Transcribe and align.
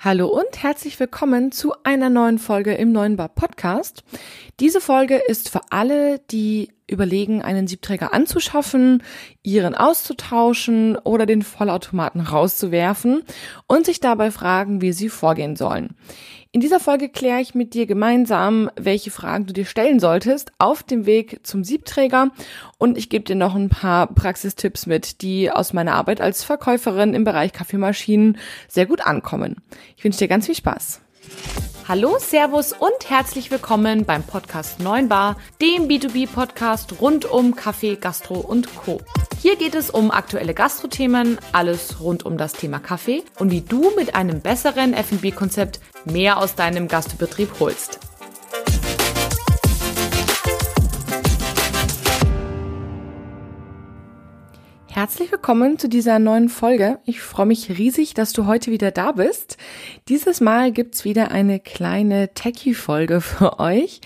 Hallo 0.00 0.28
und 0.28 0.62
herzlich 0.62 1.00
willkommen 1.00 1.50
zu 1.50 1.74
einer 1.82 2.08
neuen 2.08 2.38
Folge 2.38 2.72
im 2.74 2.92
Neuen 2.92 3.16
Bar 3.16 3.30
Podcast. 3.30 4.04
Diese 4.60 4.80
Folge 4.80 5.16
ist 5.16 5.48
für 5.48 5.60
alle, 5.70 6.20
die 6.30 6.70
überlegen, 6.86 7.42
einen 7.42 7.66
Siebträger 7.66 8.14
anzuschaffen, 8.14 9.02
ihren 9.42 9.74
auszutauschen 9.74 10.96
oder 10.98 11.26
den 11.26 11.42
Vollautomaten 11.42 12.20
rauszuwerfen 12.20 13.24
und 13.66 13.86
sich 13.86 13.98
dabei 13.98 14.30
fragen, 14.30 14.80
wie 14.82 14.92
sie 14.92 15.08
vorgehen 15.08 15.56
sollen. 15.56 15.96
In 16.50 16.62
dieser 16.62 16.80
Folge 16.80 17.10
kläre 17.10 17.42
ich 17.42 17.54
mit 17.54 17.74
dir 17.74 17.84
gemeinsam, 17.84 18.70
welche 18.74 19.10
Fragen 19.10 19.44
du 19.44 19.52
dir 19.52 19.66
stellen 19.66 20.00
solltest 20.00 20.50
auf 20.58 20.82
dem 20.82 21.04
Weg 21.04 21.40
zum 21.42 21.62
Siebträger 21.62 22.30
und 22.78 22.96
ich 22.96 23.10
gebe 23.10 23.26
dir 23.26 23.36
noch 23.36 23.54
ein 23.54 23.68
paar 23.68 24.06
Praxistipps 24.06 24.86
mit, 24.86 25.20
die 25.20 25.50
aus 25.50 25.74
meiner 25.74 25.92
Arbeit 25.92 26.22
als 26.22 26.44
Verkäuferin 26.44 27.12
im 27.12 27.24
Bereich 27.24 27.52
Kaffeemaschinen 27.52 28.38
sehr 28.66 28.86
gut 28.86 29.02
ankommen. 29.02 29.56
Ich 29.98 30.04
wünsche 30.04 30.20
dir 30.20 30.28
ganz 30.28 30.46
viel 30.46 30.54
Spaß. 30.54 31.02
Hallo, 31.86 32.16
Servus 32.18 32.72
und 32.72 33.08
herzlich 33.08 33.50
willkommen 33.50 34.04
beim 34.04 34.22
Podcast 34.22 34.80
9 34.80 35.08
Bar, 35.08 35.36
dem 35.60 35.88
B2B-Podcast 35.88 37.00
rund 37.00 37.24
um 37.24 37.56
Kaffee, 37.56 37.96
Gastro 37.96 38.40
und 38.40 38.74
Co. 38.74 39.00
Hier 39.40 39.56
geht 39.56 39.74
es 39.74 39.88
um 39.88 40.10
aktuelle 40.10 40.52
Gastrothemen, 40.52 41.38
alles 41.52 42.00
rund 42.00 42.26
um 42.26 42.36
das 42.36 42.52
Thema 42.52 42.78
Kaffee 42.78 43.22
und 43.38 43.50
wie 43.50 43.60
du 43.62 43.90
mit 43.96 44.14
einem 44.14 44.40
besseren 44.40 44.92
F&B-Konzept 44.92 45.80
mehr 46.12 46.38
aus 46.38 46.54
deinem 46.54 46.88
Gastbetrieb 46.88 47.60
holst. 47.60 48.00
Herzlich 54.98 55.30
willkommen 55.30 55.78
zu 55.78 55.88
dieser 55.88 56.18
neuen 56.18 56.48
Folge. 56.48 56.98
Ich 57.04 57.20
freue 57.20 57.46
mich 57.46 57.68
riesig, 57.78 58.14
dass 58.14 58.32
du 58.32 58.46
heute 58.46 58.72
wieder 58.72 58.90
da 58.90 59.12
bist. 59.12 59.56
Dieses 60.08 60.40
Mal 60.40 60.72
gibt's 60.72 61.04
wieder 61.04 61.30
eine 61.30 61.60
kleine 61.60 62.34
Techie-Folge 62.34 63.20
für 63.20 63.60
euch. 63.60 64.00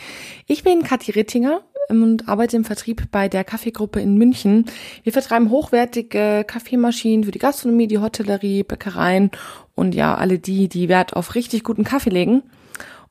Ich 0.47 0.65
bin 0.65 0.83
Kathi 0.83 1.13
Rittinger 1.13 1.63
und 1.89 2.29
arbeite 2.29 2.57
im 2.57 2.65
Vertrieb 2.65 3.11
bei 3.11 3.29
der 3.29 3.45
Kaffeegruppe 3.45 4.01
in 4.01 4.17
München. 4.17 4.67
Wir 5.03 5.13
vertreiben 5.13 5.51
hochwertige 5.51 6.45
Kaffeemaschinen 6.47 7.25
für 7.25 7.31
die 7.31 7.39
Gastronomie, 7.39 7.87
die 7.87 7.99
Hotellerie, 7.99 8.63
Bäckereien 8.63 9.31
und 9.75 9.95
ja, 9.95 10.15
alle 10.15 10.39
die, 10.39 10.69
die 10.69 10.89
Wert 10.89 11.15
auf 11.15 11.35
richtig 11.35 11.65
guten 11.65 11.85
Kaffee 11.85 12.11
legen. 12.11 12.43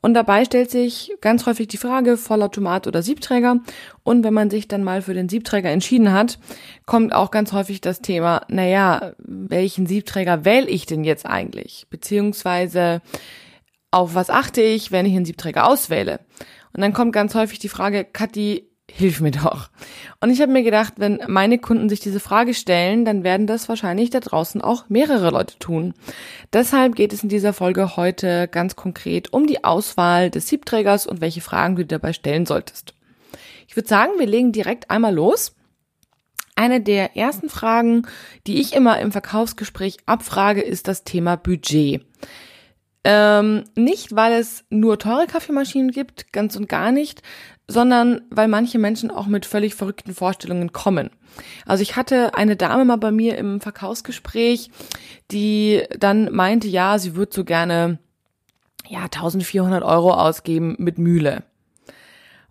Und 0.01 0.15
dabei 0.15 0.45
stellt 0.45 0.71
sich 0.71 1.11
ganz 1.21 1.45
häufig 1.45 1.67
die 1.67 1.77
Frage, 1.77 2.17
Vollautomat 2.17 2.87
oder 2.87 3.03
Siebträger. 3.03 3.59
Und 4.03 4.23
wenn 4.23 4.33
man 4.33 4.49
sich 4.49 4.67
dann 4.67 4.83
mal 4.83 5.03
für 5.03 5.13
den 5.13 5.29
Siebträger 5.29 5.69
entschieden 5.69 6.11
hat, 6.11 6.39
kommt 6.87 7.13
auch 7.13 7.29
ganz 7.29 7.53
häufig 7.53 7.81
das 7.81 8.01
Thema, 8.01 8.41
naja, 8.47 9.13
welchen 9.19 9.85
Siebträger 9.85 10.43
wähle 10.43 10.67
ich 10.67 10.87
denn 10.87 11.03
jetzt 11.03 11.27
eigentlich? 11.27 11.85
Beziehungsweise 11.91 13.01
auf 13.91 14.15
was 14.15 14.31
achte 14.31 14.61
ich, 14.61 14.91
wenn 14.91 15.05
ich 15.05 15.15
einen 15.15 15.25
Siebträger 15.25 15.67
auswähle? 15.67 16.19
Und 16.73 16.81
dann 16.81 16.93
kommt 16.93 17.13
ganz 17.13 17.35
häufig 17.35 17.59
die 17.59 17.69
Frage, 17.69 18.05
Kathi, 18.05 18.71
hilf 18.91 19.21
mir 19.21 19.31
doch. 19.31 19.69
Und 20.19 20.29
ich 20.29 20.41
habe 20.41 20.51
mir 20.51 20.63
gedacht, 20.63 20.95
wenn 20.97 21.19
meine 21.27 21.57
Kunden 21.57 21.89
sich 21.89 21.99
diese 21.99 22.19
Frage 22.19 22.53
stellen, 22.53 23.05
dann 23.05 23.23
werden 23.23 23.47
das 23.47 23.69
wahrscheinlich 23.69 24.09
da 24.09 24.19
draußen 24.19 24.61
auch 24.61 24.89
mehrere 24.89 25.29
Leute 25.31 25.57
tun. 25.59 25.93
Deshalb 26.53 26.95
geht 26.95 27.13
es 27.13 27.23
in 27.23 27.29
dieser 27.29 27.53
Folge 27.53 27.95
heute 27.95 28.47
ganz 28.47 28.75
konkret 28.75 29.33
um 29.33 29.47
die 29.47 29.63
Auswahl 29.63 30.29
des 30.29 30.47
Siebträgers 30.47 31.07
und 31.07 31.21
welche 31.21 31.41
Fragen 31.41 31.75
du 31.75 31.85
dabei 31.85 32.13
stellen 32.13 32.45
solltest. 32.45 32.93
Ich 33.67 33.75
würde 33.75 33.87
sagen, 33.87 34.11
wir 34.17 34.27
legen 34.27 34.51
direkt 34.51 34.91
einmal 34.91 35.13
los. 35.13 35.55
Eine 36.55 36.81
der 36.81 37.15
ersten 37.15 37.49
Fragen, 37.49 38.05
die 38.45 38.59
ich 38.59 38.73
immer 38.73 38.99
im 38.99 39.11
Verkaufsgespräch 39.11 39.97
abfrage, 40.05 40.61
ist 40.61 40.87
das 40.87 41.05
Thema 41.05 41.37
Budget. 41.37 42.05
Ähm, 43.03 43.63
nicht, 43.75 44.15
weil 44.15 44.33
es 44.33 44.63
nur 44.69 44.99
teure 44.99 45.25
Kaffeemaschinen 45.25 45.91
gibt, 45.91 46.31
ganz 46.31 46.55
und 46.55 46.69
gar 46.69 46.91
nicht, 46.91 47.23
sondern 47.67 48.21
weil 48.29 48.47
manche 48.47 48.77
Menschen 48.77 49.09
auch 49.09 49.27
mit 49.27 49.45
völlig 49.45 49.73
verrückten 49.73 50.13
Vorstellungen 50.13 50.71
kommen. 50.71 51.09
Also 51.65 51.81
ich 51.81 51.95
hatte 51.95 52.35
eine 52.35 52.55
Dame 52.55 52.85
mal 52.85 52.97
bei 52.97 53.11
mir 53.11 53.37
im 53.37 53.61
Verkaufsgespräch, 53.61 54.69
die 55.31 55.83
dann 55.97 56.31
meinte, 56.31 56.67
ja, 56.67 56.99
sie 56.99 57.15
würde 57.15 57.33
so 57.33 57.43
gerne 57.43 57.97
ja 58.87 59.03
1400 59.03 59.83
Euro 59.83 60.13
ausgeben 60.13 60.75
mit 60.77 60.97
Mühle. 60.97 61.43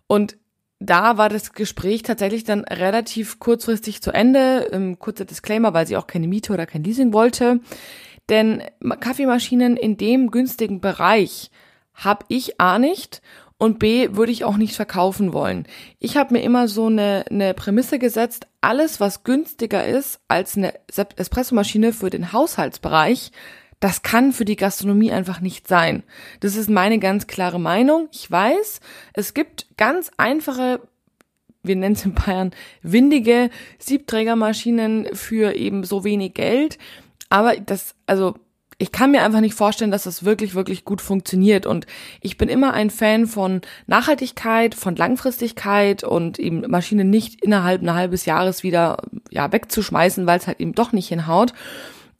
Und 0.07 0.35
da 0.79 1.17
war 1.17 1.29
das 1.29 1.53
Gespräch 1.53 2.01
tatsächlich 2.01 2.43
dann 2.43 2.65
relativ 2.65 3.37
kurzfristig 3.39 4.01
zu 4.01 4.11
Ende. 4.11 4.67
Ähm, 4.71 4.97
kurzer 4.97 5.25
Disclaimer, 5.25 5.73
weil 5.75 5.85
sie 5.85 5.95
auch 5.95 6.07
keine 6.07 6.27
Miete 6.27 6.51
oder 6.51 6.65
kein 6.65 6.83
Leasing 6.83 7.13
wollte. 7.13 7.59
Denn 8.29 8.63
Kaffeemaschinen 8.99 9.77
in 9.77 9.97
dem 9.97 10.31
günstigen 10.31 10.81
Bereich 10.81 11.51
habe 11.93 12.25
ich 12.29 12.59
A 12.59 12.79
nicht 12.79 13.21
und 13.57 13.77
B 13.77 14.09
würde 14.13 14.31
ich 14.31 14.43
auch 14.43 14.57
nicht 14.57 14.75
verkaufen 14.75 15.33
wollen. 15.33 15.67
Ich 15.99 16.17
habe 16.17 16.33
mir 16.33 16.41
immer 16.41 16.67
so 16.67 16.87
eine, 16.87 17.25
eine 17.29 17.53
Prämisse 17.53 17.99
gesetzt, 17.99 18.47
alles 18.59 18.99
was 18.99 19.23
günstiger 19.23 19.85
ist 19.85 20.19
als 20.27 20.57
eine 20.57 20.73
Espressomaschine 21.15 21.93
für 21.93 22.09
den 22.09 22.31
Haushaltsbereich, 22.31 23.31
das 23.79 24.03
kann 24.03 24.31
für 24.31 24.45
die 24.45 24.55
Gastronomie 24.55 25.11
einfach 25.11 25.41
nicht 25.41 25.67
sein. 25.67 26.03
Das 26.39 26.55
ist 26.55 26.69
meine 26.69 26.99
ganz 26.99 27.27
klare 27.27 27.59
Meinung. 27.59 28.09
Ich 28.11 28.29
weiß, 28.29 28.79
es 29.13 29.33
gibt 29.33 29.67
ganz 29.75 30.11
einfache 30.17 30.81
wir 31.63 31.75
nennen 31.75 31.95
es 31.95 32.05
in 32.05 32.13
Bayern, 32.15 32.51
windige 32.81 33.49
Siebträgermaschinen 33.77 35.13
für 35.13 35.53
eben 35.55 35.83
so 35.83 36.03
wenig 36.03 36.33
Geld. 36.33 36.77
Aber 37.31 37.55
das, 37.55 37.95
also 38.05 38.35
ich 38.77 38.91
kann 38.91 39.11
mir 39.11 39.23
einfach 39.23 39.39
nicht 39.39 39.55
vorstellen, 39.55 39.89
dass 39.89 40.03
das 40.03 40.25
wirklich, 40.25 40.53
wirklich 40.53 40.83
gut 40.83 41.01
funktioniert. 41.01 41.65
Und 41.65 41.87
ich 42.19 42.37
bin 42.37 42.49
immer 42.49 42.73
ein 42.73 42.89
Fan 42.89 43.25
von 43.25 43.61
Nachhaltigkeit, 43.87 44.75
von 44.75 44.95
Langfristigkeit 44.95 46.03
und 46.03 46.39
eben 46.39 46.61
Maschinen 46.69 47.09
nicht 47.09 47.41
innerhalb 47.41 47.81
einer 47.81 47.95
halbes 47.95 48.25
Jahres 48.25 48.63
wieder 48.63 48.97
ja, 49.29 49.51
wegzuschmeißen, 49.51 50.27
weil 50.27 50.39
es 50.39 50.47
halt 50.47 50.59
eben 50.59 50.73
doch 50.73 50.91
nicht 50.91 51.07
hinhaut. 51.07 51.53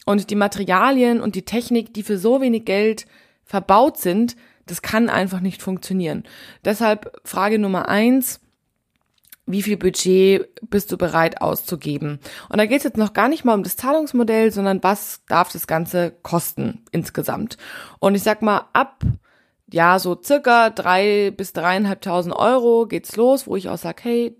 Und 0.06 0.30
die 0.30 0.36
Materialien 0.36 1.20
und 1.20 1.36
die 1.36 1.46
Technik, 1.46 1.94
die 1.94 2.04
für 2.04 2.18
so 2.18 2.42
wenig 2.42 2.64
Geld 2.64 3.06
verbaut 3.44 3.98
sind, 3.98 4.38
das 4.66 4.82
kann 4.82 5.10
einfach 5.10 5.42
nicht 5.42 5.62
funktionieren. 5.62 6.24
Deshalb 6.64 7.20
Frage 7.26 7.60
Nummer 7.60 7.90
eins, 7.90 8.40
wie 9.52 9.62
viel 9.62 9.78
Budget 9.78 10.50
bist 10.70 10.92
du 10.92 10.98
bereit 10.98 11.42
auszugeben. 11.42 12.20
Und 12.50 12.58
da 12.58 12.66
geht 12.66 12.80
es 12.80 12.84
jetzt 12.84 12.98
noch 12.98 13.14
gar 13.14 13.28
nicht 13.28 13.46
mal 13.46 13.54
um 13.54 13.64
das 13.64 13.78
Zahlungsmodell, 13.78 14.52
sondern 14.52 14.84
was 14.84 15.22
darf 15.28 15.52
das 15.52 15.68
Ganze 15.68 16.12
kosten 16.24 16.84
insgesamt. 16.92 17.58
Und 18.00 18.16
ich 18.16 18.24
sag 18.24 18.42
mal, 18.42 18.66
ab 18.74 19.04
ja, 19.74 20.00
so 20.00 20.20
circa 20.22 20.70
drei 20.70 21.32
bis 21.32 21.54
dreieinhalbtausend 21.54 22.36
Euro 22.36 22.86
geht's 22.88 23.16
los, 23.16 23.48
wo 23.48 23.56
ich 23.56 23.70
auch 23.70 23.78
sag, 23.78 24.04
hey, 24.04 24.36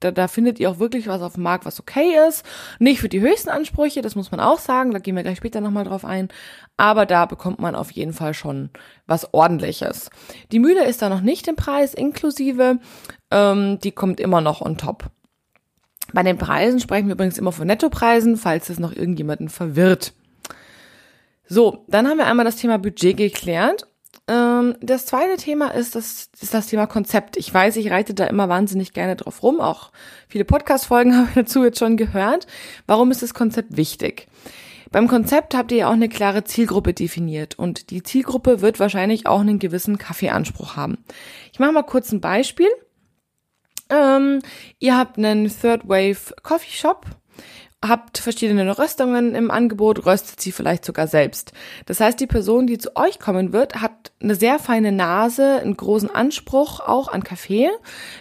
da, 0.00 0.10
da 0.10 0.28
findet 0.28 0.58
ihr 0.58 0.70
auch 0.70 0.78
wirklich 0.78 1.06
was 1.06 1.22
auf 1.22 1.34
dem 1.34 1.42
Markt, 1.42 1.66
was 1.66 1.78
okay 1.78 2.16
ist. 2.28 2.44
Nicht 2.78 3.00
für 3.00 3.08
die 3.08 3.20
höchsten 3.20 3.50
Ansprüche, 3.50 4.02
das 4.02 4.16
muss 4.16 4.30
man 4.30 4.40
auch 4.40 4.58
sagen, 4.58 4.92
da 4.92 4.98
gehen 4.98 5.14
wir 5.14 5.22
gleich 5.22 5.38
später 5.38 5.60
nochmal 5.60 5.84
drauf 5.84 6.04
ein. 6.04 6.28
Aber 6.76 7.06
da 7.06 7.26
bekommt 7.26 7.60
man 7.60 7.74
auf 7.74 7.90
jeden 7.90 8.12
Fall 8.12 8.34
schon 8.34 8.70
was 9.06 9.32
ordentliches. 9.32 10.10
Die 10.52 10.58
Mühle 10.58 10.86
ist 10.86 11.02
da 11.02 11.08
noch 11.08 11.20
nicht 11.20 11.46
im 11.48 11.56
Preis 11.56 11.94
inklusive, 11.94 12.78
ähm, 13.30 13.78
die 13.80 13.92
kommt 13.92 14.20
immer 14.20 14.40
noch 14.40 14.62
on 14.62 14.78
top. 14.78 15.10
Bei 16.12 16.22
den 16.22 16.38
Preisen 16.38 16.80
sprechen 16.80 17.06
wir 17.06 17.14
übrigens 17.14 17.38
immer 17.38 17.52
von 17.52 17.66
Nettopreisen, 17.66 18.36
falls 18.36 18.68
es 18.70 18.80
noch 18.80 18.92
irgendjemanden 18.92 19.48
verwirrt. 19.48 20.12
So, 21.46 21.84
dann 21.88 22.08
haben 22.08 22.18
wir 22.18 22.26
einmal 22.26 22.44
das 22.44 22.56
Thema 22.56 22.78
Budget 22.78 23.16
geklärt 23.16 23.86
ähm, 24.30 24.76
das 24.80 25.06
zweite 25.06 25.36
Thema 25.36 25.74
ist 25.74 25.96
das, 25.96 26.30
ist 26.40 26.54
das 26.54 26.68
Thema 26.68 26.86
Konzept. 26.86 27.36
Ich 27.36 27.52
weiß, 27.52 27.74
ich 27.76 27.90
reite 27.90 28.14
da 28.14 28.26
immer 28.26 28.48
wahnsinnig 28.48 28.92
gerne 28.92 29.16
drauf 29.16 29.42
rum. 29.42 29.60
Auch 29.60 29.90
viele 30.28 30.44
Podcast-Folgen 30.44 31.16
habe 31.16 31.28
ich 31.28 31.34
dazu 31.34 31.64
jetzt 31.64 31.80
schon 31.80 31.96
gehört. 31.96 32.46
Warum 32.86 33.10
ist 33.10 33.22
das 33.22 33.34
Konzept 33.34 33.76
wichtig? 33.76 34.28
Beim 34.92 35.08
Konzept 35.08 35.54
habt 35.54 35.72
ihr 35.72 35.78
ja 35.78 35.88
auch 35.88 35.94
eine 35.94 36.08
klare 36.08 36.44
Zielgruppe 36.44 36.94
definiert 36.94 37.58
und 37.58 37.90
die 37.90 38.02
Zielgruppe 38.02 38.60
wird 38.60 38.80
wahrscheinlich 38.80 39.26
auch 39.26 39.40
einen 39.40 39.58
gewissen 39.58 39.98
Kaffeeanspruch 39.98 40.76
haben. 40.76 40.98
Ich 41.52 41.58
mache 41.58 41.72
mal 41.72 41.82
kurz 41.82 42.12
ein 42.12 42.20
Beispiel. 42.20 42.68
Ähm, 43.88 44.40
ihr 44.78 44.96
habt 44.96 45.18
einen 45.18 45.48
Third 45.48 45.88
Wave 45.88 46.34
Coffee 46.42 46.70
Shop 46.70 47.06
habt 47.84 48.18
verschiedene 48.18 48.78
Röstungen 48.78 49.34
im 49.34 49.50
Angebot, 49.50 50.04
röstet 50.04 50.40
sie 50.40 50.52
vielleicht 50.52 50.84
sogar 50.84 51.06
selbst. 51.06 51.52
Das 51.86 52.00
heißt, 52.00 52.20
die 52.20 52.26
Person, 52.26 52.66
die 52.66 52.76
zu 52.76 52.94
euch 52.94 53.18
kommen 53.18 53.52
wird, 53.52 53.80
hat 53.80 54.12
eine 54.22 54.34
sehr 54.34 54.58
feine 54.58 54.92
Nase, 54.92 55.60
einen 55.60 55.76
großen 55.76 56.10
Anspruch 56.14 56.80
auch 56.80 57.08
an 57.08 57.24
Kaffee, 57.24 57.70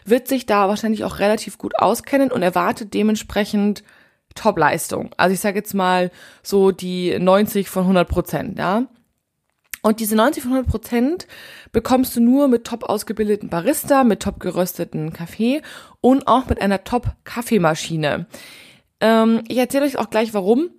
wird 0.05 0.29
sich 0.29 0.45
da 0.45 0.69
wahrscheinlich 0.69 1.03
auch 1.03 1.19
relativ 1.19 1.57
gut 1.57 1.77
auskennen 1.77 2.31
und 2.31 2.41
erwartet 2.41 2.93
dementsprechend 2.93 3.83
Top-Leistung. 4.35 5.11
Also 5.17 5.33
ich 5.33 5.41
sage 5.41 5.57
jetzt 5.57 5.73
mal 5.73 6.11
so 6.41 6.71
die 6.71 7.17
90 7.19 7.67
von 7.67 7.83
100 7.83 8.07
Prozent, 8.07 8.59
ja. 8.59 8.85
Und 9.81 9.99
diese 10.01 10.15
90 10.15 10.43
von 10.43 10.51
100 10.51 10.69
Prozent 10.69 11.27
bekommst 11.71 12.15
du 12.15 12.21
nur 12.21 12.47
mit 12.47 12.65
top 12.65 12.83
ausgebildeten 12.83 13.49
Barista, 13.49 14.03
mit 14.03 14.21
top 14.21 14.39
gerösteten 14.39 15.13
Kaffee 15.13 15.61
und 16.01 16.27
auch 16.27 16.47
mit 16.47 16.61
einer 16.61 16.83
top 16.83 17.13
Kaffeemaschine. 17.23 18.27
Ähm, 19.01 19.43
ich 19.47 19.57
erzähle 19.57 19.85
euch 19.85 19.97
auch 19.97 20.09
gleich 20.09 20.33
warum. 20.33 20.69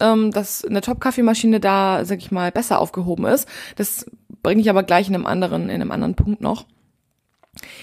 ähm, 0.00 0.32
dass 0.32 0.64
eine 0.64 0.80
Top-Kaffeemaschine 0.80 1.60
da, 1.60 2.04
sag 2.04 2.18
ich 2.18 2.32
mal, 2.32 2.50
besser 2.50 2.80
aufgehoben 2.80 3.24
ist. 3.26 3.48
Das 3.76 4.06
bringe 4.42 4.60
ich 4.60 4.68
aber 4.68 4.82
gleich 4.82 5.08
in 5.08 5.14
einem 5.14 5.26
anderen, 5.26 5.68
in 5.68 5.80
einem 5.80 5.92
anderen 5.92 6.16
Punkt 6.16 6.40
noch. 6.40 6.66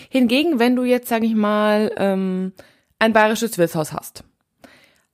Hingegen, 0.09 0.59
wenn 0.59 0.75
du 0.75 0.83
jetzt, 0.83 1.07
sag 1.07 1.23
ich 1.23 1.35
mal, 1.35 1.91
ähm, 1.97 2.51
ein 2.97 3.13
bayerisches 3.13 3.57
Wirtshaus 3.57 3.93
hast, 3.93 4.23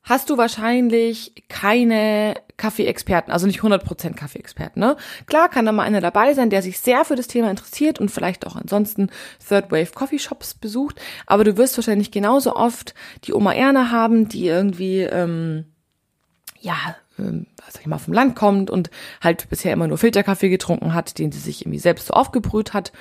hast 0.06 0.30
du 0.30 0.38
wahrscheinlich 0.38 1.34
keine 1.50 2.36
Kaffeeexperten, 2.57 3.34
also 3.34 3.48
nicht 3.48 3.60
100% 3.60 4.13
Kaffeeexperten. 4.13 4.80
Ne? 4.80 4.96
Klar 5.25 5.50
kann 5.50 5.66
da 5.66 5.72
mal 5.72 5.84
einer 5.84 6.00
dabei 6.00 6.34
sein, 6.34 6.50
der 6.50 6.62
sich 6.62 6.80
sehr 6.80 7.04
für 7.04 7.16
das 7.16 7.28
Thema 7.28 7.50
interessiert 7.50 8.00
und 8.00 8.10
vielleicht 8.10 8.48
auch 8.48 8.56
ansonsten 8.56 9.10
Third 9.46 9.72
Wave 9.72 9.92
Coffee 9.94 10.19
Shops 10.19 10.54
besucht, 10.54 11.02
aber 11.25 11.44
du 11.44 11.57
wirst 11.57 11.78
wahrscheinlich 11.78 12.12
genauso 12.12 12.56
oft 12.56 12.94
die 13.25 13.34
Oma 13.34 13.54
Erna 13.54 13.92
haben, 13.92 14.30
die 14.30 14.48
irgendwie, 14.48 15.02
ähm, 15.02 15.66
ja, 16.62 16.96
ähm, 17.18 17.48
sag 17.68 17.81
ich 17.81 17.88
mal, 17.88 17.98
vom 17.98 18.13
Land 18.13 18.36
kommt 18.36 18.69
und 18.69 18.92
halt 19.22 19.50
bisher 19.50 19.74
immer 19.74 19.88
nur 19.88 19.98
Filterkaffee 19.98 20.50
getrunken 20.50 20.94
hat, 20.94 21.18
den 21.18 21.31
sie 21.31 21.40
sich 21.40 21.63
irgendwie 21.63 21.80
selbst 21.80 22.08
so 22.08 22.13
aufgebrüht 22.13 22.74
hat 22.74 22.92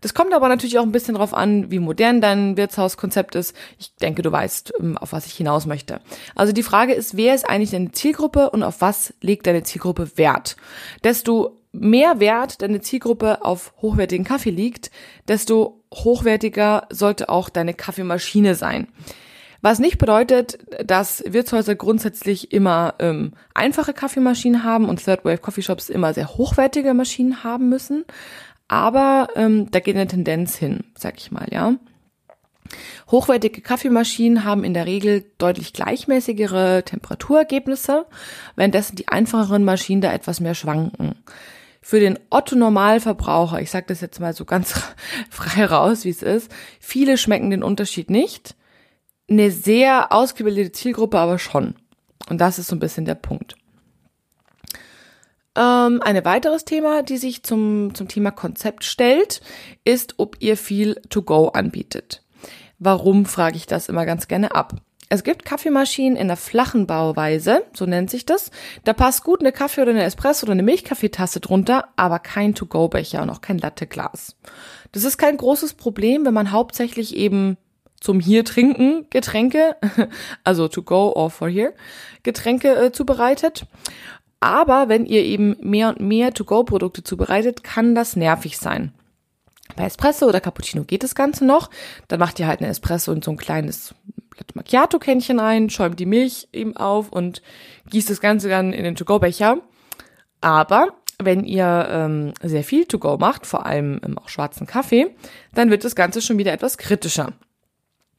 das 0.00 0.14
kommt 0.14 0.34
aber 0.34 0.48
natürlich 0.48 0.78
auch 0.78 0.84
ein 0.84 0.92
bisschen 0.92 1.14
drauf 1.14 1.34
an, 1.34 1.70
wie 1.70 1.78
modern 1.78 2.20
dein 2.20 2.56
Wirtshauskonzept 2.56 3.34
ist. 3.34 3.56
Ich 3.78 3.94
denke, 3.96 4.22
du 4.22 4.30
weißt, 4.30 4.74
ähm, 4.80 4.98
auf 4.98 5.12
was 5.12 5.26
ich 5.26 5.34
hinaus 5.34 5.66
möchte. 5.66 6.00
Also 6.34 6.52
die 6.52 6.62
Frage 6.62 6.92
ist, 6.92 7.16
wer 7.16 7.34
ist 7.34 7.48
eigentlich 7.48 7.70
deine 7.70 7.92
Zielgruppe 7.92 8.50
und 8.50 8.62
auf 8.62 8.80
was 8.80 9.14
legt 9.20 9.46
deine 9.46 9.62
Zielgruppe 9.62 10.16
Wert? 10.16 10.56
Desto 11.02 11.60
mehr 11.72 12.20
Wert 12.20 12.62
deine 12.62 12.80
Zielgruppe 12.80 13.44
auf 13.44 13.74
hochwertigen 13.82 14.24
Kaffee 14.24 14.50
liegt, 14.50 14.90
desto 15.28 15.82
hochwertiger 15.92 16.86
sollte 16.90 17.28
auch 17.28 17.48
deine 17.48 17.74
Kaffeemaschine 17.74 18.54
sein. 18.54 18.88
Was 19.64 19.78
nicht 19.78 19.96
bedeutet, 19.96 20.58
dass 20.84 21.24
Wirtshäuser 21.26 21.74
grundsätzlich 21.74 22.52
immer 22.52 22.96
ähm, 22.98 23.32
einfache 23.54 23.94
Kaffeemaschinen 23.94 24.62
haben 24.62 24.90
und 24.90 25.02
Third 25.02 25.24
Wave 25.24 25.38
Coffee 25.38 25.62
Shops 25.62 25.88
immer 25.88 26.12
sehr 26.12 26.36
hochwertige 26.36 26.92
Maschinen 26.92 27.44
haben 27.44 27.70
müssen. 27.70 28.04
Aber 28.74 29.28
ähm, 29.36 29.70
da 29.70 29.78
geht 29.78 29.94
eine 29.94 30.08
Tendenz 30.08 30.56
hin, 30.56 30.82
sag 30.98 31.16
ich 31.18 31.30
mal, 31.30 31.46
ja. 31.52 31.76
Hochwertige 33.08 33.60
Kaffeemaschinen 33.60 34.42
haben 34.42 34.64
in 34.64 34.74
der 34.74 34.84
Regel 34.84 35.30
deutlich 35.38 35.72
gleichmäßigere 35.72 36.82
Temperaturergebnisse, 36.84 38.04
währenddessen 38.56 38.96
die 38.96 39.06
einfacheren 39.06 39.62
Maschinen 39.62 40.00
da 40.00 40.12
etwas 40.12 40.40
mehr 40.40 40.56
schwanken. 40.56 41.14
Für 41.82 42.00
den 42.00 42.18
Otto-Normalverbraucher, 42.30 43.60
ich 43.60 43.70
sage 43.70 43.86
das 43.86 44.00
jetzt 44.00 44.18
mal 44.18 44.34
so 44.34 44.44
ganz 44.44 44.74
frei 45.30 45.66
raus, 45.66 46.04
wie 46.04 46.10
es 46.10 46.24
ist, 46.24 46.50
viele 46.80 47.16
schmecken 47.16 47.50
den 47.50 47.62
Unterschied 47.62 48.10
nicht. 48.10 48.56
Eine 49.30 49.52
sehr 49.52 50.10
ausgebildete 50.10 50.72
Zielgruppe 50.72 51.20
aber 51.20 51.38
schon. 51.38 51.76
Und 52.28 52.40
das 52.40 52.58
ist 52.58 52.66
so 52.66 52.74
ein 52.74 52.80
bisschen 52.80 53.04
der 53.04 53.14
Punkt. 53.14 53.54
Ähm, 55.56 56.00
ein 56.02 56.24
weiteres 56.24 56.64
Thema, 56.64 57.02
die 57.02 57.16
sich 57.16 57.42
zum, 57.42 57.94
zum 57.94 58.08
Thema 58.08 58.30
Konzept 58.30 58.84
stellt, 58.84 59.40
ist, 59.84 60.14
ob 60.18 60.36
ihr 60.40 60.56
viel 60.56 61.00
To-Go 61.10 61.48
anbietet. 61.48 62.22
Warum 62.78 63.24
frage 63.24 63.56
ich 63.56 63.66
das 63.66 63.88
immer 63.88 64.04
ganz 64.04 64.28
gerne 64.28 64.54
ab? 64.54 64.74
Es 65.08 65.22
gibt 65.22 65.44
Kaffeemaschinen 65.44 66.16
in 66.16 66.28
der 66.28 66.36
flachen 66.36 66.86
Bauweise, 66.86 67.62
so 67.72 67.86
nennt 67.86 68.10
sich 68.10 68.26
das. 68.26 68.50
Da 68.84 68.92
passt 68.92 69.22
gut 69.22 69.40
eine 69.40 69.52
Kaffee- 69.52 69.82
oder 69.82 69.92
eine 69.92 70.04
Espresso- 70.04 70.44
oder 70.44 70.52
eine 70.52 70.62
Milchkaffeetasse 70.62 71.40
drunter, 71.40 71.88
aber 71.94 72.18
kein 72.18 72.54
To-Go-Becher 72.54 73.22
und 73.22 73.30
auch 73.30 73.40
kein 73.40 73.58
Latteglas. 73.58 74.34
Das 74.92 75.04
ist 75.04 75.18
kein 75.18 75.36
großes 75.36 75.74
Problem, 75.74 76.24
wenn 76.24 76.34
man 76.34 76.50
hauptsächlich 76.50 77.14
eben 77.14 77.58
zum 78.00 78.20
hier 78.20 78.44
trinken 78.44 79.06
Getränke, 79.10 79.76
also 80.44 80.68
to 80.68 80.82
go 80.82 81.12
or 81.14 81.30
for 81.30 81.48
here, 81.48 81.74
Getränke 82.22 82.74
äh, 82.74 82.92
zubereitet. 82.92 83.66
Aber 84.44 84.90
wenn 84.90 85.06
ihr 85.06 85.24
eben 85.24 85.56
mehr 85.62 85.88
und 85.88 86.00
mehr 86.00 86.34
To-Go-Produkte 86.34 87.02
zubereitet, 87.02 87.64
kann 87.64 87.94
das 87.94 88.14
nervig 88.14 88.58
sein. 88.58 88.92
Bei 89.74 89.84
Espresso 89.84 90.28
oder 90.28 90.42
Cappuccino 90.42 90.84
geht 90.84 91.02
das 91.02 91.14
Ganze 91.14 91.46
noch. 91.46 91.70
Dann 92.08 92.20
macht 92.20 92.38
ihr 92.38 92.46
halt 92.46 92.60
eine 92.60 92.68
Espresso 92.68 93.10
in 93.12 93.22
so 93.22 93.30
ein 93.30 93.38
kleines 93.38 93.94
Latte 94.36 94.52
Macchiato-Kännchen 94.54 95.40
ein, 95.40 95.70
schäumt 95.70 95.98
die 95.98 96.04
Milch 96.04 96.48
eben 96.52 96.76
auf 96.76 97.10
und 97.10 97.40
gießt 97.88 98.10
das 98.10 98.20
Ganze 98.20 98.50
dann 98.50 98.74
in 98.74 98.84
den 98.84 98.96
To-Go-Becher. 98.96 99.62
Aber 100.42 100.88
wenn 101.18 101.44
ihr 101.44 101.88
ähm, 101.88 102.34
sehr 102.42 102.64
viel 102.64 102.84
To-Go 102.84 103.16
macht, 103.16 103.46
vor 103.46 103.64
allem 103.64 103.98
ähm, 104.04 104.18
auch 104.18 104.28
schwarzen 104.28 104.66
Kaffee, 104.66 105.06
dann 105.54 105.70
wird 105.70 105.84
das 105.84 105.96
Ganze 105.96 106.20
schon 106.20 106.36
wieder 106.36 106.52
etwas 106.52 106.76
kritischer. 106.76 107.32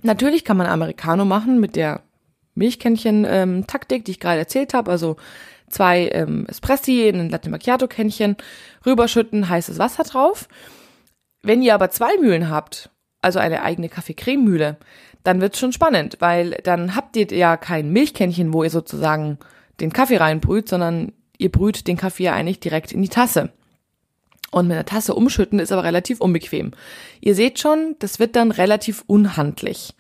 Natürlich 0.01 0.43
kann 0.43 0.57
man 0.57 0.65
Americano 0.65 1.23
machen 1.23 1.59
mit 1.59 1.75
der 1.75 2.01
Milchkännchen-Taktik, 2.55 3.99
ähm, 3.99 4.03
die 4.05 4.11
ich 4.11 4.19
gerade 4.19 4.39
erzählt 4.39 4.73
habe. 4.73 4.89
Also 4.89 5.17
zwei 5.69 6.09
ähm, 6.09 6.45
Espressi 6.47 7.07
in 7.07 7.19
ein 7.19 7.29
Latte 7.29 7.49
Macchiato 7.49 7.87
Kännchen, 7.87 8.37
rüberschütten, 8.85 9.49
heißes 9.49 9.79
Wasser 9.79 10.03
drauf. 10.03 10.47
Wenn 11.41 11.61
ihr 11.61 11.73
aber 11.73 11.89
zwei 11.91 12.17
Mühlen 12.17 12.49
habt, 12.49 12.89
also 13.21 13.39
eine 13.39 13.63
eigene 13.63 13.89
Kaffeecrememühle, 13.89 14.77
dann 15.23 15.41
wird's 15.41 15.59
schon 15.59 15.73
spannend, 15.73 16.17
weil 16.19 16.51
dann 16.63 16.95
habt 16.95 17.17
ihr 17.17 17.25
ja 17.31 17.57
kein 17.57 17.91
Milchkännchen, 17.91 18.53
wo 18.53 18.63
ihr 18.63 18.69
sozusagen 18.69 19.39
den 19.79 19.91
Kaffee 19.91 20.17
reinbrüht, 20.17 20.69
sondern 20.69 21.11
ihr 21.37 21.51
brüht 21.51 21.87
den 21.87 21.97
Kaffee 21.97 22.23
ja 22.23 22.33
eigentlich 22.33 22.59
direkt 22.59 22.91
in 22.91 23.01
die 23.01 23.09
Tasse. 23.09 23.51
Und 24.51 24.67
mit 24.67 24.75
einer 24.75 24.85
Tasse 24.85 25.15
umschütten 25.15 25.59
ist 25.59 25.71
aber 25.71 25.83
relativ 25.83 26.21
unbequem. 26.21 26.71
Ihr 27.19 27.35
seht 27.35 27.59
schon, 27.59 27.95
das 27.99 28.19
wird 28.19 28.35
dann 28.35 28.51
relativ 28.51 29.03
unhandlich. 29.07 29.93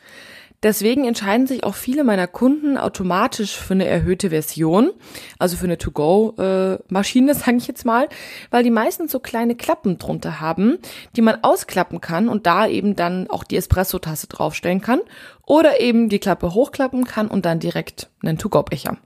Deswegen 0.65 1.05
entscheiden 1.05 1.45
sich 1.45 1.63
auch 1.63 1.75
viele 1.75 2.03
meiner 2.03 2.25
Kunden 2.25 2.75
automatisch 2.75 3.55
für 3.55 3.75
eine 3.75 3.85
erhöhte 3.85 4.31
Version, 4.31 4.89
also 5.37 5.57
für 5.57 5.65
eine 5.65 5.77
To-Go-Maschine, 5.77 7.35
sage 7.35 7.57
ich 7.57 7.67
jetzt 7.67 7.85
mal, 7.85 8.09
weil 8.49 8.63
die 8.63 8.71
meisten 8.71 9.07
so 9.07 9.19
kleine 9.19 9.53
Klappen 9.53 9.99
drunter 9.99 10.41
haben, 10.41 10.79
die 11.15 11.21
man 11.21 11.43
ausklappen 11.43 12.01
kann 12.01 12.27
und 12.27 12.47
da 12.47 12.65
eben 12.65 12.95
dann 12.95 13.29
auch 13.29 13.43
die 13.43 13.57
Espresso-Tasse 13.57 14.25
draufstellen 14.25 14.81
kann 14.81 15.01
oder 15.45 15.81
eben 15.81 16.09
die 16.09 16.17
Klappe 16.17 16.55
hochklappen 16.55 17.05
kann 17.05 17.27
und 17.27 17.45
dann 17.45 17.59
direkt 17.59 18.09
einen 18.23 18.39
To-Go-Becher. 18.39 18.97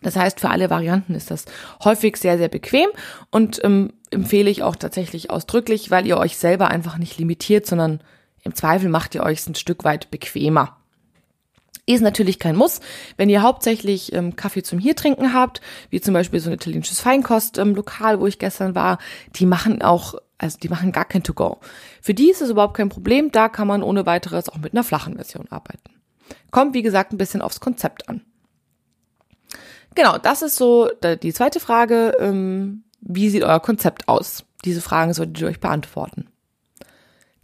Das 0.00 0.16
heißt, 0.16 0.40
für 0.40 0.48
alle 0.48 0.70
Varianten 0.70 1.14
ist 1.14 1.30
das 1.30 1.44
häufig 1.84 2.16
sehr, 2.16 2.38
sehr 2.38 2.48
bequem 2.48 2.88
und 3.30 3.62
ähm, 3.64 3.92
empfehle 4.10 4.48
ich 4.48 4.62
auch 4.62 4.76
tatsächlich 4.76 5.28
ausdrücklich, 5.28 5.90
weil 5.90 6.06
ihr 6.06 6.16
euch 6.16 6.38
selber 6.38 6.68
einfach 6.68 6.96
nicht 6.96 7.18
limitiert, 7.18 7.66
sondern 7.66 8.00
im 8.44 8.54
Zweifel 8.54 8.88
macht 8.88 9.14
ihr 9.14 9.22
euch 9.22 9.46
ein 9.46 9.54
Stück 9.54 9.84
weit 9.84 10.10
bequemer. 10.10 10.76
Ist 11.86 12.00
natürlich 12.00 12.38
kein 12.38 12.56
Muss. 12.56 12.80
Wenn 13.16 13.28
ihr 13.28 13.42
hauptsächlich 13.42 14.12
ähm, 14.14 14.36
Kaffee 14.36 14.62
zum 14.62 14.78
hier 14.78 14.96
trinken 14.96 15.34
habt, 15.34 15.60
wie 15.90 16.00
zum 16.00 16.14
Beispiel 16.14 16.40
so 16.40 16.48
ein 16.48 16.54
italienisches 16.54 17.00
Feinkost-Lokal, 17.00 18.14
ähm, 18.14 18.20
wo 18.20 18.26
ich 18.26 18.38
gestern 18.38 18.74
war, 18.74 18.98
die 19.36 19.44
machen 19.44 19.82
auch, 19.82 20.14
also 20.38 20.58
die 20.58 20.70
machen 20.70 20.92
gar 20.92 21.04
kein 21.04 21.22
To-Go. 21.22 21.58
Für 22.00 22.14
die 22.14 22.30
ist 22.30 22.40
es 22.40 22.50
überhaupt 22.50 22.76
kein 22.76 22.88
Problem. 22.88 23.32
Da 23.32 23.50
kann 23.50 23.68
man 23.68 23.82
ohne 23.82 24.06
weiteres 24.06 24.48
auch 24.48 24.56
mit 24.56 24.72
einer 24.72 24.84
flachen 24.84 25.16
Version 25.16 25.46
arbeiten. 25.50 25.90
Kommt, 26.50 26.72
wie 26.72 26.82
gesagt, 26.82 27.12
ein 27.12 27.18
bisschen 27.18 27.42
aufs 27.42 27.60
Konzept 27.60 28.08
an. 28.08 28.22
Genau, 29.94 30.16
das 30.16 30.42
ist 30.42 30.56
so 30.56 30.90
die 31.22 31.32
zweite 31.32 31.60
Frage. 31.60 32.16
Ähm, 32.18 32.84
wie 33.00 33.28
sieht 33.28 33.42
euer 33.42 33.60
Konzept 33.60 34.08
aus? 34.08 34.44
Diese 34.64 34.80
Fragen 34.80 35.12
solltet 35.12 35.40
ihr 35.40 35.48
euch 35.48 35.60
beantworten. 35.60 36.28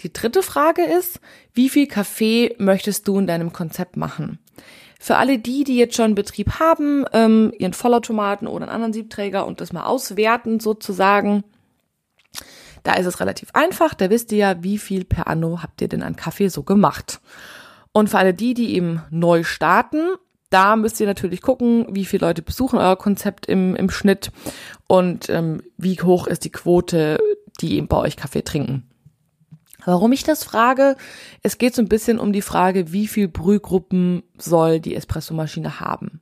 Die 0.01 0.13
dritte 0.13 0.43
Frage 0.43 0.83
ist, 0.83 1.21
wie 1.53 1.69
viel 1.69 1.87
Kaffee 1.87 2.55
möchtest 2.59 3.07
du 3.07 3.19
in 3.19 3.27
deinem 3.27 3.53
Konzept 3.53 3.97
machen? 3.97 4.39
Für 4.99 5.17
alle 5.17 5.39
die, 5.39 5.65
die 5.65 5.77
jetzt 5.77 5.97
schon 5.97 6.15
Betrieb 6.15 6.59
haben, 6.59 7.05
ähm, 7.13 7.53
ihren 7.59 7.73
Vollautomaten 7.73 8.47
oder 8.47 8.67
einen 8.67 8.75
anderen 8.75 8.93
Siebträger 8.93 9.47
und 9.47 9.61
das 9.61 9.73
mal 9.73 9.85
auswerten 9.85 10.61
sozusagen, 10.61 11.45
da 12.83 12.95
ist 12.95 13.07
es 13.07 13.21
relativ 13.21 13.51
einfach. 13.53 13.95
Da 13.95 14.11
wisst 14.11 14.33
ihr 14.33 14.39
ja, 14.39 14.63
wie 14.63 14.79
viel 14.79 15.05
per 15.05 15.27
Anno 15.27 15.63
habt 15.63 15.81
ihr 15.83 15.89
denn 15.89 16.03
an 16.03 16.17
Kaffee 16.17 16.49
so 16.49 16.63
gemacht. 16.63 17.21
Und 17.93 18.09
für 18.09 18.19
alle 18.19 18.35
die, 18.35 18.55
die 18.55 18.75
eben 18.75 19.03
neu 19.11 19.43
starten, 19.43 20.15
da 20.51 20.77
müsst 20.77 21.01
ihr 21.01 21.07
natürlich 21.07 21.43
gucken, 21.43 21.87
wie 21.91 22.05
viele 22.05 22.27
Leute 22.27 22.43
besuchen 22.43 22.79
euer 22.79 22.97
Konzept 22.97 23.47
im, 23.47 23.77
im 23.77 23.91
Schnitt 23.91 24.33
und 24.87 25.29
ähm, 25.31 25.63
wie 25.77 26.01
hoch 26.01 26.27
ist 26.27 26.45
die 26.45 26.51
Quote, 26.51 27.19
die 27.61 27.77
eben 27.77 27.87
bei 27.87 27.97
euch 27.97 28.17
Kaffee 28.17 28.43
trinken. 28.43 28.90
Warum 29.85 30.13
ich 30.13 30.25
das 30.25 30.45
frage? 30.45 30.97
Es 31.43 31.59
geht 31.59 31.75
so 31.75 31.83
ein 31.83 31.89
bisschen 31.89 32.19
um 32.19 32.33
die 32.33 32.43
Frage, 32.43 32.93
wie 32.93 33.07
viel 33.07 33.29
Brühgruppen 33.29 34.23
soll 34.39 34.81
die 34.81 34.95
Espressomaschine 34.95 35.81
haben? 35.81 36.21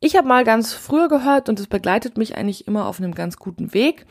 Ich 0.00 0.16
habe 0.16 0.28
mal 0.28 0.44
ganz 0.44 0.72
früher 0.72 1.08
gehört 1.08 1.48
und 1.48 1.58
es 1.58 1.66
begleitet 1.66 2.18
mich 2.18 2.36
eigentlich 2.36 2.66
immer 2.66 2.86
auf 2.86 2.98
einem 2.98 3.14
ganz 3.14 3.38
guten 3.38 3.72
Weg. 3.72 4.06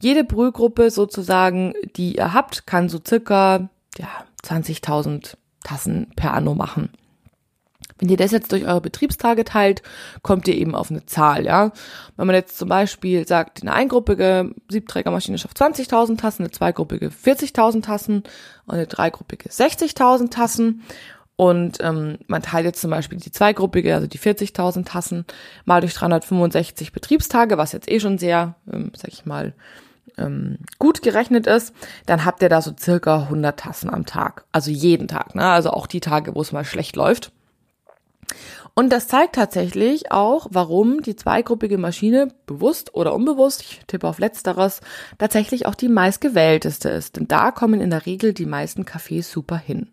Jede 0.00 0.24
Brühgruppe 0.24 0.90
sozusagen, 0.90 1.74
die 1.96 2.16
ihr 2.16 2.32
habt, 2.32 2.66
kann 2.66 2.88
so 2.88 2.98
circa 3.06 3.68
ja, 3.98 4.08
20.000 4.44 5.36
Tassen 5.62 6.10
per 6.16 6.34
Anno 6.34 6.54
machen. 6.54 6.90
Wenn 7.98 8.08
ihr 8.08 8.16
das 8.16 8.30
jetzt 8.30 8.52
durch 8.52 8.66
eure 8.66 8.80
Betriebstage 8.80 9.44
teilt, 9.44 9.82
kommt 10.22 10.46
ihr 10.48 10.54
eben 10.54 10.74
auf 10.74 10.90
eine 10.90 11.06
Zahl, 11.06 11.46
ja. 11.46 11.72
Wenn 12.16 12.26
man 12.26 12.36
jetzt 12.36 12.58
zum 12.58 12.68
Beispiel 12.68 13.26
sagt, 13.26 13.62
eine 13.62 13.72
eingruppige 13.72 14.54
Siebträgermaschine 14.68 15.38
schafft 15.38 15.60
20.000 15.60 16.18
Tassen, 16.18 16.42
eine 16.42 16.50
zweigruppige 16.50 17.08
40.000 17.08 17.82
Tassen 17.82 18.24
und 18.66 18.74
eine 18.74 18.86
dreigruppige 18.86 19.48
60.000 19.48 20.30
Tassen 20.30 20.82
Und 21.36 21.78
ähm, 21.80 22.18
man 22.26 22.42
teilt 22.42 22.64
jetzt 22.64 22.80
zum 22.80 22.90
Beispiel 22.90 23.18
die 23.18 23.30
zweigruppige, 23.30 23.94
also 23.94 24.06
die 24.06 24.18
40.000 24.18 24.86
Tassen, 24.86 25.26
mal 25.66 25.80
durch 25.80 25.94
365 25.94 26.92
Betriebstage, 26.92 27.58
was 27.58 27.72
jetzt 27.72 27.90
eh 27.90 28.00
schon 28.00 28.18
sehr, 28.18 28.54
ähm, 28.72 28.92
sag 28.96 29.08
ich 29.12 29.26
mal, 29.26 29.54
ähm, 30.18 30.58
gut 30.78 31.02
gerechnet 31.02 31.46
ist, 31.46 31.74
dann 32.06 32.24
habt 32.24 32.40
ihr 32.40 32.48
da 32.48 32.62
so 32.62 32.72
circa 32.78 33.24
100 33.24 33.58
Tassen 33.58 33.90
am 33.90 34.06
Tag. 34.06 34.44
Also 34.50 34.70
jeden 34.70 35.08
Tag, 35.08 35.34
ne? 35.34 35.44
also 35.44 35.70
auch 35.70 35.86
die 35.86 36.00
Tage, 36.00 36.34
wo 36.34 36.40
es 36.40 36.52
mal 36.52 36.64
schlecht 36.64 36.96
läuft. 36.96 37.32
Und 38.74 38.92
das 38.92 39.08
zeigt 39.08 39.36
tatsächlich 39.36 40.12
auch, 40.12 40.48
warum 40.50 41.00
die 41.00 41.16
zweigruppige 41.16 41.78
Maschine 41.78 42.28
bewusst 42.44 42.94
oder 42.94 43.14
unbewusst, 43.14 43.62
ich 43.62 43.80
tippe 43.86 44.06
auf 44.06 44.18
letzteres, 44.18 44.82
tatsächlich 45.18 45.64
auch 45.64 45.74
die 45.74 45.88
meistgewählteste 45.88 46.90
ist. 46.90 47.16
Denn 47.16 47.26
da 47.26 47.52
kommen 47.52 47.80
in 47.80 47.90
der 47.90 48.04
Regel 48.04 48.34
die 48.34 48.44
meisten 48.44 48.82
Cafés 48.82 49.22
super 49.22 49.56
hin. 49.56 49.88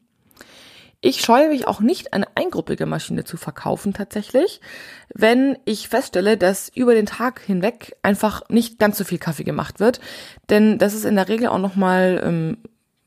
Ich 1.05 1.19
scheue 1.19 1.49
mich 1.49 1.67
auch 1.67 1.81
nicht, 1.81 2.13
eine 2.13 2.27
eingruppige 2.35 2.85
Maschine 2.85 3.25
zu 3.25 3.35
verkaufen 3.35 3.93
tatsächlich, 3.93 4.61
wenn 5.13 5.57
ich 5.65 5.89
feststelle, 5.89 6.37
dass 6.37 6.69
über 6.73 6.93
den 6.93 7.05
Tag 7.05 7.41
hinweg 7.41 7.97
einfach 8.03 8.47
nicht 8.47 8.79
ganz 8.79 8.97
so 8.97 9.03
viel 9.03 9.17
Kaffee 9.17 9.43
gemacht 9.43 9.81
wird. 9.81 9.99
Denn 10.49 10.77
das 10.77 10.93
ist 10.93 11.03
in 11.03 11.15
der 11.15 11.27
Regel 11.27 11.47
auch 11.47 11.57
nochmal 11.57 12.21
ähm, 12.23 12.57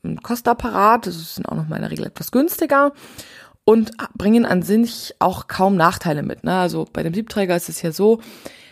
ein 0.03 0.21
Kostapparat, 0.21 1.07
das 1.07 1.15
ist 1.15 1.43
auch 1.47 1.55
nochmal 1.55 1.77
in 1.77 1.83
der 1.83 1.91
Regel 1.91 2.05
etwas 2.05 2.31
günstiger 2.31 2.93
und 3.67 3.91
bringen 4.17 4.45
an 4.45 4.61
sich 4.61 5.13
auch 5.19 5.49
kaum 5.49 5.75
Nachteile 5.75 6.23
mit. 6.23 6.45
Ne? 6.45 6.53
Also 6.53 6.87
bei 6.93 7.03
dem 7.03 7.13
Siebträger 7.13 7.53
ist 7.53 7.67
es 7.67 7.81
ja 7.81 7.91
so, 7.91 8.21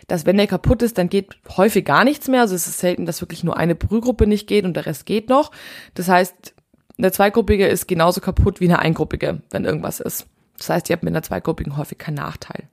dass 0.07 0.25
wenn 0.25 0.37
der 0.37 0.47
kaputt 0.47 0.81
ist, 0.83 0.97
dann 0.97 1.09
geht 1.09 1.35
häufig 1.57 1.83
gar 1.83 2.05
nichts 2.05 2.29
mehr. 2.29 2.39
Also 2.39 2.55
es 2.55 2.65
ist 2.65 2.79
selten, 2.79 3.05
dass 3.05 3.19
wirklich 3.19 3.43
nur 3.43 3.57
eine 3.57 3.75
Brühgruppe 3.75 4.25
nicht 4.25 4.47
geht 4.47 4.63
und 4.63 4.73
der 4.73 4.85
Rest 4.85 5.05
geht 5.05 5.27
noch. 5.27 5.51
Das 5.95 6.07
heißt, 6.07 6.53
eine 6.97 7.11
zweigruppige 7.11 7.67
ist 7.67 7.89
genauso 7.89 8.21
kaputt 8.21 8.61
wie 8.61 8.69
eine 8.69 8.79
eingruppige, 8.79 9.41
wenn 9.49 9.65
irgendwas 9.65 9.99
ist. 9.99 10.27
Das 10.57 10.69
heißt, 10.69 10.89
ihr 10.89 10.93
habt 10.93 11.03
mit 11.03 11.11
einer 11.11 11.23
zweigruppigen 11.23 11.75
häufig 11.75 11.97
keinen 11.97 12.15
Nachteil. 12.15 12.69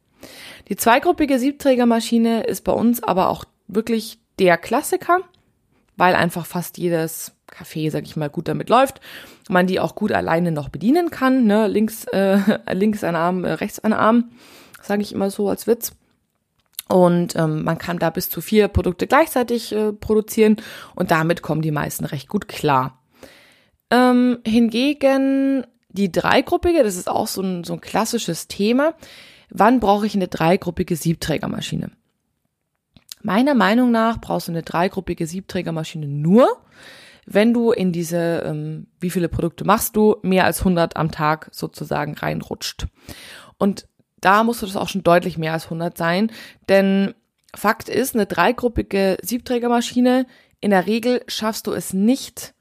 Die 0.69 0.77
zweigruppige 0.77 1.41
Siebträgermaschine 1.41 2.45
ist 2.45 2.63
bei 2.63 2.73
uns 2.73 3.03
aber 3.03 3.31
auch 3.31 3.45
wirklich 3.67 4.21
der 4.39 4.59
Klassiker, 4.59 5.19
weil 5.97 6.15
einfach 6.15 6.47
fast 6.47 6.79
jedes 6.79 7.33
Café, 7.53 7.91
sag 7.91 8.05
ich 8.05 8.17
mal, 8.17 8.31
gut 8.31 8.49
damit 8.49 8.69
läuft. 8.69 9.01
Man 9.49 9.67
die 9.67 9.81
auch 9.81 9.95
gut 9.95 10.13
alleine 10.13 10.53
noch 10.53 10.69
bedienen 10.69 11.11
kann. 11.11 11.45
Ne? 11.45 11.67
Links, 11.69 12.05
äh, 12.07 12.39
links 12.73 13.05
ein 13.05 13.17
Arm, 13.17 13.45
äh, 13.45 13.53
rechts 13.53 13.79
ein 13.81 13.93
Arm, 13.93 14.31
sage 14.83 15.03
ich 15.03 15.13
immer 15.13 15.31
so 15.31 15.49
als 15.49 15.67
Witz. 15.67 15.93
Und 16.89 17.37
ähm, 17.37 17.65
man 17.65 17.79
kann 17.79 17.99
da 17.99 18.11
bis 18.11 18.29
zu 18.29 18.41
vier 18.41 18.69
Produkte 18.69 19.07
gleichzeitig 19.07 19.73
äh, 19.73 19.93
produzieren 19.93 20.57
und 20.95 21.11
damit 21.11 21.41
kommen 21.41 21.63
die 21.63 21.71
meisten 21.71 22.05
recht 22.05 22.29
gut 22.29 22.49
klar. 22.49 22.99
Ähm, 23.91 24.39
hingegen 24.47 25.67
die 25.89 26.11
dreigruppige, 26.11 26.83
das 26.83 26.97
ist 26.97 27.09
auch 27.09 27.29
so 27.29 27.43
ein, 27.43 27.65
so 27.65 27.75
ein 27.75 27.81
klassisches 27.81 28.49
Thema. 28.49 28.95
Wann 29.51 29.81
brauche 29.81 30.07
ich 30.07 30.15
eine 30.15 30.29
dreigruppige 30.29 30.97
Siebträgermaschine? 30.97 31.91
Meiner 33.23 33.55
Meinung 33.55 33.91
nach 33.91 34.21
brauchst 34.21 34.49
du 34.49 34.53
eine 34.53 34.63
dreigruppige 34.63 35.27
Siebträgermaschine 35.27 36.09
nur, 36.09 36.49
wenn 37.27 37.55
du 37.55 37.73
in 37.73 37.93
diese, 37.93 38.43
ähm, 38.45 38.87
wie 39.01 39.11
viele 39.11 39.29
Produkte 39.29 39.65
machst 39.65 39.97
du, 39.97 40.17
mehr 40.23 40.45
als 40.45 40.61
100 40.61 40.97
am 40.97 41.11
Tag 41.11 41.49
sozusagen 41.53 42.15
reinrutscht. 42.15 42.87
Und 43.59 43.87
da 44.21 44.45
musst 44.45 44.63
du 44.63 44.67
das 44.67 44.77
auch 44.77 44.89
schon 44.89 45.03
deutlich 45.03 45.39
mehr 45.39 45.53
als 45.53 45.65
100 45.65 45.97
sein, 45.97 46.31
denn 46.69 47.15
Fakt 47.55 47.91
ist, 47.91 48.15
eine 48.15 48.25
dreigruppige 48.25 49.19
Siebträgermaschine, 49.23 50.27
in 50.61 50.71
der 50.71 50.87
Regel 50.87 51.23
schaffst 51.29 51.67
du 51.67 51.73
es 51.73 51.93
nicht, 51.93 52.55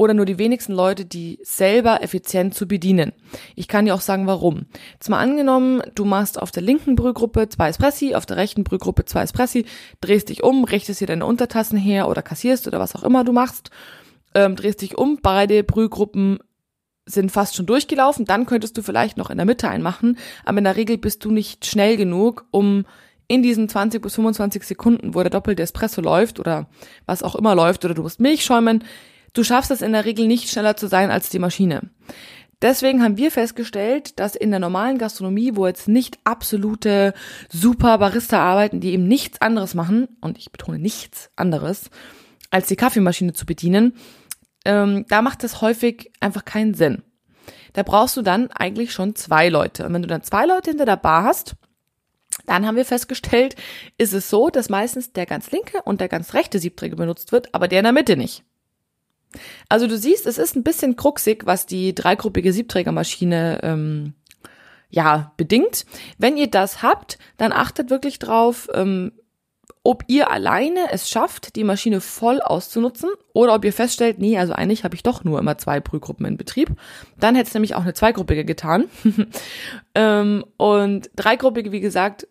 oder 0.00 0.14
nur 0.14 0.24
die 0.24 0.38
wenigsten 0.38 0.72
Leute, 0.72 1.04
die 1.04 1.38
selber 1.42 2.02
effizient 2.02 2.54
zu 2.54 2.66
bedienen. 2.66 3.12
Ich 3.54 3.68
kann 3.68 3.84
dir 3.84 3.94
auch 3.94 4.00
sagen, 4.00 4.26
warum. 4.26 4.64
Jetzt 4.94 5.10
mal 5.10 5.18
angenommen, 5.18 5.82
du 5.94 6.06
machst 6.06 6.40
auf 6.40 6.50
der 6.50 6.62
linken 6.62 6.96
Brühgruppe 6.96 7.50
zwei 7.50 7.68
Espressi, 7.68 8.14
auf 8.14 8.24
der 8.24 8.38
rechten 8.38 8.64
Brühgruppe 8.64 9.04
zwei 9.04 9.24
Espressi, 9.24 9.66
drehst 10.00 10.30
dich 10.30 10.42
um, 10.42 10.64
richtest 10.64 11.02
dir 11.02 11.06
deine 11.06 11.26
Untertassen 11.26 11.76
her 11.76 12.08
oder 12.08 12.22
kassierst 12.22 12.66
oder 12.66 12.80
was 12.80 12.96
auch 12.96 13.02
immer 13.02 13.24
du 13.24 13.32
machst, 13.32 13.70
ähm, 14.34 14.56
drehst 14.56 14.82
dich 14.82 14.96
um, 14.96 15.18
beide 15.22 15.62
Brühgruppen 15.64 16.38
sind 17.06 17.32
fast 17.32 17.56
schon 17.56 17.66
durchgelaufen, 17.66 18.24
dann 18.24 18.46
könntest 18.46 18.78
du 18.78 18.82
vielleicht 18.82 19.16
noch 19.16 19.30
in 19.30 19.36
der 19.36 19.46
Mitte 19.46 19.68
einmachen, 19.68 20.16
aber 20.44 20.58
in 20.58 20.64
der 20.64 20.76
Regel 20.76 20.96
bist 20.96 21.24
du 21.24 21.30
nicht 21.30 21.66
schnell 21.66 21.96
genug, 21.96 22.46
um 22.52 22.86
in 23.26 23.42
diesen 23.42 23.68
20 23.68 24.02
bis 24.02 24.14
25 24.14 24.62
Sekunden, 24.64 25.14
wo 25.14 25.20
der 25.20 25.30
doppelte 25.30 25.62
Espresso 25.62 26.00
läuft 26.00 26.38
oder 26.38 26.68
was 27.06 27.22
auch 27.22 27.34
immer 27.34 27.54
läuft 27.54 27.84
oder 27.84 27.94
du 27.94 28.02
musst 28.02 28.20
Milch 28.20 28.44
schäumen, 28.44 28.84
Du 29.32 29.44
schaffst 29.44 29.70
es 29.70 29.82
in 29.82 29.92
der 29.92 30.04
Regel 30.04 30.26
nicht 30.26 30.48
schneller 30.48 30.76
zu 30.76 30.88
sein 30.88 31.10
als 31.10 31.28
die 31.28 31.38
Maschine. 31.38 31.82
Deswegen 32.62 33.02
haben 33.02 33.16
wir 33.16 33.30
festgestellt, 33.30 34.18
dass 34.18 34.34
in 34.34 34.50
der 34.50 34.60
normalen 34.60 34.98
Gastronomie, 34.98 35.52
wo 35.54 35.66
jetzt 35.66 35.88
nicht 35.88 36.18
absolute 36.24 37.14
super 37.48 37.96
Barista 37.98 38.40
arbeiten, 38.40 38.80
die 38.80 38.92
eben 38.92 39.08
nichts 39.08 39.40
anderes 39.40 39.74
machen, 39.74 40.08
und 40.20 40.36
ich 40.36 40.52
betone 40.52 40.78
nichts 40.78 41.30
anderes, 41.36 41.90
als 42.50 42.66
die 42.66 42.76
Kaffeemaschine 42.76 43.32
zu 43.32 43.46
bedienen, 43.46 43.94
ähm, 44.64 45.06
da 45.08 45.22
macht 45.22 45.44
es 45.44 45.60
häufig 45.60 46.12
einfach 46.20 46.44
keinen 46.44 46.74
Sinn. 46.74 47.02
Da 47.72 47.82
brauchst 47.82 48.16
du 48.16 48.22
dann 48.22 48.50
eigentlich 48.50 48.92
schon 48.92 49.14
zwei 49.14 49.48
Leute. 49.48 49.86
Und 49.86 49.94
wenn 49.94 50.02
du 50.02 50.08
dann 50.08 50.22
zwei 50.22 50.44
Leute 50.46 50.70
hinter 50.70 50.86
der 50.86 50.96
Bar 50.96 51.24
hast, 51.24 51.54
dann 52.46 52.66
haben 52.66 52.76
wir 52.76 52.84
festgestellt, 52.84 53.56
ist 53.98 54.12
es 54.12 54.30
so, 54.30 54.50
dass 54.50 54.68
meistens 54.68 55.12
der 55.12 55.26
ganz 55.26 55.50
linke 55.50 55.82
und 55.84 56.00
der 56.00 56.08
ganz 56.08 56.34
rechte 56.34 56.58
Siebträger 56.58 56.96
benutzt 56.96 57.32
wird, 57.32 57.54
aber 57.54 57.68
der 57.68 57.80
in 57.80 57.84
der 57.84 57.92
Mitte 57.92 58.16
nicht. 58.16 58.44
Also 59.68 59.86
du 59.86 59.96
siehst, 59.96 60.26
es 60.26 60.38
ist 60.38 60.56
ein 60.56 60.64
bisschen 60.64 60.96
kruxig, 60.96 61.42
was 61.44 61.66
die 61.66 61.94
dreigruppige 61.94 62.52
Siebträgermaschine 62.52 63.60
ähm, 63.62 64.14
ja 64.88 65.32
bedingt. 65.36 65.86
Wenn 66.18 66.36
ihr 66.36 66.50
das 66.50 66.82
habt, 66.82 67.18
dann 67.36 67.52
achtet 67.52 67.90
wirklich 67.90 68.18
drauf, 68.18 68.68
ähm, 68.74 69.12
ob 69.82 70.04
ihr 70.08 70.30
alleine 70.30 70.92
es 70.92 71.08
schafft, 71.08 71.56
die 71.56 71.64
Maschine 71.64 72.00
voll 72.00 72.40
auszunutzen 72.40 73.08
oder 73.32 73.54
ob 73.54 73.64
ihr 73.64 73.72
feststellt, 73.72 74.18
nee, 74.18 74.38
also 74.38 74.52
eigentlich 74.52 74.84
habe 74.84 74.94
ich 74.94 75.02
doch 75.02 75.24
nur 75.24 75.38
immer 75.38 75.56
zwei 75.56 75.80
Brühgruppen 75.80 76.26
in 76.26 76.36
Betrieb. 76.36 76.70
Dann 77.18 77.34
hätte 77.34 77.48
es 77.48 77.54
nämlich 77.54 77.74
auch 77.74 77.82
eine 77.82 77.94
zweigruppige 77.94 78.44
getan. 78.44 78.84
ähm, 79.94 80.44
und 80.58 81.10
dreigruppige, 81.16 81.72
wie 81.72 81.80
gesagt, 81.80 82.26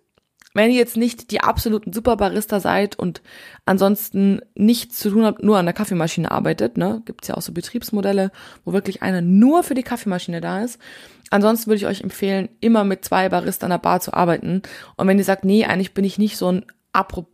wenn 0.54 0.72
ihr 0.72 0.78
jetzt 0.78 0.98
nicht 0.98 1.32
die 1.32 1.42
absoluten 1.42 1.94
Superbarista 1.94 2.60
seid 2.60 2.98
und 2.98 3.22
ansonsten 3.66 4.42
nichts 4.56 4.98
zu 4.98 5.12
tun 5.12 5.24
habt, 5.24 5.44
nur 5.44 5.58
an 5.58 5.66
der 5.66 5.74
Kaffeemaschine 5.74 6.32
arbeitet, 6.32 6.78
ne, 6.78 7.02
gibt's 7.06 7.28
ja 7.28 7.36
auch 7.36 7.42
so 7.42 7.52
Betriebsmodelle, 7.52 8.32
wo 8.66 8.74
wirklich 8.74 9.04
einer 9.04 9.22
nur 9.22 9.64
für 9.64 9.76
die 9.76 9.84
Kaffeemaschine 9.84 10.42
da 10.42 10.64
ist. 10.64 10.80
Ansonsten 11.30 11.68
würde 11.68 11.78
ich 11.78 11.86
euch 11.86 12.02
empfehlen, 12.02 12.50
immer 12.60 12.84
mit 12.84 13.06
zwei 13.06 13.30
Barista 13.30 13.68
an 13.68 13.72
der 13.72 13.78
Bar 13.78 14.00
zu 14.00 14.14
arbeiten. 14.14 14.64
Und 14.98 15.08
wenn 15.08 15.20
ihr 15.20 15.24
sagt, 15.24 15.46
nee, 15.46 15.66
eigentlich 15.66 15.94
bin 15.94 16.04
ich 16.04 16.18
nicht 16.18 16.38
so 16.38 16.52
ein, 16.52 16.66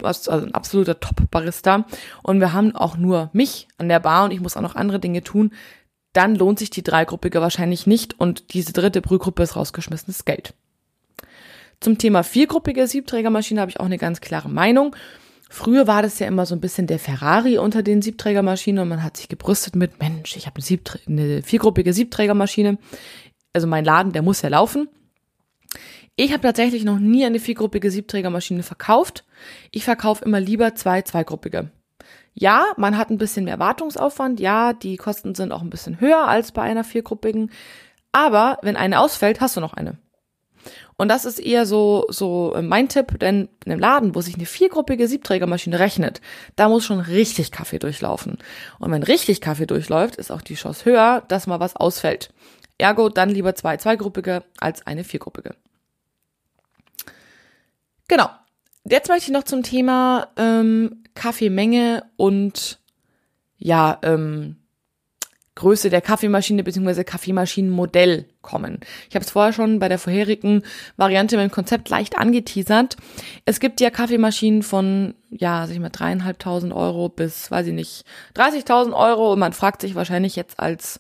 also 0.04 0.32
ein 0.32 0.54
absoluter 0.54 1.00
Top-Barista 1.00 1.86
und 2.24 2.40
wir 2.40 2.54
haben 2.54 2.76
auch 2.76 2.98
nur 2.98 3.30
mich 3.34 3.68
an 3.78 3.90
der 3.90 4.00
Bar 4.00 4.26
und 4.26 4.32
ich 4.32 4.42
muss 4.42 4.58
auch 4.58 4.62
noch 4.62 4.76
andere 4.76 5.00
Dinge 5.00 5.24
tun, 5.24 5.52
dann 6.14 6.36
lohnt 6.36 6.60
sich 6.60 6.70
die 6.70 6.84
dreigruppige 6.84 7.42
wahrscheinlich 7.42 7.88
nicht 7.88 8.20
und 8.20 8.54
diese 8.54 8.74
dritte 8.74 9.02
Brühgruppe 9.02 9.44
ist 9.44 9.56
rausgeschmissenes 9.56 10.26
Geld. 10.26 10.54
Zum 11.82 11.98
Thema 11.98 12.24
viergruppige 12.24 12.88
Siebträgermaschine 12.88 13.62
habe 13.62 13.70
ich 13.70 13.80
auch 13.80 13.86
eine 13.86 13.98
ganz 13.98 14.22
klare 14.22 14.50
Meinung. 14.50 14.96
Früher 15.50 15.88
war 15.88 16.02
das 16.02 16.20
ja 16.20 16.28
immer 16.28 16.46
so 16.46 16.56
ein 16.56 16.62
bisschen 16.62 16.88
der 16.88 17.00
Ferrari 17.00 17.58
unter 17.58 17.84
den 17.84 18.02
Siebträgermaschinen 18.02 18.82
und 18.82 18.90
man 18.90 19.04
hat 19.04 19.18
sich 19.18 19.30
gebrüstet 19.30 19.76
mit, 19.76 20.00
Mensch, 20.00 20.36
ich 20.36 20.48
habe 20.48 20.62
eine, 20.62 20.80
eine 21.08 21.44
viergruppige 21.44 21.94
Siebträgermaschine. 21.94 22.78
Also 23.54 23.68
mein 23.68 23.86
Laden, 23.86 24.12
der 24.12 24.22
muss 24.22 24.42
ja 24.42 24.50
laufen. 24.50 24.90
Ich 26.18 26.32
habe 26.32 26.42
tatsächlich 26.42 26.86
noch 26.86 26.98
nie 26.98 27.26
eine 27.26 27.40
viergruppige 27.40 27.92
Siebträgermaschine 27.92 28.64
verkauft. 28.64 29.26
Ich 29.72 29.84
verkaufe 29.84 30.24
immer 30.24 30.40
lieber 30.40 30.74
zwei 30.76 31.02
zweigruppige. 31.02 31.72
Ja, 32.34 32.66
man 32.78 32.98
hat 32.98 33.10
ein 33.10 33.18
bisschen 33.18 33.46
mehr 33.46 33.60
Wartungsaufwand. 33.60 34.40
Ja, 34.40 34.74
die 34.74 34.98
Kosten 34.98 35.36
sind 35.36 35.52
auch 35.52 35.62
ein 35.62 35.70
bisschen 35.70 36.00
höher 36.00 36.28
als 36.28 36.52
bei 36.52 36.62
einer 36.62 36.84
viergruppigen. 36.84 37.52
Aber 38.14 38.60
wenn 38.62 38.78
eine 38.78 39.00
ausfällt, 39.00 39.42
hast 39.42 39.58
du 39.58 39.62
noch 39.62 39.74
eine. 39.74 39.98
Und 40.98 41.10
das 41.10 41.26
ist 41.26 41.40
eher 41.40 41.66
so, 41.66 42.06
so 42.08 42.56
mein 42.62 42.88
Tipp, 42.88 43.20
denn 43.20 43.50
in 43.66 43.74
einem 43.74 43.82
Laden, 43.82 44.16
wo 44.16 44.22
sich 44.22 44.36
eine 44.36 44.46
viergruppige 44.46 45.10
Siebträgermaschine 45.10 45.80
rechnet, 45.80 46.22
da 46.56 46.70
muss 46.70 46.86
schon 46.86 47.02
richtig 47.02 47.52
Kaffee 47.52 47.80
durchlaufen. 47.80 48.38
Und 48.80 48.92
wenn 48.92 49.04
richtig 49.04 49.42
Kaffee 49.42 49.66
durchläuft, 49.66 50.16
ist 50.16 50.32
auch 50.32 50.42
die 50.42 50.56
Chance 50.56 50.86
höher, 50.86 51.24
dass 51.28 51.48
mal 51.48 51.60
was 51.60 51.76
ausfällt. 51.76 52.30
Ergo 52.78 53.10
dann 53.10 53.30
lieber 53.30 53.56
zwei 53.56 53.76
zweigruppige 53.78 54.44
als 54.58 54.88
eine 54.88 55.04
viergruppige. 55.04 55.56
Genau. 58.08 58.30
Jetzt 58.84 59.10
möchte 59.10 59.26
ich 59.26 59.34
noch 59.34 59.44
zum 59.44 59.64
Thema 59.64 60.28
ähm, 60.38 61.04
Kaffeemenge 61.16 62.04
und 62.18 62.80
ja, 63.58 63.98
ähm, 64.04 64.58
Größe 65.56 65.90
der 65.90 66.02
Kaffeemaschine 66.02 66.64
bzw. 66.64 67.06
Kaffeemaschinenmodell 67.06 68.26
kommen. 68.42 68.82
Ich 69.10 69.16
habe 69.16 69.24
es 69.24 69.32
vorher 69.32 69.54
schon 69.54 69.80
bei 69.80 69.88
der 69.88 69.98
vorherigen 69.98 70.64
Variante 70.98 71.38
mit 71.38 71.50
dem 71.50 71.52
Konzept 71.52 71.88
leicht 71.90 72.18
angeteasert. 72.18 72.98
Es 73.46 73.62
gibt 73.62 73.80
ja 73.80 73.90
Kaffeemaschinen 73.90 74.64
von, 74.64 75.16
ja, 75.30 75.66
sag 75.66 75.74
ich 75.74 75.80
mal, 75.80 75.90
dreieinhalbtausend 75.90 76.74
Euro 76.74 77.08
bis, 77.08 77.50
weiß 77.50 77.68
ich 77.68 77.74
nicht, 77.74 78.04
30.000 78.36 78.94
Euro 78.94 79.32
und 79.32 79.40
man 79.40 79.54
fragt 79.54 79.82
sich 79.82 79.96
wahrscheinlich 79.96 80.36
jetzt 80.36 80.60
als 80.60 81.00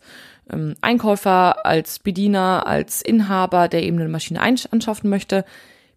ähm, 0.49 0.75
Einkäufer, 0.79 1.65
als 1.65 1.99
Bediener, 1.99 2.65
als 2.65 3.01
Inhaber, 3.01 3.67
der 3.67 3.83
eben 3.83 3.99
eine 3.99 4.07
Maschine 4.07 4.39
anschaffen 4.41 5.09
möchte, 5.09 5.43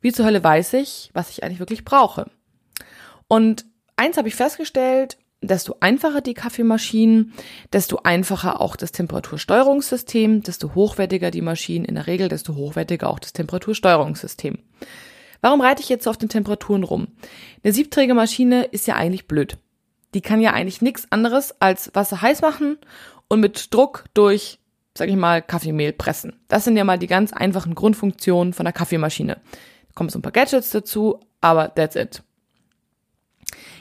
wie 0.01 0.13
zur 0.13 0.27
Hölle 0.27 0.43
weiß 0.43 0.75
ich, 0.75 1.11
was 1.13 1.31
ich 1.31 1.43
eigentlich 1.43 1.61
wirklich 1.61 1.85
brauche. 1.85 2.31
Und 3.27 3.65
eins 3.97 4.17
habe 4.17 4.29
ich 4.29 4.35
festgestellt, 4.35 5.19
desto 5.41 5.77
einfacher 5.81 6.21
die 6.21 6.35
Kaffeemaschinen, 6.35 7.33
desto 7.73 8.01
einfacher 8.03 8.61
auch 8.61 8.77
das 8.77 8.93
Temperatursteuerungssystem, 8.93 10.43
desto 10.43 10.75
hochwertiger 10.75 11.31
die 11.31 11.43
Maschinen, 11.43 11.85
in 11.85 11.95
der 11.95 12.07
Regel 12.07 12.29
desto 12.29 12.55
hochwertiger 12.57 13.09
auch 13.09 13.19
das 13.19 13.33
Temperatursteuerungssystem. 13.33 14.59
Warum 15.41 15.61
reite 15.61 15.83
ich 15.83 15.89
jetzt 15.89 16.05
so 16.05 16.11
auf 16.11 16.17
den 16.17 16.29
Temperaturen 16.29 16.83
rum? 16.83 17.09
Eine 17.63 17.73
Siebträgermaschine 17.73 18.65
ist 18.65 18.87
ja 18.87 18.97
eigentlich 18.97 19.29
blöd. 19.29 19.59
Die 20.15 20.21
kann 20.21 20.41
ja 20.41 20.53
eigentlich 20.53 20.83
nichts 20.83 21.07
anderes 21.11 21.55
als 21.61 21.95
Wasser 21.95 22.23
heiß 22.23 22.41
machen 22.41 22.79
und 23.29 23.41
mit 23.41 23.73
Druck 23.73 24.07
durch, 24.15 24.59
sag 24.95 25.09
ich 25.09 25.17
mal, 25.17 25.43
Kaffeemehl 25.43 25.93
pressen. 25.93 26.41
Das 26.49 26.65
sind 26.65 26.77
ja 26.77 26.83
mal 26.83 26.99
die 26.99 27.07
ganz 27.07 27.33
einfachen 27.33 27.75
Grundfunktionen 27.75 28.53
von 28.53 28.65
der 28.65 28.73
Kaffeemaschine. 28.73 29.37
Kommen 29.99 30.11
so 30.11 30.21
ein 30.21 30.23
paar 30.23 30.31
Gadgets 30.31 30.71
dazu, 30.71 31.19
aber 31.41 31.75
that's 31.75 31.97
it. 31.97 32.23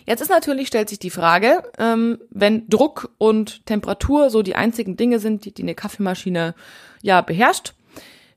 Jetzt 0.08 0.22
ist 0.22 0.30
natürlich, 0.30 0.68
stellt 0.68 0.90
sich 0.90 0.98
die 0.98 1.12
Frage, 1.12 1.62
ähm, 1.78 2.18
wenn 2.32 2.68
Druck 2.68 3.14
und 3.20 3.64
Temperatur 3.68 4.32
so 4.32 4.42
die 4.42 4.56
einzigen 4.56 4.98
Dinge 4.98 5.20
sind, 5.20 5.46
die, 5.46 5.54
die 5.54 5.62
eine 5.62 5.76
Kaffeemaschine 5.76 6.56
ja 7.04 7.22
beherrscht. 7.22 7.76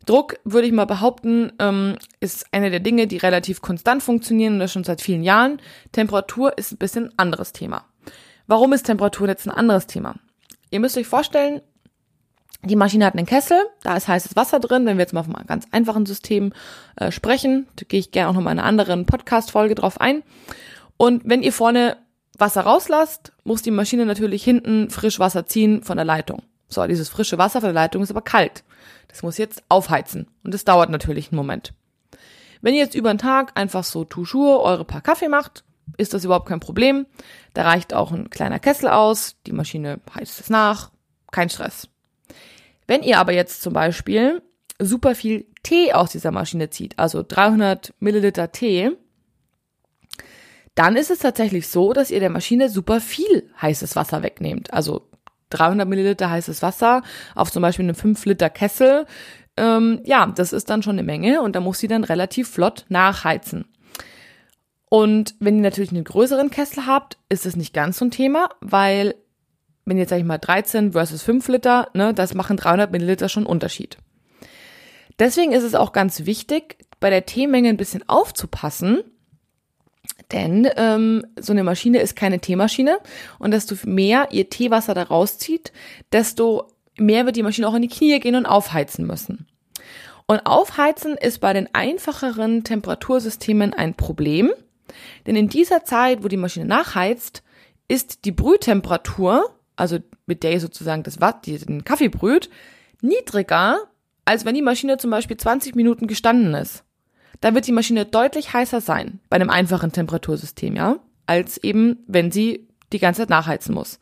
Druck, 0.05 0.39
würde 0.45 0.67
ich 0.67 0.75
mal 0.75 0.85
behaupten, 0.85 1.53
ähm, 1.59 1.97
ist 2.21 2.45
eine 2.53 2.71
der 2.71 2.81
Dinge, 2.81 3.07
die 3.07 3.17
relativ 3.17 3.63
konstant 3.63 4.03
funktionieren 4.03 4.53
und 4.53 4.59
das 4.59 4.73
schon 4.73 4.85
seit 4.85 5.01
vielen 5.01 5.23
Jahren. 5.23 5.59
Temperatur 5.93 6.59
ist 6.59 6.73
ein 6.73 6.77
bisschen 6.77 7.11
anderes 7.17 7.55
Thema. 7.55 7.87
Warum 8.47 8.75
ist 8.75 8.83
Temperatur 8.83 9.27
jetzt 9.27 9.47
ein 9.47 9.55
anderes 9.55 9.87
Thema? 9.87 10.17
Ihr 10.71 10.81
müsst 10.81 10.99
euch 10.99 11.07
vorstellen, 11.07 11.63
die 12.63 12.77
Maschine 12.77 13.07
hat 13.07 13.15
einen 13.15 13.27
Kessel, 13.27 13.59
da 13.83 13.97
ist 13.97 14.09
heißes 14.09 14.37
Wasser 14.37 14.61
drin. 14.61 14.85
Wenn 14.85 14.99
wir 14.99 15.03
jetzt 15.03 15.15
mal 15.15 15.23
von 15.23 15.35
einem 15.35 15.47
ganz 15.47 15.67
einfachen 15.71 16.05
System 16.05 16.53
äh, 16.97 17.11
sprechen, 17.11 17.67
da 17.77 17.85
gehe 17.89 18.01
ich 18.01 18.11
gerne 18.11 18.29
auch 18.29 18.35
noch 18.35 18.43
mal 18.43 18.53
in 18.53 18.59
einer 18.59 18.69
anderen 18.69 19.07
Podcast-Folge 19.07 19.75
drauf 19.75 20.01
ein. 20.01 20.23
Und 20.97 21.23
wenn 21.25 21.43
ihr 21.43 21.53
vorne 21.53 21.97
Wasser 22.37 22.63
rauslasst, 22.63 23.33
muss 23.45 23.63
die 23.63 23.71
Maschine 23.71 24.05
natürlich 24.05 24.45
hinten 24.45 24.91
frisch 24.91 25.19
Wasser 25.19 25.47
ziehen 25.47 25.83
von 25.83 25.97
der 25.97 26.05
Leitung. 26.05 26.43
So, 26.69 26.87
dieses 26.87 27.09
frische 27.09 27.39
Wasser 27.39 27.61
von 27.61 27.69
der 27.69 27.75
Leitung 27.75 28.03
ist 28.03 28.11
aber 28.11 28.23
kalt. 28.23 28.63
Das 29.09 29.23
muss 29.23 29.39
jetzt 29.39 29.63
aufheizen. 29.69 30.29
Und 30.45 30.55
das 30.55 30.65
dauert 30.65 30.91
natürlich 30.91 31.31
einen 31.31 31.37
Moment. 31.37 31.73
Wenn 32.61 32.75
ihr 32.75 32.81
jetzt 32.81 32.95
über 32.95 33.13
den 33.13 33.19
Tag 33.19 33.59
einfach 33.59 33.85
so 33.85 34.05
toujours 34.05 34.65
eure 34.65 34.85
paar 34.85 35.01
Kaffee 35.01 35.29
macht, 35.29 35.65
ist 35.97 36.15
das 36.15 36.25
überhaupt 36.25 36.49
kein 36.49 36.61
Problem. 36.61 37.07
Da 37.55 37.63
reicht 37.63 37.95
auch 37.95 38.13
ein 38.13 38.31
kleiner 38.31 38.59
Kessel 38.59 38.89
aus. 38.89 39.37
Die 39.47 39.53
Maschine 39.53 40.01
heizt 40.15 40.41
es 40.41 40.51
nach. 40.51 40.91
Kein 41.33 41.49
Stress. 41.49 41.89
Wenn 42.91 43.05
ihr 43.05 43.21
aber 43.21 43.33
jetzt 43.33 43.63
zum 43.63 43.73
Beispiel 43.73 44.43
super 44.81 45.15
viel 45.15 45.47
Tee 45.63 45.93
aus 45.93 46.11
dieser 46.11 46.33
Maschine 46.33 46.71
zieht, 46.71 46.99
also 46.99 47.23
300 47.23 47.95
Milliliter 48.01 48.51
Tee, 48.51 48.91
dann 50.75 50.97
ist 50.97 51.09
es 51.09 51.21
tatsächlich 51.21 51.69
so, 51.69 51.93
dass 51.93 52.11
ihr 52.11 52.19
der 52.19 52.31
Maschine 52.31 52.69
super 52.69 53.01
viel 53.01 53.49
heißes 53.63 53.95
Wasser 53.95 54.25
wegnehmt. 54.25 54.73
Also 54.73 55.09
300 55.51 55.87
Milliliter 55.89 56.31
heißes 56.31 56.63
Wasser 56.63 57.03
auf 57.37 57.53
zum 57.53 57.63
Beispiel 57.63 57.85
einem 57.85 57.95
5 57.95 58.25
Liter 58.25 58.51
Kessel. 58.51 59.07
Ähm, 59.57 60.01
ja, 60.05 60.27
das 60.27 60.53
ist 60.53 60.69
dann 60.69 60.83
schon 60.83 60.99
eine 60.99 61.05
Menge 61.05 61.43
und 61.43 61.55
da 61.55 61.61
muss 61.61 61.79
sie 61.79 61.87
dann 61.87 62.03
relativ 62.03 62.49
flott 62.49 62.87
nachheizen. 62.89 63.67
Und 64.89 65.37
wenn 65.39 65.59
ihr 65.59 65.63
natürlich 65.63 65.93
einen 65.93 66.03
größeren 66.03 66.51
Kessel 66.51 66.87
habt, 66.87 67.19
ist 67.29 67.47
es 67.47 67.55
nicht 67.55 67.73
ganz 67.73 67.99
so 67.99 68.07
ein 68.07 68.11
Thema, 68.11 68.49
weil 68.61 69.15
wenn 69.85 69.99
jetzt 69.99 70.11
sag 70.11 70.19
ich 70.19 70.25
mal 70.25 70.39
13 70.39 70.93
versus 70.93 71.23
5 71.23 71.49
Liter, 71.49 71.89
ne, 71.95 72.15
das 72.15 72.35
machen 72.35 72.57
300 72.57 72.91
Milliliter 72.93 73.29
schon 73.29 73.47
Unterschied. 73.47 73.97
Deswegen 75.19 75.53
ist 75.53 75.65
es 75.65 75.75
auch 75.75 75.93
ganz 75.93 76.25
wichtig, 76.27 76.79
bei 76.99 77.11
der 77.11 77.27
Teemenge 77.27 77.69
ein 77.69 77.77
bisschen 77.77 78.09
aufzupassen, 78.09 79.03
denn 80.33 80.69
ähm, 80.77 81.27
so 81.39 81.53
eine 81.53 81.65
Maschine 81.65 81.99
ist 81.99 82.15
keine 82.15 82.41
Teemaschine 82.41 82.99
und 83.39 83.51
desto 83.51 83.75
mehr 83.85 84.29
ihr 84.31 84.49
Teewasser 84.49 84.95
da 84.95 85.03
rauszieht, 85.03 85.73
desto 86.13 86.69
mehr 86.97 87.27
wird 87.27 87.37
die 87.37 87.43
Maschine 87.43 87.69
auch 87.69 87.75
in 87.75 87.83
die 87.83 87.89
Knie 87.89 88.19
gehen 88.21 88.37
und 88.37 88.47
aufheizen 88.47 89.07
müssen. 89.07 89.47
Und 90.27 90.47
aufheizen 90.47 91.17
ist 91.17 91.41
bei 91.41 91.53
den 91.53 91.75
einfacheren 91.75 92.63
Temperatursystemen 92.63 93.75
ein 93.75 93.95
Problem, 93.95 94.53
denn 95.27 95.37
in 95.37 95.49
dieser 95.49 95.85
Zeit, 95.85 96.23
wo 96.23 96.29
die 96.29 96.37
Maschine 96.37 96.67
nachheizt, 96.67 97.43
ist 97.89 98.25
die 98.25 98.33
Brühtemperatur, 98.33 99.55
also 99.81 99.99
mit 100.27 100.43
der 100.43 100.53
ihr 100.53 100.61
sozusagen 100.61 101.03
das 101.03 101.21
Watt, 101.21 101.47
den 101.47 101.85
Kaffee 101.85 102.09
brüht, 102.09 102.51
niedriger, 103.01 103.79
als 104.25 104.45
wenn 104.45 104.55
die 104.55 104.63
Maschine 104.63 104.99
zum 104.99 105.11
Beispiel 105.11 105.37
20 105.37 105.75
Minuten 105.75 106.07
gestanden 106.07 106.55
ist 106.55 106.85
da 107.41 107.55
wird 107.55 107.67
die 107.67 107.73
Maschine 107.73 108.05
deutlich 108.05 108.53
heißer 108.53 108.81
sein 108.81 109.21
bei 109.29 109.37
einem 109.37 109.51
einfachen 109.51 109.93
Temperatursystem, 109.93 110.77
ja, 110.77 110.97
als 111.27 111.59
eben, 111.59 112.05
wenn 112.07 112.31
sie 112.31 112.69
die 112.93 112.99
ganze 112.99 113.23
Zeit 113.23 113.31
nachheizen 113.31 113.75
muss. 113.75 113.99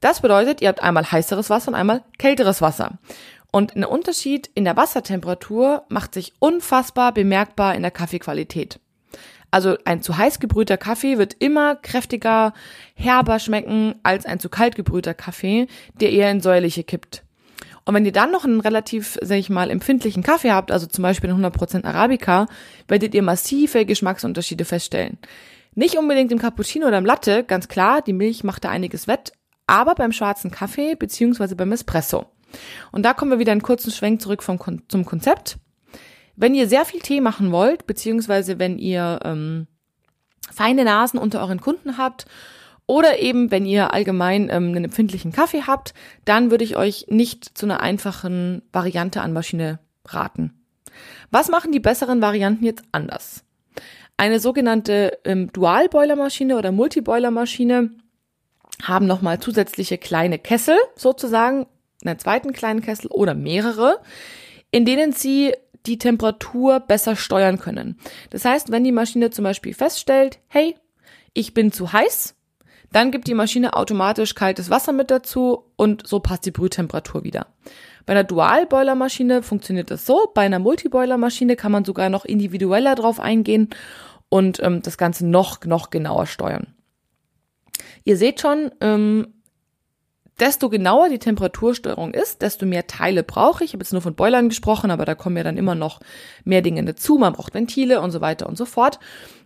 Das 0.00 0.20
bedeutet, 0.20 0.60
ihr 0.60 0.68
habt 0.68 0.82
einmal 0.82 1.10
heißeres 1.10 1.48
Wasser 1.48 1.68
und 1.68 1.74
einmal 1.74 2.02
kälteres 2.18 2.60
Wasser. 2.60 2.98
Und 3.50 3.74
ein 3.74 3.84
Unterschied 3.84 4.50
in 4.54 4.64
der 4.64 4.76
Wassertemperatur 4.76 5.84
macht 5.88 6.12
sich 6.12 6.34
unfassbar 6.38 7.12
bemerkbar 7.14 7.74
in 7.74 7.82
der 7.82 7.90
Kaffeequalität. 7.90 8.78
Also 9.50 9.76
ein 9.84 10.02
zu 10.02 10.16
heiß 10.16 10.40
gebrühter 10.40 10.76
Kaffee 10.76 11.18
wird 11.18 11.34
immer 11.38 11.76
kräftiger, 11.76 12.52
herber 12.94 13.38
schmecken 13.38 13.94
als 14.02 14.26
ein 14.26 14.40
zu 14.40 14.48
kalt 14.48 14.74
gebrühter 14.74 15.14
Kaffee, 15.14 15.66
der 16.00 16.10
eher 16.10 16.30
in 16.30 16.40
säuerliche 16.40 16.84
kippt. 16.84 17.22
Und 17.84 17.94
wenn 17.94 18.04
ihr 18.04 18.12
dann 18.12 18.32
noch 18.32 18.44
einen 18.44 18.60
relativ, 18.60 19.16
sag 19.22 19.38
ich 19.38 19.48
mal, 19.48 19.70
empfindlichen 19.70 20.24
Kaffee 20.24 20.50
habt, 20.50 20.72
also 20.72 20.86
zum 20.86 21.02
Beispiel 21.02 21.30
einen 21.30 21.44
100% 21.44 21.84
Arabica, 21.84 22.48
werdet 22.88 23.14
ihr 23.14 23.22
massive 23.22 23.86
Geschmacksunterschiede 23.86 24.64
feststellen. 24.64 25.18
Nicht 25.76 25.96
unbedingt 25.96 26.32
im 26.32 26.38
Cappuccino 26.38 26.88
oder 26.88 26.98
im 26.98 27.06
Latte, 27.06 27.44
ganz 27.44 27.68
klar, 27.68 28.02
die 28.02 28.12
Milch 28.12 28.42
macht 28.42 28.64
da 28.64 28.70
einiges 28.70 29.06
wett, 29.06 29.32
aber 29.68 29.94
beim 29.94 30.10
schwarzen 30.10 30.50
Kaffee 30.50 30.96
beziehungsweise 30.96 31.54
beim 31.54 31.70
Espresso. 31.70 32.26
Und 32.90 33.04
da 33.04 33.14
kommen 33.14 33.30
wir 33.30 33.38
wieder 33.38 33.52
einen 33.52 33.62
kurzen 33.62 33.92
Schwenk 33.92 34.20
zurück 34.20 34.42
vom, 34.42 34.58
zum 34.88 35.04
Konzept. 35.04 35.58
Wenn 36.36 36.54
ihr 36.54 36.68
sehr 36.68 36.84
viel 36.84 37.00
Tee 37.00 37.20
machen 37.20 37.50
wollt, 37.50 37.86
beziehungsweise 37.86 38.58
wenn 38.58 38.78
ihr 38.78 39.20
ähm, 39.24 39.66
feine 40.50 40.84
Nasen 40.84 41.18
unter 41.18 41.40
euren 41.40 41.60
Kunden 41.60 41.98
habt 41.98 42.26
oder 42.86 43.18
eben, 43.18 43.50
wenn 43.50 43.66
ihr 43.66 43.92
allgemein 43.92 44.48
ähm, 44.50 44.68
einen 44.68 44.84
empfindlichen 44.84 45.32
Kaffee 45.32 45.62
habt, 45.66 45.94
dann 46.24 46.50
würde 46.50 46.64
ich 46.64 46.76
euch 46.76 47.06
nicht 47.08 47.56
zu 47.58 47.66
einer 47.66 47.80
einfachen 47.80 48.62
Variante 48.72 49.22
an 49.22 49.32
Maschine 49.32 49.80
raten. 50.04 50.52
Was 51.30 51.48
machen 51.48 51.72
die 51.72 51.80
besseren 51.80 52.22
Varianten 52.22 52.64
jetzt 52.64 52.84
anders? 52.92 53.44
Eine 54.16 54.40
sogenannte 54.40 55.18
ähm, 55.24 55.52
Dualboilermaschine 55.52 56.56
oder 56.56 56.72
Multiboilermaschine 56.72 57.90
haben 58.82 59.06
nochmal 59.06 59.40
zusätzliche 59.40 59.98
kleine 59.98 60.38
Kessel 60.38 60.76
sozusagen, 60.94 61.66
einen 62.04 62.18
zweiten 62.18 62.52
kleinen 62.52 62.82
Kessel 62.82 63.08
oder 63.08 63.34
mehrere, 63.34 64.00
in 64.70 64.84
denen 64.84 65.12
sie 65.12 65.54
die 65.86 65.98
Temperatur 65.98 66.80
besser 66.80 67.16
steuern 67.16 67.58
können. 67.58 67.98
Das 68.30 68.44
heißt, 68.44 68.70
wenn 68.70 68.84
die 68.84 68.92
Maschine 68.92 69.30
zum 69.30 69.44
Beispiel 69.44 69.74
feststellt, 69.74 70.40
hey, 70.48 70.76
ich 71.32 71.54
bin 71.54 71.72
zu 71.72 71.92
heiß, 71.92 72.34
dann 72.92 73.10
gibt 73.10 73.26
die 73.26 73.34
Maschine 73.34 73.74
automatisch 73.74 74.34
kaltes 74.34 74.70
Wasser 74.70 74.92
mit 74.92 75.10
dazu 75.10 75.64
und 75.76 76.06
so 76.06 76.20
passt 76.20 76.46
die 76.46 76.50
Brühtemperatur 76.50 77.24
wieder. 77.24 77.48
Bei 78.06 78.12
einer 78.12 78.24
Dual-Boiler-Maschine 78.24 79.42
funktioniert 79.42 79.90
das 79.90 80.06
so. 80.06 80.30
Bei 80.34 80.42
einer 80.42 80.60
Multi-Boiler-Maschine 80.60 81.56
kann 81.56 81.72
man 81.72 81.84
sogar 81.84 82.08
noch 82.08 82.24
individueller 82.24 82.94
drauf 82.94 83.18
eingehen 83.18 83.70
und 84.28 84.62
ähm, 84.62 84.82
das 84.82 84.96
Ganze 84.96 85.26
noch, 85.26 85.64
noch 85.64 85.90
genauer 85.90 86.26
steuern. 86.26 86.68
Ihr 88.04 88.16
seht 88.16 88.40
schon, 88.40 88.70
ähm, 88.80 89.34
desto 90.38 90.68
genauer 90.68 91.08
die 91.08 91.18
Temperatursteuerung 91.18 92.12
ist, 92.12 92.42
desto 92.42 92.66
mehr 92.66 92.86
Teile 92.86 93.22
brauche 93.22 93.64
ich. 93.64 93.70
Ich 93.70 93.74
habe 93.74 93.82
jetzt 93.82 93.92
nur 93.92 94.02
von 94.02 94.14
Boilern 94.14 94.48
gesprochen, 94.48 94.90
aber 94.90 95.04
da 95.04 95.14
kommen 95.14 95.36
ja 95.36 95.44
dann 95.44 95.56
immer 95.56 95.74
noch 95.74 96.00
mehr 96.44 96.62
Dinge 96.62 96.84
dazu. 96.84 97.16
Man 97.16 97.32
braucht 97.32 97.54
Ventile 97.54 98.00
und 98.00 98.10
so 98.10 98.20
weiter 98.20 98.46
und 98.46 98.58
so 98.58 98.66
fort. 98.66 98.98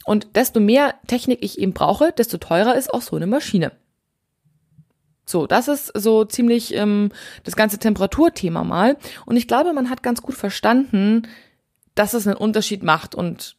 Und 0.05 0.35
desto 0.35 0.59
mehr 0.59 0.95
Technik 1.07 1.39
ich 1.43 1.59
eben 1.59 1.73
brauche, 1.73 2.13
desto 2.13 2.39
teurer 2.39 2.75
ist 2.75 2.93
auch 2.93 3.03
so 3.03 3.17
eine 3.17 3.27
Maschine. 3.27 3.73
So, 5.27 5.47
das 5.47 5.69
ist 5.69 5.93
so 5.95 6.25
ziemlich 6.25 6.75
ähm, 6.75 7.11
das 7.45 7.55
ganze 7.55 7.79
Temperaturthema 7.79 8.65
mal. 8.65 8.97
Und 9.27 9.37
ich 9.37 9.47
glaube, 9.47 9.73
man 9.73 9.89
hat 9.89 10.03
ganz 10.03 10.23
gut 10.23 10.35
verstanden, 10.35 11.29
dass 11.95 12.15
es 12.15 12.27
einen 12.27 12.37
Unterschied 12.37 12.83
macht. 12.83 13.15
Und 13.15 13.57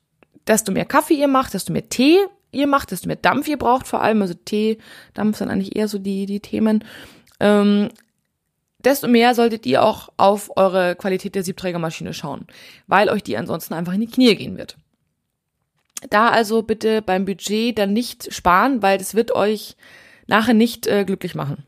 desto 0.48 0.74
mehr 0.74 0.86
Kaffee 0.86 1.14
ihr 1.14 1.30
macht, 1.30 1.54
desto 1.54 1.72
mehr 1.72 1.88
Tee 1.88 2.18
ihr 2.52 2.68
macht, 2.68 2.92
desto 2.92 3.08
mehr 3.08 3.16
Dampf 3.16 3.48
ihr 3.48 3.58
braucht 3.58 3.88
vor 3.88 4.02
allem. 4.02 4.22
Also 4.22 4.34
Tee, 4.34 4.80
Dampf 5.14 5.38
sind 5.38 5.50
eigentlich 5.50 5.78
eher 5.78 5.88
so 5.88 5.98
die, 5.98 6.26
die 6.26 6.42
Themen 6.42 6.84
ähm, 7.42 7.90
desto 8.80 9.08
mehr 9.08 9.36
solltet 9.36 9.66
ihr 9.66 9.84
auch 9.84 10.10
auf 10.18 10.56
eure 10.56 10.96
Qualität 10.96 11.36
der 11.36 11.44
Siebträgermaschine 11.44 12.14
schauen, 12.14 12.48
weil 12.88 13.10
euch 13.10 13.24
die 13.24 13.38
ansonsten 13.38 13.74
einfach 13.74 13.94
in 13.94 14.02
die 14.02 14.08
Knie 14.08 14.36
gehen 14.36 14.58
wird. 14.58 14.78
Da 16.10 16.30
also 16.30 16.64
bitte 16.64 17.02
beim 17.02 17.26
Budget 17.26 17.78
dann 17.78 17.94
nicht 17.94 18.34
sparen, 18.34 18.82
weil 18.82 18.98
das 18.98 19.14
wird 19.14 19.36
euch 19.36 19.76
nachher 20.28 20.54
nicht 20.54 20.88
äh, 20.88 21.04
glücklich 21.04 21.36
machen. 21.36 21.64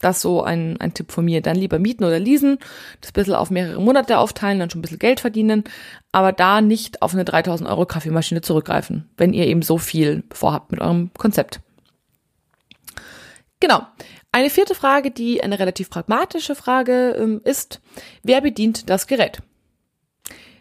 Das 0.00 0.20
so 0.20 0.42
ein, 0.42 0.78
ein 0.80 0.92
Tipp 0.92 1.12
von 1.12 1.24
mir. 1.24 1.40
Dann 1.40 1.56
lieber 1.56 1.78
mieten 1.78 2.04
oder 2.04 2.18
leasen, 2.18 2.58
das 3.00 3.12
bisschen 3.12 3.34
auf 3.34 3.50
mehrere 3.50 3.80
Monate 3.80 4.18
aufteilen, 4.18 4.58
dann 4.58 4.70
schon 4.70 4.80
ein 4.80 4.82
bisschen 4.82 4.98
Geld 4.98 5.20
verdienen, 5.20 5.64
aber 6.12 6.32
da 6.32 6.60
nicht 6.60 7.02
auf 7.02 7.14
eine 7.14 7.24
3000 7.24 7.68
Euro 7.68 7.86
Kaffeemaschine 7.86 8.40
zurückgreifen, 8.40 9.08
wenn 9.16 9.32
ihr 9.32 9.46
eben 9.46 9.62
so 9.62 9.78
viel 9.78 10.24
vorhabt 10.30 10.72
mit 10.72 10.80
eurem 10.80 11.10
Konzept. 11.14 11.60
Genau. 13.60 13.82
Eine 14.34 14.50
vierte 14.50 14.74
Frage, 14.74 15.12
die 15.12 15.44
eine 15.44 15.60
relativ 15.60 15.90
pragmatische 15.90 16.56
Frage 16.56 17.16
ähm, 17.16 17.40
ist, 17.44 17.80
wer 18.24 18.40
bedient 18.40 18.90
das 18.90 19.06
Gerät? 19.06 19.38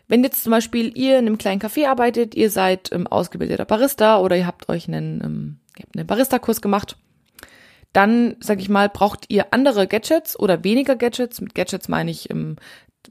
Wenn 0.07 0.23
jetzt 0.23 0.43
zum 0.43 0.51
Beispiel 0.51 0.95
ihr 0.95 1.17
in 1.17 1.25
einem 1.25 1.39
kleinen 1.39 1.59
Café 1.59 1.87
arbeitet, 1.87 2.35
ihr 2.35 2.51
seid 2.51 2.91
ähm, 2.91 3.07
ausgebildeter 3.07 3.65
Barista 3.65 4.19
oder 4.19 4.37
ihr 4.37 4.45
habt 4.45 4.69
euch 4.69 4.87
einen, 4.87 5.23
ähm, 5.23 5.59
habt 5.81 5.97
einen 5.97 6.05
Barista-Kurs 6.05 6.61
gemacht, 6.61 6.97
dann, 7.93 8.35
sag 8.41 8.59
ich 8.59 8.69
mal, 8.69 8.89
braucht 8.89 9.25
ihr 9.29 9.47
andere 9.55 9.87
Gadgets 9.87 10.37
oder 10.37 10.63
weniger 10.63 10.95
Gadgets. 10.95 11.41
Mit 11.41 11.55
Gadgets 11.55 11.87
meine 11.89 12.11
ich 12.11 12.29
ähm, 12.29 12.57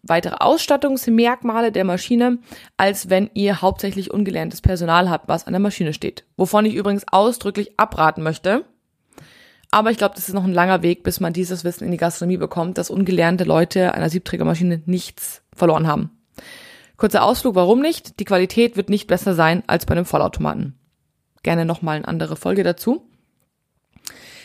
weitere 0.05 0.37
Ausstattungsmerkmale 0.37 1.73
der 1.73 1.83
Maschine, 1.83 2.39
als 2.77 3.11
wenn 3.11 3.31
ihr 3.35 3.63
hauptsächlich 3.63 4.13
ungelerntes 4.13 4.61
Personal 4.61 5.11
habt, 5.11 5.27
was 5.27 5.49
an 5.49 5.55
der 5.55 5.61
Maschine 5.61 5.93
steht. 5.93 6.25
Wovon 6.37 6.67
ich 6.67 6.77
übrigens 6.77 7.05
ausdrücklich 7.11 7.81
abraten 7.81 8.23
möchte. 8.23 8.65
Aber 9.73 9.91
ich 9.91 9.97
glaube, 9.97 10.15
das 10.15 10.29
ist 10.29 10.35
noch 10.35 10.45
ein 10.45 10.53
langer 10.53 10.83
Weg, 10.83 11.03
bis 11.03 11.19
man 11.19 11.33
dieses 11.33 11.65
Wissen 11.65 11.85
in 11.85 11.91
die 11.91 11.97
Gastronomie 11.97 12.37
bekommt, 12.37 12.77
dass 12.77 12.91
ungelernte 12.91 13.45
Leute 13.45 13.95
einer 13.95 14.11
Siebträgermaschine 14.11 14.83
nichts 14.85 15.43
verloren 15.57 15.87
haben. 15.87 16.11
Kurzer 16.99 17.25
Ausflug, 17.25 17.55
warum 17.55 17.81
nicht? 17.81 18.21
Die 18.21 18.27
Qualität 18.27 18.77
wird 18.77 18.91
nicht 18.91 19.07
besser 19.07 19.35
sein 19.35 19.63
als 19.67 19.87
bei 19.87 19.93
einem 19.93 20.05
Vollautomaten. 20.05 20.79
Gerne 21.43 21.65
nochmal 21.65 21.97
eine 21.97 22.07
andere 22.07 22.37
Folge 22.37 22.65
dazu. 22.65 23.09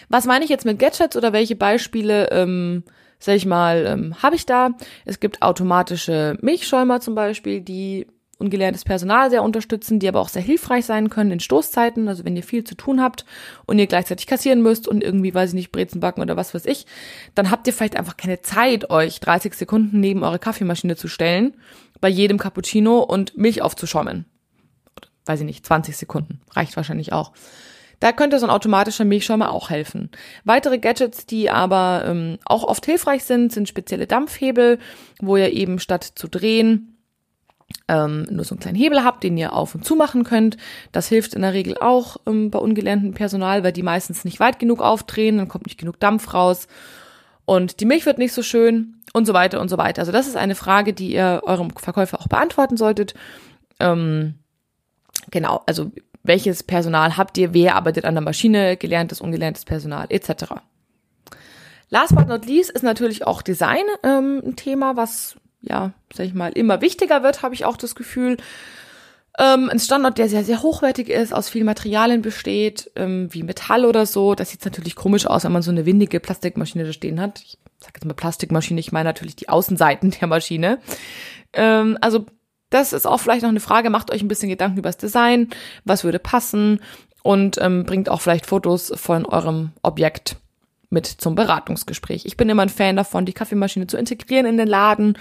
Was 0.08 0.26
meine 0.26 0.46
ich 0.46 0.50
jetzt 0.50 0.66
mit 0.66 0.80
Gadgets 0.80 1.18
oder 1.18 1.34
welche 1.34 1.58
Beispiele, 1.58 2.32
ähm, 2.32 2.84
sag 3.20 3.36
ich 3.36 3.46
mal, 3.46 3.86
ähm, 3.86 4.24
habe 4.24 4.38
ich 4.38 4.46
da? 4.46 4.70
Es 5.04 5.20
gibt 5.20 5.42
automatische 5.42 6.38
Milchschäumer 6.42 7.02
zum 7.02 7.16
Beispiel, 7.16 7.60
die 7.60 8.08
ungelerntes 8.38 8.86
Personal 8.86 9.30
sehr 9.30 9.44
unterstützen, 9.44 10.00
die 10.00 10.08
aber 10.08 10.20
auch 10.20 10.30
sehr 10.30 10.42
hilfreich 10.42 10.86
sein 10.86 11.10
können 11.10 11.32
in 11.32 11.40
Stoßzeiten, 11.40 12.08
also 12.08 12.24
wenn 12.24 12.36
ihr 12.36 12.44
viel 12.44 12.64
zu 12.64 12.76
tun 12.76 13.02
habt 13.02 13.26
und 13.66 13.80
ihr 13.80 13.88
gleichzeitig 13.88 14.28
kassieren 14.28 14.62
müsst 14.62 14.88
und 14.88 15.04
irgendwie, 15.04 15.34
weiß 15.34 15.50
ich 15.50 15.56
nicht, 15.56 15.72
Brezen 15.72 16.00
backen 16.00 16.22
oder 16.22 16.38
was 16.38 16.54
weiß 16.54 16.66
ich, 16.66 16.86
dann 17.36 17.50
habt 17.50 17.68
ihr 17.68 17.74
vielleicht 17.74 17.98
einfach 17.98 18.18
keine 18.18 18.42
Zeit, 18.42 18.90
euch 18.90 19.20
30 19.20 19.54
Sekunden 19.54 20.00
neben 20.00 20.24
eure 20.24 20.40
Kaffeemaschine 20.40 20.96
zu 20.96 21.08
stellen 21.08 21.56
bei 22.00 22.10
jedem 22.10 22.38
Cappuccino 22.38 23.00
und 23.00 23.38
Milch 23.38 23.62
aufzuschäumen. 23.62 24.26
Weiß 25.26 25.40
ich 25.40 25.46
nicht, 25.46 25.66
20 25.66 25.98
Sekunden. 25.98 26.42
Reicht 26.52 26.76
wahrscheinlich 26.78 27.12
auch. 27.12 27.34
Da 28.00 28.12
könnte 28.12 28.38
so 28.38 28.46
ein 28.46 28.52
automatischer 28.52 29.06
Milchschäumer 29.06 29.52
auch 29.52 29.72
helfen. 29.72 30.12
Weitere 30.44 30.78
Gadgets, 30.78 31.26
die 31.26 31.50
aber 31.50 32.04
ähm, 32.06 32.38
auch 32.46 32.64
oft 32.64 32.86
hilfreich 32.86 33.24
sind, 33.24 33.52
sind 33.52 33.68
spezielle 33.68 34.06
Dampfhebel, 34.06 34.78
wo 35.20 35.36
ihr 35.36 35.52
eben 35.52 35.80
statt 35.80 36.04
zu 36.04 36.28
drehen 36.28 36.97
ähm, 37.88 38.28
nur 38.30 38.46
so 38.46 38.56
einen 38.56 38.60
kleinen 38.60 38.78
Hebel 38.78 39.04
habt, 39.04 39.24
den 39.24 39.38
ihr 39.38 39.54
auf 39.54 39.76
und 39.76 39.86
zu 39.86 39.96
machen 39.96 40.24
könnt. 40.24 40.58
Das 40.92 41.08
hilft 41.08 41.34
in 41.34 41.42
der 41.42 41.54
Regel 41.54 41.78
auch 41.78 42.18
ähm, 42.26 42.52
bei 42.52 42.60
ungelerntem 42.60 43.14
Personal, 43.14 43.64
weil 43.64 43.74
die 43.74 43.84
meistens 43.84 44.26
nicht 44.26 44.40
weit 44.40 44.60
genug 44.60 44.82
aufdrehen, 44.82 45.38
dann 45.38 45.48
kommt 45.48 45.66
nicht 45.66 45.80
genug 45.80 46.00
Dampf 46.00 46.34
raus 46.34 46.68
und 47.48 47.80
die 47.80 47.86
Milch 47.86 48.06
wird 48.06 48.18
nicht 48.18 48.34
so 48.34 48.44
schön 48.44 48.96
und 49.14 49.26
so 49.26 49.34
weiter 49.34 49.62
und 49.62 49.70
so 49.70 49.78
weiter. 49.78 50.02
Also 50.02 50.12
das 50.12 50.28
ist 50.28 50.36
eine 50.36 50.54
Frage, 50.54 50.94
die 50.94 51.14
ihr 51.14 51.44
eurem 51.46 51.72
Verkäufer 51.72 52.20
auch 52.20 52.28
beantworten 52.28 52.76
solltet. 52.76 53.14
Ähm, 53.80 54.36
genau, 55.32 55.64
also 55.66 55.92
welches 56.24 56.62
Personal 56.64 57.16
habt 57.16 57.38
ihr, 57.38 57.54
wer 57.54 57.76
arbeitet 57.76 58.04
an 58.04 58.16
der 58.16 58.22
Maschine, 58.22 58.76
gelerntes, 58.76 59.22
ungelerntes 59.22 59.64
Personal 59.64 60.08
etc. 60.10 60.56
Last 61.90 62.16
but 62.16 62.28
not 62.28 62.46
least 62.46 62.70
ist 62.70 62.84
natürlich 62.84 63.26
auch 63.26 63.42
Design 63.42 63.86
ähm, 64.04 64.42
ein 64.46 64.56
Thema, 64.58 64.98
was 64.98 65.38
ja, 65.70 65.94
sag 66.14 66.26
ich 66.26 66.34
mal, 66.34 66.52
immer 66.52 66.82
wichtiger 66.82 67.24
wird, 67.24 67.42
habe 67.42 67.56
ich 67.56 67.66
auch 67.66 67.78
das 67.78 67.96
Gefühl. 67.96 68.38
Ähm, 69.40 69.70
ein 69.70 69.80
Standort, 69.80 70.18
der 70.18 70.30
sehr, 70.30 70.44
sehr 70.44 70.64
hochwertig 70.64 71.10
ist, 71.10 71.34
aus 71.34 71.48
vielen 71.48 71.66
Materialien 71.66 72.24
besteht, 72.24 72.90
ähm, 72.96 73.28
wie 73.32 73.44
Metall 73.44 73.86
oder 73.86 74.06
so. 74.06 74.34
Das 74.34 74.50
sieht 74.50 74.66
natürlich 74.66 74.96
komisch 74.96 75.28
aus, 75.28 75.44
wenn 75.44 75.52
man 75.52 75.62
so 75.62 75.70
eine 75.70 75.86
windige 75.86 76.20
Plastikmaschine 76.20 76.86
da 76.86 76.94
stehen 76.94 77.22
hat. 77.22 77.42
Ich 77.42 77.60
sage 77.80 77.94
jetzt 77.96 78.06
mal 78.06 78.16
Plastikmaschine, 78.16 78.80
ich 78.80 78.92
meine 78.92 79.10
natürlich 79.10 79.36
die 79.36 79.50
Außenseiten 79.50 80.12
der 80.20 80.28
Maschine. 80.28 80.80
Ähm, 81.54 81.98
also 82.02 82.26
das 82.72 82.94
ist 82.94 83.06
auch 83.06 83.20
vielleicht 83.20 83.44
noch 83.44 83.50
eine 83.50 83.60
Frage. 83.60 83.92
Macht 83.92 84.12
euch 84.12 84.22
ein 84.22 84.28
bisschen 84.28 84.50
Gedanken 84.50 84.80
über 84.80 84.90
das 84.90 84.98
Design, 84.98 85.50
was 85.86 86.04
würde 86.04 86.20
passen 86.20 86.80
und 87.22 87.58
ähm, 87.62 87.84
bringt 87.84 88.10
auch 88.10 88.22
vielleicht 88.22 88.48
Fotos 88.48 88.92
von 88.96 89.26
eurem 89.26 89.72
Objekt 89.84 90.38
mit 90.90 91.06
zum 91.06 91.36
Beratungsgespräch. 91.36 92.26
Ich 92.26 92.38
bin 92.38 92.48
immer 92.48 92.62
ein 92.62 92.70
Fan 92.70 92.96
davon, 92.96 93.26
die 93.26 93.34
Kaffeemaschine 93.34 93.88
zu 93.88 93.98
integrieren 93.98 94.46
in 94.46 94.58
den 94.58 94.68
Laden 94.68 95.18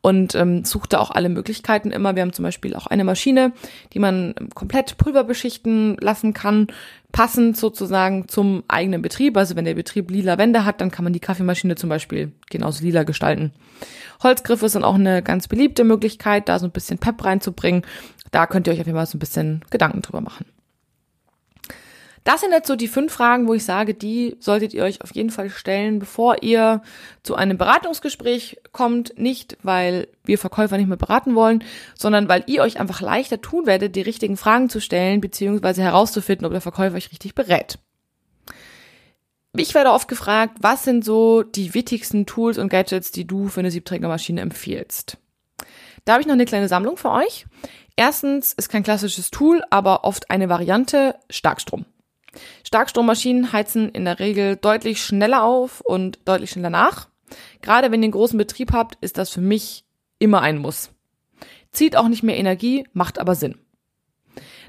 und 0.00 0.34
ähm, 0.34 0.64
suchte 0.64 0.98
auch 0.98 1.10
alle 1.10 1.28
Möglichkeiten 1.28 1.90
immer. 1.90 2.14
Wir 2.14 2.22
haben 2.22 2.32
zum 2.32 2.42
Beispiel 2.42 2.74
auch 2.74 2.86
eine 2.86 3.04
Maschine, 3.04 3.52
die 3.92 3.98
man 3.98 4.34
komplett 4.54 4.96
pulverbeschichten 4.96 5.98
lassen 6.00 6.32
kann, 6.32 6.68
passend 7.12 7.58
sozusagen 7.58 8.28
zum 8.28 8.64
eigenen 8.68 9.02
Betrieb. 9.02 9.36
Also 9.36 9.56
wenn 9.56 9.66
der 9.66 9.74
Betrieb 9.74 10.10
lila 10.10 10.38
Wände 10.38 10.64
hat, 10.64 10.80
dann 10.80 10.90
kann 10.90 11.04
man 11.04 11.12
die 11.12 11.20
Kaffeemaschine 11.20 11.74
zum 11.74 11.90
Beispiel 11.90 12.32
genauso 12.48 12.82
lila 12.82 13.02
gestalten. 13.02 13.52
Holzgriffe 14.22 14.70
sind 14.70 14.84
auch 14.84 14.94
eine 14.94 15.22
ganz 15.22 15.48
beliebte 15.48 15.84
Möglichkeit, 15.84 16.48
da 16.48 16.58
so 16.58 16.66
ein 16.66 16.72
bisschen 16.72 16.96
Pep 16.96 17.22
reinzubringen. 17.22 17.82
Da 18.30 18.46
könnt 18.46 18.66
ihr 18.66 18.72
euch 18.72 18.80
auf 18.80 18.86
jeden 18.86 18.96
Fall 18.96 19.06
so 19.06 19.16
ein 19.16 19.20
bisschen 19.20 19.64
Gedanken 19.70 20.00
drüber 20.00 20.22
machen. 20.22 20.46
Das 22.24 22.42
sind 22.42 22.52
jetzt 22.52 22.68
so 22.68 22.76
die 22.76 22.88
fünf 22.88 23.12
Fragen, 23.12 23.48
wo 23.48 23.54
ich 23.54 23.64
sage, 23.64 23.94
die 23.94 24.36
solltet 24.40 24.74
ihr 24.74 24.84
euch 24.84 25.00
auf 25.00 25.14
jeden 25.14 25.30
Fall 25.30 25.48
stellen, 25.48 25.98
bevor 25.98 26.42
ihr 26.42 26.82
zu 27.22 27.34
einem 27.34 27.56
Beratungsgespräch 27.56 28.60
kommt. 28.72 29.18
Nicht, 29.18 29.56
weil 29.62 30.06
wir 30.24 30.38
Verkäufer 30.38 30.76
nicht 30.76 30.88
mehr 30.88 30.98
beraten 30.98 31.34
wollen, 31.34 31.64
sondern 31.98 32.28
weil 32.28 32.44
ihr 32.46 32.62
euch 32.62 32.78
einfach 32.78 33.00
leichter 33.00 33.40
tun 33.40 33.64
werdet, 33.66 33.96
die 33.96 34.02
richtigen 34.02 34.36
Fragen 34.36 34.68
zu 34.68 34.80
stellen, 34.80 35.22
beziehungsweise 35.22 35.82
herauszufinden, 35.82 36.44
ob 36.44 36.52
der 36.52 36.60
Verkäufer 36.60 36.96
euch 36.96 37.10
richtig 37.10 37.34
berät. 37.34 37.78
Ich 39.56 39.74
werde 39.74 39.90
oft 39.90 40.06
gefragt, 40.06 40.58
was 40.60 40.84
sind 40.84 41.04
so 41.04 41.42
die 41.42 41.74
wichtigsten 41.74 42.26
Tools 42.26 42.58
und 42.58 42.68
Gadgets, 42.68 43.10
die 43.10 43.26
du 43.26 43.48
für 43.48 43.60
eine 43.60 43.70
Siebträgermaschine 43.70 44.42
empfiehlst? 44.42 45.16
Da 46.04 46.12
habe 46.12 46.20
ich 46.20 46.26
noch 46.26 46.34
eine 46.34 46.44
kleine 46.44 46.68
Sammlung 46.68 46.96
für 46.96 47.10
euch. 47.10 47.46
Erstens 47.96 48.52
ist 48.52 48.68
kein 48.68 48.82
klassisches 48.82 49.30
Tool, 49.30 49.62
aber 49.70 50.04
oft 50.04 50.30
eine 50.30 50.48
Variante 50.48 51.16
Starkstrom. 51.28 51.84
Starkstrommaschinen 52.70 53.52
heizen 53.52 53.88
in 53.88 54.04
der 54.04 54.20
Regel 54.20 54.54
deutlich 54.54 55.02
schneller 55.02 55.42
auf 55.42 55.80
und 55.80 56.20
deutlich 56.24 56.50
schneller 56.52 56.70
nach. 56.70 57.08
Gerade 57.62 57.90
wenn 57.90 58.00
ihr 58.00 58.06
einen 58.06 58.12
großen 58.12 58.38
Betrieb 58.38 58.72
habt, 58.72 58.96
ist 59.00 59.18
das 59.18 59.30
für 59.30 59.40
mich 59.40 59.84
immer 60.20 60.40
ein 60.40 60.58
Muss. 60.58 60.92
Zieht 61.72 61.96
auch 61.96 62.06
nicht 62.06 62.22
mehr 62.22 62.36
Energie, 62.36 62.86
macht 62.92 63.18
aber 63.18 63.34
Sinn. 63.34 63.58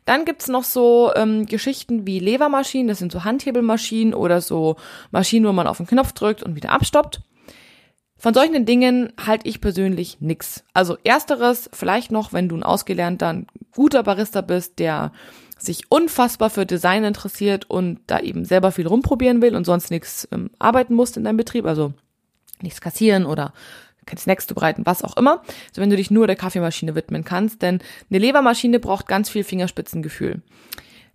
Dann 0.06 0.26
gibt's 0.26 0.48
noch 0.48 0.64
so 0.64 1.12
ähm, 1.16 1.46
Geschichten 1.46 2.08
wie 2.08 2.18
Levermaschinen, 2.18 2.88
das 2.88 2.98
sind 2.98 3.12
so 3.12 3.24
Handhebelmaschinen 3.24 4.16
oder 4.16 4.42
so 4.42 4.78
Maschinen, 5.12 5.46
wo 5.46 5.52
man 5.52 5.68
auf 5.68 5.78
den 5.78 5.86
Knopf 5.86 6.14
drückt 6.14 6.42
und 6.42 6.56
wieder 6.56 6.72
abstoppt. 6.72 7.22
Von 8.18 8.34
solchen 8.34 8.66
Dingen 8.66 9.14
halte 9.24 9.48
ich 9.48 9.62
persönlich 9.62 10.18
nix. 10.22 10.64
Also 10.74 10.98
ersteres, 11.04 11.70
vielleicht 11.72 12.12
noch, 12.12 12.34
wenn 12.34 12.50
du 12.50 12.56
ein 12.56 12.64
ausgelernter, 12.64 13.28
ein 13.28 13.48
guter 13.76 14.02
Barista 14.02 14.42
bist, 14.42 14.80
der 14.80 15.12
sich 15.66 15.84
unfassbar 15.90 16.50
für 16.50 16.66
Design 16.66 17.04
interessiert 17.04 17.70
und 17.70 18.00
da 18.08 18.20
eben 18.20 18.46
selber 18.46 18.72
viel 18.72 18.88
rumprobieren 18.88 19.42
will 19.42 19.56
und 19.56 19.66
sonst 19.66 19.92
nichts 19.92 20.28
ähm, 20.32 20.50
arbeiten 20.60 20.94
muss 20.96 21.16
in 21.18 21.24
deinem 21.24 21.38
Betrieb, 21.38 21.66
also 21.66 21.94
nichts 22.62 22.82
kassieren 22.82 23.26
oder 23.26 23.54
Snacks 24.18 24.48
zu 24.48 24.56
bereiten, 24.56 24.86
was 24.86 25.04
auch 25.04 25.16
immer. 25.16 25.42
Also 25.70 25.82
wenn 25.82 25.90
du 25.90 25.96
dich 25.96 26.12
nur 26.12 26.28
der 26.28 26.36
Kaffeemaschine 26.36 26.96
widmen 26.96 27.24
kannst, 27.24 27.62
denn 27.62 27.80
eine 28.10 28.20
Lebermaschine 28.20 28.80
braucht 28.80 29.08
ganz 29.08 29.30
viel 29.30 29.44
Fingerspitzengefühl. 29.44 30.42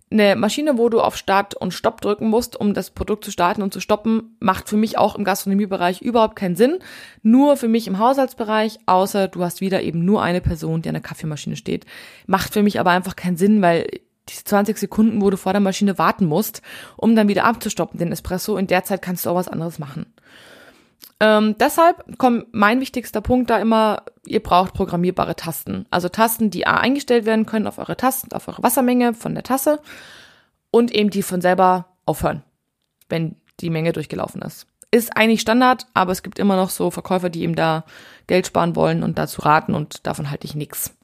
Eine 0.09 0.37
Maschine, 0.37 0.77
wo 0.77 0.87
du 0.87 1.01
auf 1.01 1.17
Start 1.17 1.53
und 1.53 1.73
Stopp 1.73 1.99
drücken 1.99 2.29
musst, 2.29 2.55
um 2.55 2.73
das 2.73 2.91
Produkt 2.91 3.25
zu 3.25 3.31
starten 3.31 3.61
und 3.61 3.73
zu 3.73 3.81
stoppen, 3.81 4.37
macht 4.39 4.69
für 4.69 4.77
mich 4.77 4.97
auch 4.97 5.15
im 5.15 5.25
Gastronomiebereich 5.25 6.01
überhaupt 6.01 6.37
keinen 6.37 6.55
Sinn. 6.55 6.79
Nur 7.23 7.57
für 7.57 7.67
mich 7.67 7.87
im 7.87 7.99
Haushaltsbereich, 7.99 8.79
außer 8.85 9.27
du 9.27 9.43
hast 9.43 9.59
wieder 9.59 9.83
eben 9.83 10.05
nur 10.05 10.23
eine 10.23 10.39
Person, 10.39 10.81
die 10.81 10.89
an 10.89 10.95
der 10.95 11.03
Kaffeemaschine 11.03 11.57
steht. 11.57 11.85
Macht 12.25 12.53
für 12.53 12.63
mich 12.63 12.79
aber 12.79 12.91
einfach 12.91 13.17
keinen 13.17 13.35
Sinn, 13.35 13.61
weil 13.61 13.85
diese 14.29 14.43
20 14.43 14.77
Sekunden, 14.77 15.21
wo 15.21 15.29
du 15.29 15.37
vor 15.37 15.53
der 15.53 15.61
Maschine 15.61 15.97
warten 15.97 16.25
musst, 16.25 16.61
um 16.95 17.15
dann 17.15 17.27
wieder 17.27 17.45
abzustoppen, 17.45 17.99
den 17.99 18.11
Espresso. 18.11 18.57
In 18.57 18.67
der 18.67 18.83
Zeit 18.83 19.01
kannst 19.01 19.25
du 19.25 19.29
auch 19.29 19.35
was 19.35 19.47
anderes 19.47 19.79
machen. 19.79 20.13
Ähm, 21.19 21.55
deshalb 21.59 22.17
kommt 22.17 22.47
mein 22.51 22.79
wichtigster 22.79 23.21
Punkt 23.21 23.49
da 23.49 23.57
immer, 23.57 24.03
ihr 24.25 24.41
braucht 24.41 24.73
programmierbare 24.73 25.35
Tasten. 25.35 25.85
Also 25.89 26.09
Tasten, 26.09 26.51
die 26.51 26.67
A 26.67 26.77
eingestellt 26.77 27.25
werden 27.25 27.47
können 27.47 27.67
auf 27.67 27.79
eure 27.79 27.97
Tasten, 27.97 28.33
auf 28.33 28.47
eure 28.47 28.61
Wassermenge 28.61 29.13
von 29.13 29.33
der 29.33 29.43
Tasse 29.43 29.79
und 30.69 30.93
eben 30.93 31.09
die 31.09 31.23
von 31.23 31.41
selber 31.41 31.87
aufhören, 32.05 32.43
wenn 33.09 33.35
die 33.59 33.71
Menge 33.71 33.93
durchgelaufen 33.93 34.41
ist. 34.43 34.67
Ist 34.91 35.17
eigentlich 35.17 35.41
Standard, 35.41 35.87
aber 35.93 36.11
es 36.11 36.23
gibt 36.23 36.39
immer 36.39 36.55
noch 36.55 36.69
so 36.69 36.91
Verkäufer, 36.91 37.29
die 37.29 37.41
eben 37.41 37.55
da 37.55 37.83
Geld 38.27 38.47
sparen 38.47 38.75
wollen 38.75 39.03
und 39.03 39.17
dazu 39.17 39.41
raten 39.41 39.73
und 39.73 40.05
davon 40.05 40.29
halte 40.29 40.45
ich 40.45 40.55
nichts. 40.55 40.96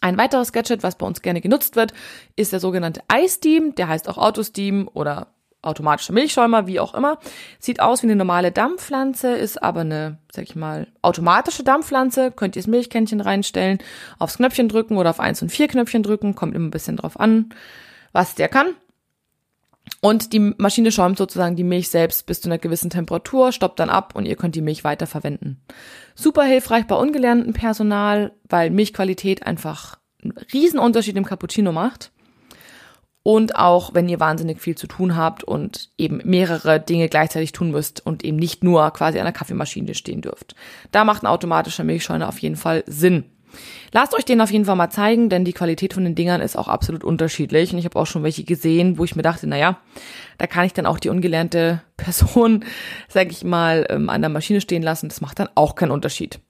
Ein 0.00 0.16
weiteres 0.16 0.52
Gadget, 0.52 0.82
was 0.82 0.96
bei 0.96 1.06
uns 1.06 1.22
gerne 1.22 1.40
genutzt 1.40 1.76
wird, 1.76 1.92
ist 2.36 2.52
der 2.52 2.60
sogenannte 2.60 3.02
iSteam. 3.12 3.74
Der 3.74 3.88
heißt 3.88 4.08
auch 4.08 4.18
AutoSteam 4.18 4.88
oder 4.92 5.28
automatischer 5.62 6.12
Milchschäumer, 6.12 6.66
wie 6.66 6.80
auch 6.80 6.94
immer. 6.94 7.18
Sieht 7.58 7.80
aus 7.80 8.02
wie 8.02 8.06
eine 8.06 8.16
normale 8.16 8.52
Dampfpflanze, 8.52 9.32
ist 9.34 9.62
aber 9.62 9.80
eine, 9.80 10.18
sag 10.32 10.44
ich 10.44 10.54
mal, 10.54 10.86
automatische 11.02 11.64
Dampfpflanze. 11.64 12.30
Könnt 12.30 12.56
ihr 12.56 12.62
das 12.62 12.68
Milchkännchen 12.68 13.20
reinstellen, 13.20 13.78
aufs 14.18 14.36
Knöpfchen 14.36 14.68
drücken 14.68 14.96
oder 14.96 15.10
auf 15.10 15.20
eins 15.20 15.42
und 15.42 15.50
vier 15.50 15.68
Knöpfchen 15.68 16.02
drücken, 16.02 16.34
kommt 16.34 16.54
immer 16.54 16.68
ein 16.68 16.70
bisschen 16.70 16.96
drauf 16.96 17.18
an, 17.18 17.50
was 18.12 18.34
der 18.36 18.48
kann. 18.48 18.68
Und 20.00 20.32
die 20.32 20.38
Maschine 20.38 20.92
schäumt 20.92 21.18
sozusagen 21.18 21.56
die 21.56 21.64
Milch 21.64 21.88
selbst 21.88 22.26
bis 22.26 22.40
zu 22.40 22.48
einer 22.48 22.58
gewissen 22.58 22.90
Temperatur, 22.90 23.50
stoppt 23.50 23.80
dann 23.80 23.90
ab 23.90 24.14
und 24.14 24.26
ihr 24.26 24.36
könnt 24.36 24.54
die 24.54 24.62
Milch 24.62 24.84
weiterverwenden. 24.84 25.60
Super 26.14 26.44
hilfreich 26.44 26.86
bei 26.86 26.94
ungelerntem 26.94 27.52
Personal, 27.52 28.32
weil 28.48 28.70
Milchqualität 28.70 29.44
einfach 29.44 29.98
einen 30.22 30.34
Riesenunterschied 30.52 31.16
im 31.16 31.24
Cappuccino 31.24 31.72
macht. 31.72 32.12
Und 33.24 33.56
auch 33.56 33.92
wenn 33.92 34.08
ihr 34.08 34.20
wahnsinnig 34.20 34.60
viel 34.60 34.76
zu 34.76 34.86
tun 34.86 35.16
habt 35.16 35.44
und 35.44 35.90
eben 35.98 36.20
mehrere 36.24 36.80
Dinge 36.80 37.08
gleichzeitig 37.08 37.52
tun 37.52 37.72
müsst 37.72 38.06
und 38.06 38.24
eben 38.24 38.38
nicht 38.38 38.64
nur 38.64 38.90
quasi 38.92 39.18
an 39.18 39.24
der 39.24 39.34
Kaffeemaschine 39.34 39.94
stehen 39.94 40.22
dürft. 40.22 40.54
Da 40.92 41.04
macht 41.04 41.24
ein 41.24 41.26
automatischer 41.26 41.84
Milchschäumer 41.84 42.28
auf 42.28 42.38
jeden 42.38 42.56
Fall 42.56 42.84
Sinn. 42.86 43.24
Lasst 43.92 44.14
euch 44.14 44.24
den 44.24 44.40
auf 44.40 44.50
jeden 44.50 44.64
Fall 44.64 44.76
mal 44.76 44.90
zeigen, 44.90 45.28
denn 45.28 45.44
die 45.44 45.52
Qualität 45.52 45.94
von 45.94 46.04
den 46.04 46.14
Dingern 46.14 46.40
ist 46.40 46.56
auch 46.56 46.68
absolut 46.68 47.04
unterschiedlich. 47.04 47.72
Und 47.72 47.78
ich 47.78 47.84
habe 47.84 47.98
auch 47.98 48.06
schon 48.06 48.22
welche 48.22 48.44
gesehen, 48.44 48.98
wo 48.98 49.04
ich 49.04 49.16
mir 49.16 49.22
dachte, 49.22 49.46
naja, 49.46 49.80
da 50.36 50.46
kann 50.46 50.64
ich 50.64 50.72
dann 50.72 50.86
auch 50.86 50.98
die 50.98 51.08
ungelernte 51.08 51.82
Person, 51.96 52.64
sag 53.08 53.30
ich 53.30 53.44
mal, 53.44 53.86
ähm, 53.90 54.08
an 54.08 54.22
der 54.22 54.30
Maschine 54.30 54.60
stehen 54.60 54.82
lassen. 54.82 55.08
Das 55.08 55.20
macht 55.20 55.38
dann 55.38 55.48
auch 55.54 55.74
keinen 55.74 55.90
Unterschied. 55.90 56.40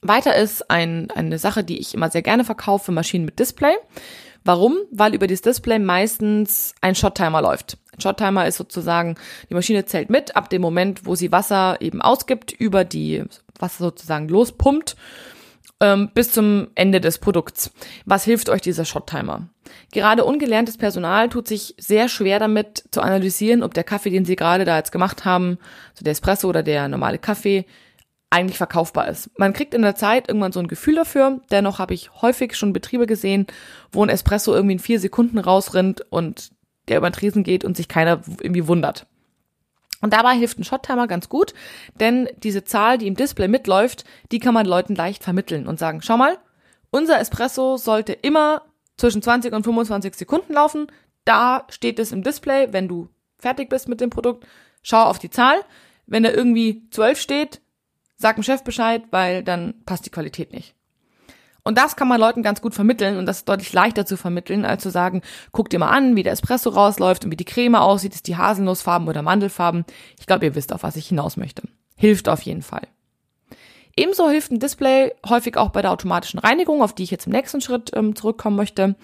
Weiter 0.00 0.34
ist 0.34 0.68
ein, 0.68 1.10
eine 1.12 1.38
Sache, 1.38 1.62
die 1.62 1.78
ich 1.78 1.94
immer 1.94 2.10
sehr 2.10 2.22
gerne 2.22 2.44
verkaufe, 2.44 2.90
Maschinen 2.90 3.24
mit 3.24 3.38
Display. 3.38 3.74
Warum? 4.44 4.76
Weil 4.90 5.14
über 5.14 5.28
das 5.28 5.42
Display 5.42 5.78
meistens 5.78 6.74
ein 6.80 6.96
Shot-Timer 6.96 7.40
läuft. 7.40 7.78
Ein 7.94 8.00
Shot-Timer 8.00 8.46
ist 8.46 8.56
sozusagen, 8.56 9.16
die 9.48 9.54
Maschine 9.54 9.84
zählt 9.84 10.10
mit 10.10 10.34
ab 10.34 10.50
dem 10.50 10.62
Moment, 10.62 11.06
wo 11.06 11.14
sie 11.14 11.30
Wasser 11.30 11.76
eben 11.80 12.02
ausgibt, 12.02 12.50
über 12.52 12.84
die 12.84 13.22
Wasser 13.58 13.84
sozusagen 13.84 14.28
lospumpt 14.28 14.96
ähm, 15.82 16.10
bis 16.14 16.30
zum 16.30 16.68
Ende 16.76 17.00
des 17.00 17.18
Produkts. 17.18 17.72
Was 18.06 18.24
hilft 18.24 18.48
euch 18.48 18.62
dieser 18.62 18.84
Shot-Timer? 18.84 19.48
Gerade 19.90 20.24
ungelerntes 20.24 20.78
Personal 20.78 21.28
tut 21.28 21.48
sich 21.48 21.74
sehr 21.76 22.08
schwer 22.08 22.38
damit 22.38 22.84
zu 22.92 23.02
analysieren, 23.02 23.62
ob 23.62 23.74
der 23.74 23.84
Kaffee, 23.84 24.10
den 24.10 24.24
sie 24.24 24.36
gerade 24.36 24.64
da 24.64 24.78
jetzt 24.78 24.92
gemacht 24.92 25.24
haben, 25.24 25.58
so 25.94 26.04
der 26.04 26.12
Espresso 26.12 26.48
oder 26.48 26.62
der 26.62 26.88
normale 26.88 27.18
Kaffee, 27.18 27.66
eigentlich 28.30 28.56
verkaufbar 28.56 29.08
ist. 29.08 29.28
Man 29.38 29.52
kriegt 29.52 29.74
in 29.74 29.82
der 29.82 29.96
Zeit 29.96 30.28
irgendwann 30.28 30.52
so 30.52 30.60
ein 30.60 30.68
Gefühl 30.68 30.94
dafür. 30.94 31.40
Dennoch 31.50 31.78
habe 31.78 31.92
ich 31.92 32.22
häufig 32.22 32.54
schon 32.54 32.72
Betriebe 32.72 33.06
gesehen, 33.06 33.46
wo 33.90 34.02
ein 34.02 34.08
Espresso 34.08 34.54
irgendwie 34.54 34.74
in 34.74 34.78
vier 34.78 35.00
Sekunden 35.00 35.38
rausrinnt 35.38 36.00
und 36.10 36.52
der 36.88 36.98
über 36.98 37.10
den 37.10 37.14
Tresen 37.14 37.42
geht 37.42 37.64
und 37.64 37.76
sich 37.76 37.88
keiner 37.88 38.22
irgendwie 38.40 38.68
wundert. 38.68 39.06
Und 40.02 40.12
dabei 40.12 40.34
hilft 40.34 40.58
ein 40.58 40.64
Shot-Timer 40.64 41.06
ganz 41.06 41.30
gut, 41.30 41.54
denn 41.98 42.28
diese 42.36 42.64
Zahl, 42.64 42.98
die 42.98 43.06
im 43.06 43.14
Display 43.14 43.48
mitläuft, 43.48 44.04
die 44.32 44.40
kann 44.40 44.52
man 44.52 44.66
Leuten 44.66 44.94
leicht 44.94 45.22
vermitteln 45.22 45.66
und 45.66 45.78
sagen, 45.78 46.02
schau 46.02 46.18
mal, 46.18 46.38
unser 46.90 47.18
Espresso 47.18 47.78
sollte 47.78 48.12
immer 48.12 48.62
zwischen 48.98 49.22
20 49.22 49.54
und 49.54 49.64
25 49.64 50.14
Sekunden 50.14 50.52
laufen. 50.52 50.88
Da 51.24 51.66
steht 51.70 51.98
es 51.98 52.12
im 52.12 52.22
Display, 52.22 52.72
wenn 52.72 52.88
du 52.88 53.08
fertig 53.38 53.70
bist 53.70 53.88
mit 53.88 54.00
dem 54.00 54.10
Produkt, 54.10 54.46
schau 54.82 55.04
auf 55.04 55.18
die 55.18 55.30
Zahl. 55.30 55.56
Wenn 56.06 56.24
da 56.24 56.30
irgendwie 56.30 56.88
12 56.90 57.18
steht, 57.18 57.60
sag 58.16 58.36
dem 58.36 58.42
Chef 58.42 58.62
Bescheid, 58.64 59.04
weil 59.10 59.42
dann 59.42 59.84
passt 59.86 60.04
die 60.04 60.10
Qualität 60.10 60.52
nicht. 60.52 60.74
Und 61.64 61.78
das 61.78 61.94
kann 61.94 62.08
man 62.08 62.20
Leuten 62.20 62.42
ganz 62.42 62.60
gut 62.60 62.74
vermitteln 62.74 63.16
und 63.18 63.26
das 63.26 63.38
ist 63.38 63.48
deutlich 63.48 63.72
leichter 63.72 64.04
zu 64.04 64.16
vermitteln, 64.16 64.64
als 64.64 64.82
zu 64.82 64.90
sagen, 64.90 65.22
guck 65.52 65.70
dir 65.70 65.78
mal 65.78 65.90
an, 65.90 66.16
wie 66.16 66.24
der 66.24 66.32
Espresso 66.32 66.70
rausläuft 66.70 67.24
und 67.24 67.30
wie 67.30 67.36
die 67.36 67.44
Creme 67.44 67.76
aussieht, 67.76 68.14
ist 68.14 68.26
die 68.26 68.36
Haselnussfarben 68.36 69.08
oder 69.08 69.22
Mandelfarben. 69.22 69.84
Ich 70.18 70.26
glaube, 70.26 70.46
ihr 70.46 70.54
wisst, 70.56 70.72
auf 70.72 70.82
was 70.82 70.96
ich 70.96 71.06
hinaus 71.06 71.36
möchte. 71.36 71.62
Hilft 71.96 72.28
auf 72.28 72.42
jeden 72.42 72.62
Fall. 72.62 72.88
Ebenso 73.96 74.28
hilft 74.28 74.50
ein 74.50 74.58
Display 74.58 75.12
häufig 75.28 75.56
auch 75.56 75.68
bei 75.68 75.82
der 75.82 75.92
automatischen 75.92 76.40
Reinigung, 76.40 76.82
auf 76.82 76.94
die 76.94 77.02
ich 77.02 77.10
jetzt 77.10 77.26
im 77.26 77.32
nächsten 77.32 77.60
Schritt 77.60 77.90
ähm, 77.94 78.16
zurückkommen 78.16 78.56
möchte. 78.56 78.96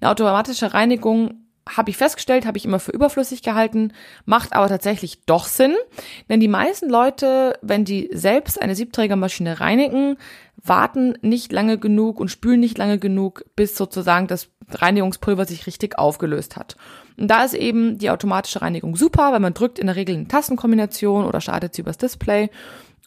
Eine 0.00 0.10
automatische 0.10 0.72
Reinigung 0.72 1.45
habe 1.68 1.90
ich 1.90 1.96
festgestellt, 1.96 2.46
habe 2.46 2.58
ich 2.58 2.64
immer 2.64 2.78
für 2.78 2.92
überflüssig 2.92 3.42
gehalten, 3.42 3.92
macht 4.24 4.52
aber 4.52 4.68
tatsächlich 4.68 5.24
doch 5.26 5.46
Sinn, 5.46 5.74
denn 6.28 6.40
die 6.40 6.48
meisten 6.48 6.88
Leute, 6.88 7.58
wenn 7.60 7.84
die 7.84 8.08
selbst 8.12 8.60
eine 8.60 8.76
Siebträgermaschine 8.76 9.60
reinigen, 9.60 10.16
warten 10.56 11.18
nicht 11.22 11.52
lange 11.52 11.78
genug 11.78 12.20
und 12.20 12.28
spülen 12.28 12.60
nicht 12.60 12.78
lange 12.78 12.98
genug, 12.98 13.44
bis 13.56 13.76
sozusagen 13.76 14.26
das 14.26 14.48
Reinigungspulver 14.70 15.44
sich 15.44 15.66
richtig 15.66 15.98
aufgelöst 15.98 16.56
hat. 16.56 16.76
Und 17.16 17.28
da 17.28 17.44
ist 17.44 17.54
eben 17.54 17.98
die 17.98 18.10
automatische 18.10 18.62
Reinigung 18.62 18.96
super, 18.96 19.32
weil 19.32 19.40
man 19.40 19.54
drückt 19.54 19.78
in 19.78 19.86
der 19.86 19.96
Regel 19.96 20.14
eine 20.14 20.28
Tastenkombination 20.28 21.24
oder 21.24 21.40
startet 21.40 21.74
sie 21.74 21.82
übers 21.82 21.98
Display 21.98 22.50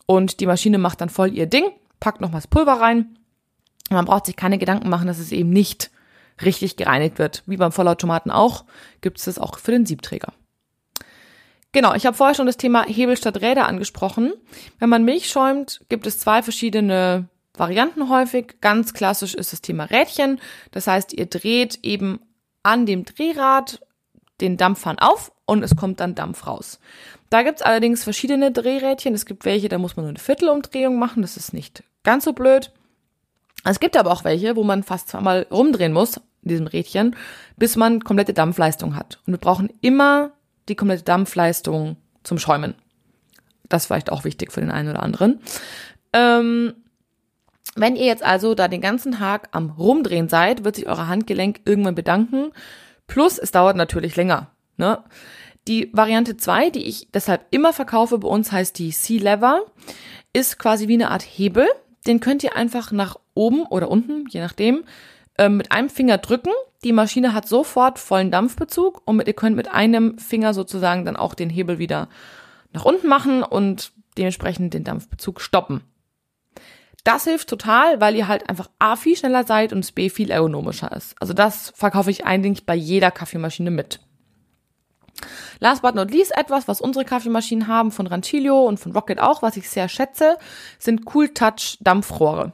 und 0.05 0.39
die 0.39 0.47
Maschine 0.47 0.77
macht 0.77 1.01
dann 1.01 1.09
voll 1.09 1.33
ihr 1.33 1.45
Ding, 1.45 1.65
packt 1.99 2.21
nochmal 2.21 2.41
das 2.41 2.47
Pulver 2.47 2.73
rein. 2.73 3.17
Man 3.89 4.05
braucht 4.05 4.25
sich 4.25 4.35
keine 4.35 4.57
Gedanken 4.57 4.89
machen, 4.89 5.07
dass 5.07 5.19
es 5.19 5.31
eben 5.31 5.49
nicht 5.49 5.91
richtig 6.43 6.77
gereinigt 6.77 7.19
wird. 7.19 7.43
Wie 7.45 7.57
beim 7.57 7.71
Vollautomaten 7.71 8.31
auch, 8.31 8.65
gibt 9.01 9.17
es 9.17 9.25
das 9.25 9.39
auch 9.39 9.59
für 9.59 9.71
den 9.71 9.85
Siebträger. 9.85 10.33
Genau, 11.71 11.93
ich 11.93 12.05
habe 12.05 12.17
vorher 12.17 12.33
schon 12.33 12.47
das 12.47 12.57
Thema 12.57 12.85
Hebel 12.85 13.15
statt 13.15 13.41
Räder 13.41 13.67
angesprochen. 13.67 14.33
Wenn 14.79 14.89
man 14.89 15.05
Milch 15.05 15.29
schäumt, 15.29 15.81
gibt 15.89 16.07
es 16.07 16.19
zwei 16.19 16.41
verschiedene 16.41 17.29
Varianten 17.53 18.09
häufig. 18.09 18.55
Ganz 18.61 18.93
klassisch 18.93 19.35
ist 19.35 19.53
das 19.53 19.61
Thema 19.61 19.83
Rädchen. 19.83 20.39
Das 20.71 20.87
heißt, 20.87 21.13
ihr 21.13 21.27
dreht 21.27 21.79
eben 21.83 22.19
an 22.63 22.85
dem 22.85 23.05
Drehrad 23.05 23.81
den 24.41 24.57
Dampfhahn 24.57 24.97
auf 24.97 25.31
und 25.45 25.63
es 25.63 25.75
kommt 25.75 25.99
dann 25.99 26.15
Dampf 26.15 26.47
raus. 26.47 26.79
Da 27.29 27.43
gibt's 27.43 27.61
allerdings 27.61 28.03
verschiedene 28.03 28.51
Drehrädchen. 28.51 29.13
Es 29.13 29.25
gibt 29.25 29.45
welche, 29.45 29.69
da 29.69 29.77
muss 29.77 29.95
man 29.95 30.05
nur 30.05 30.09
eine 30.09 30.19
Viertelumdrehung 30.19 30.97
machen. 30.97 31.21
Das 31.21 31.37
ist 31.37 31.53
nicht 31.53 31.83
ganz 32.03 32.25
so 32.25 32.33
blöd. 32.33 32.71
Es 33.63 33.79
gibt 33.79 33.97
aber 33.97 34.11
auch 34.11 34.23
welche, 34.23 34.55
wo 34.55 34.63
man 34.63 34.83
fast 34.83 35.09
zweimal 35.09 35.45
rumdrehen 35.51 35.93
muss, 35.93 36.21
diesem 36.41 36.67
Rädchen, 36.67 37.15
bis 37.57 37.75
man 37.75 38.03
komplette 38.03 38.33
Dampfleistung 38.33 38.95
hat. 38.95 39.19
Und 39.25 39.33
wir 39.33 39.39
brauchen 39.39 39.69
immer 39.81 40.31
die 40.67 40.75
komplette 40.75 41.03
Dampfleistung 41.03 41.97
zum 42.23 42.39
Schäumen. 42.39 42.75
Das 43.67 43.83
ist 43.83 43.87
vielleicht 43.87 44.11
auch 44.11 44.23
wichtig 44.23 44.51
für 44.51 44.61
den 44.61 44.71
einen 44.71 44.89
oder 44.89 45.03
anderen. 45.03 45.41
Ähm, 46.13 46.73
wenn 47.75 47.95
ihr 47.95 48.05
jetzt 48.05 48.23
also 48.23 48.55
da 48.55 48.67
den 48.67 48.81
ganzen 48.81 49.13
Tag 49.13 49.49
am 49.51 49.69
Rumdrehen 49.71 50.27
seid, 50.27 50.63
wird 50.63 50.75
sich 50.75 50.87
euer 50.87 51.07
Handgelenk 51.07 51.61
irgendwann 51.65 51.95
bedanken. 51.95 52.51
Plus, 53.07 53.37
es 53.37 53.51
dauert 53.51 53.75
natürlich 53.75 54.15
länger. 54.15 54.51
Ne? 54.77 55.03
Die 55.67 55.89
Variante 55.93 56.35
2, 56.35 56.71
die 56.71 56.85
ich 56.85 57.09
deshalb 57.13 57.45
immer 57.51 57.73
verkaufe 57.73 58.17
bei 58.17 58.27
uns, 58.27 58.51
heißt 58.51 58.77
die 58.79 58.91
C-Lever, 58.91 59.61
ist 60.33 60.57
quasi 60.57 60.87
wie 60.87 60.95
eine 60.95 61.11
Art 61.11 61.21
Hebel. 61.21 61.67
Den 62.07 62.19
könnt 62.19 62.43
ihr 62.43 62.55
einfach 62.55 62.91
nach 62.91 63.17
oben 63.33 63.63
oder 63.63 63.89
unten, 63.89 64.25
je 64.29 64.39
nachdem, 64.39 64.83
äh, 65.39 65.49
mit 65.49 65.71
einem 65.71 65.89
Finger 65.89 66.17
drücken. 66.17 66.51
Die 66.83 66.91
Maschine 66.91 67.33
hat 67.33 67.47
sofort 67.47 67.97
vollen 67.97 68.29
Dampfbezug 68.29 69.01
und 69.05 69.15
mit, 69.15 69.27
ihr 69.27 69.33
könnt 69.33 69.55
mit 69.55 69.69
einem 69.69 70.17
Finger 70.17 70.53
sozusagen 70.53 71.05
dann 71.05 71.15
auch 71.15 71.33
den 71.33 71.49
Hebel 71.49 71.79
wieder 71.79 72.09
nach 72.73 72.85
unten 72.85 73.07
machen 73.07 73.41
und 73.43 73.93
dementsprechend 74.17 74.73
den 74.73 74.83
Dampfbezug 74.83 75.41
stoppen. 75.41 75.81
Das 77.05 77.23
hilft 77.23 77.47
total, 77.49 78.01
weil 78.01 78.15
ihr 78.15 78.27
halt 78.27 78.49
einfach 78.49 78.69
A 78.79 78.97
viel 78.97 79.15
schneller 79.15 79.45
seid 79.45 79.71
und 79.71 79.95
B 79.95 80.09
viel 80.09 80.29
ergonomischer 80.29 80.91
ist. 80.91 81.15
Also 81.21 81.33
das 81.33 81.71
verkaufe 81.75 82.11
ich 82.11 82.25
eigentlich 82.25 82.65
bei 82.65 82.75
jeder 82.75 83.09
Kaffeemaschine 83.09 83.71
mit. 83.71 84.01
Last 85.59 85.81
but 85.81 85.95
not 85.95 86.11
least 86.11 86.37
etwas, 86.37 86.67
was 86.67 86.81
unsere 86.81 87.05
Kaffeemaschinen 87.05 87.67
haben 87.67 87.91
von 87.91 88.07
Rancilio 88.07 88.65
und 88.65 88.79
von 88.79 88.91
Rocket 88.91 89.19
auch, 89.19 89.41
was 89.41 89.57
ich 89.57 89.69
sehr 89.69 89.87
schätze, 89.87 90.37
sind 90.77 91.13
Cool 91.13 91.29
Touch 91.29 91.77
Dampfrohre. 91.81 92.53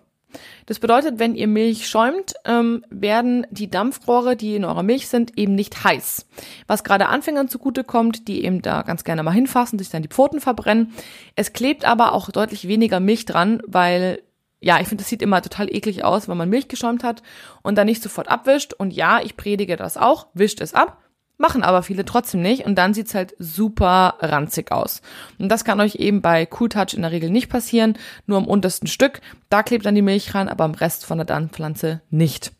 Das 0.65 0.79
bedeutet, 0.79 1.19
wenn 1.19 1.35
ihr 1.35 1.47
Milch 1.47 1.87
schäumt, 1.87 2.33
ähm, 2.45 2.85
werden 2.89 3.45
die 3.51 3.69
Dampfrohre, 3.69 4.35
die 4.35 4.55
in 4.55 4.65
eurer 4.65 4.83
Milch 4.83 5.07
sind, 5.07 5.37
eben 5.37 5.55
nicht 5.55 5.83
heiß. 5.83 6.27
Was 6.67 6.83
gerade 6.83 7.07
Anfängern 7.07 7.47
zugute 7.47 7.83
kommt, 7.83 8.27
die 8.27 8.45
eben 8.45 8.61
da 8.61 8.81
ganz 8.81 9.03
gerne 9.03 9.23
mal 9.23 9.31
hinfassen, 9.31 9.79
sich 9.79 9.89
dann 9.89 10.01
die 10.01 10.09
Pfoten 10.09 10.41
verbrennen. 10.41 10.93
Es 11.35 11.53
klebt 11.53 11.85
aber 11.85 12.13
auch 12.13 12.29
deutlich 12.31 12.67
weniger 12.67 12.99
Milch 12.99 13.25
dran, 13.25 13.61
weil 13.65 14.21
ja, 14.61 14.79
ich 14.79 14.87
finde, 14.87 15.03
das 15.03 15.09
sieht 15.09 15.21
immer 15.21 15.43
total 15.43 15.67
eklig 15.69 16.03
aus, 16.03 16.27
wenn 16.27 16.37
man 16.37 16.49
Milch 16.49 16.67
geschäumt 16.67 17.03
hat 17.03 17.21
und 17.61 17.77
dann 17.77 17.85
nicht 17.85 18.01
sofort 18.01 18.29
abwischt. 18.29 18.73
Und 18.73 18.93
ja, 18.93 19.21
ich 19.21 19.37
predige 19.37 19.75
das 19.75 19.95
auch, 19.95 20.27
wischt 20.33 20.59
es 20.59 20.73
ab, 20.73 20.97
machen 21.37 21.63
aber 21.63 21.83
viele 21.83 22.05
trotzdem 22.05 22.41
nicht 22.41 22.65
und 22.65 22.75
dann 22.75 22.93
sieht's 22.93 23.15
halt 23.15 23.35
super 23.39 24.15
ranzig 24.19 24.71
aus. 24.71 25.01
Und 25.37 25.49
das 25.49 25.65
kann 25.65 25.79
euch 25.79 25.95
eben 25.95 26.21
bei 26.21 26.47
Cool 26.59 26.69
Touch 26.69 26.93
in 26.93 27.01
der 27.01 27.11
Regel 27.11 27.29
nicht 27.29 27.49
passieren, 27.49 27.97
nur 28.25 28.37
am 28.37 28.47
untersten 28.47 28.87
Stück, 28.87 29.21
da 29.49 29.63
klebt 29.63 29.85
dann 29.85 29.95
die 29.95 30.01
Milch 30.01 30.33
ran, 30.33 30.47
aber 30.47 30.63
am 30.63 30.73
Rest 30.73 31.05
von 31.05 31.17
der 31.17 31.25
Darmpflanze 31.25 32.01
nicht. 32.09 32.51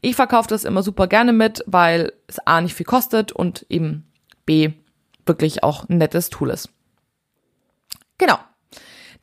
Ich 0.00 0.16
verkaufe 0.16 0.48
das 0.48 0.64
immer 0.64 0.82
super 0.82 1.06
gerne 1.06 1.32
mit, 1.32 1.62
weil 1.66 2.12
es 2.26 2.38
A 2.46 2.60
nicht 2.60 2.74
viel 2.74 2.86
kostet 2.86 3.32
und 3.32 3.66
eben 3.68 4.10
B 4.44 4.72
wirklich 5.26 5.62
auch 5.62 5.88
ein 5.88 5.98
nettes 5.98 6.30
Tool 6.30 6.50
ist. 6.50 6.70
Genau. 8.18 8.38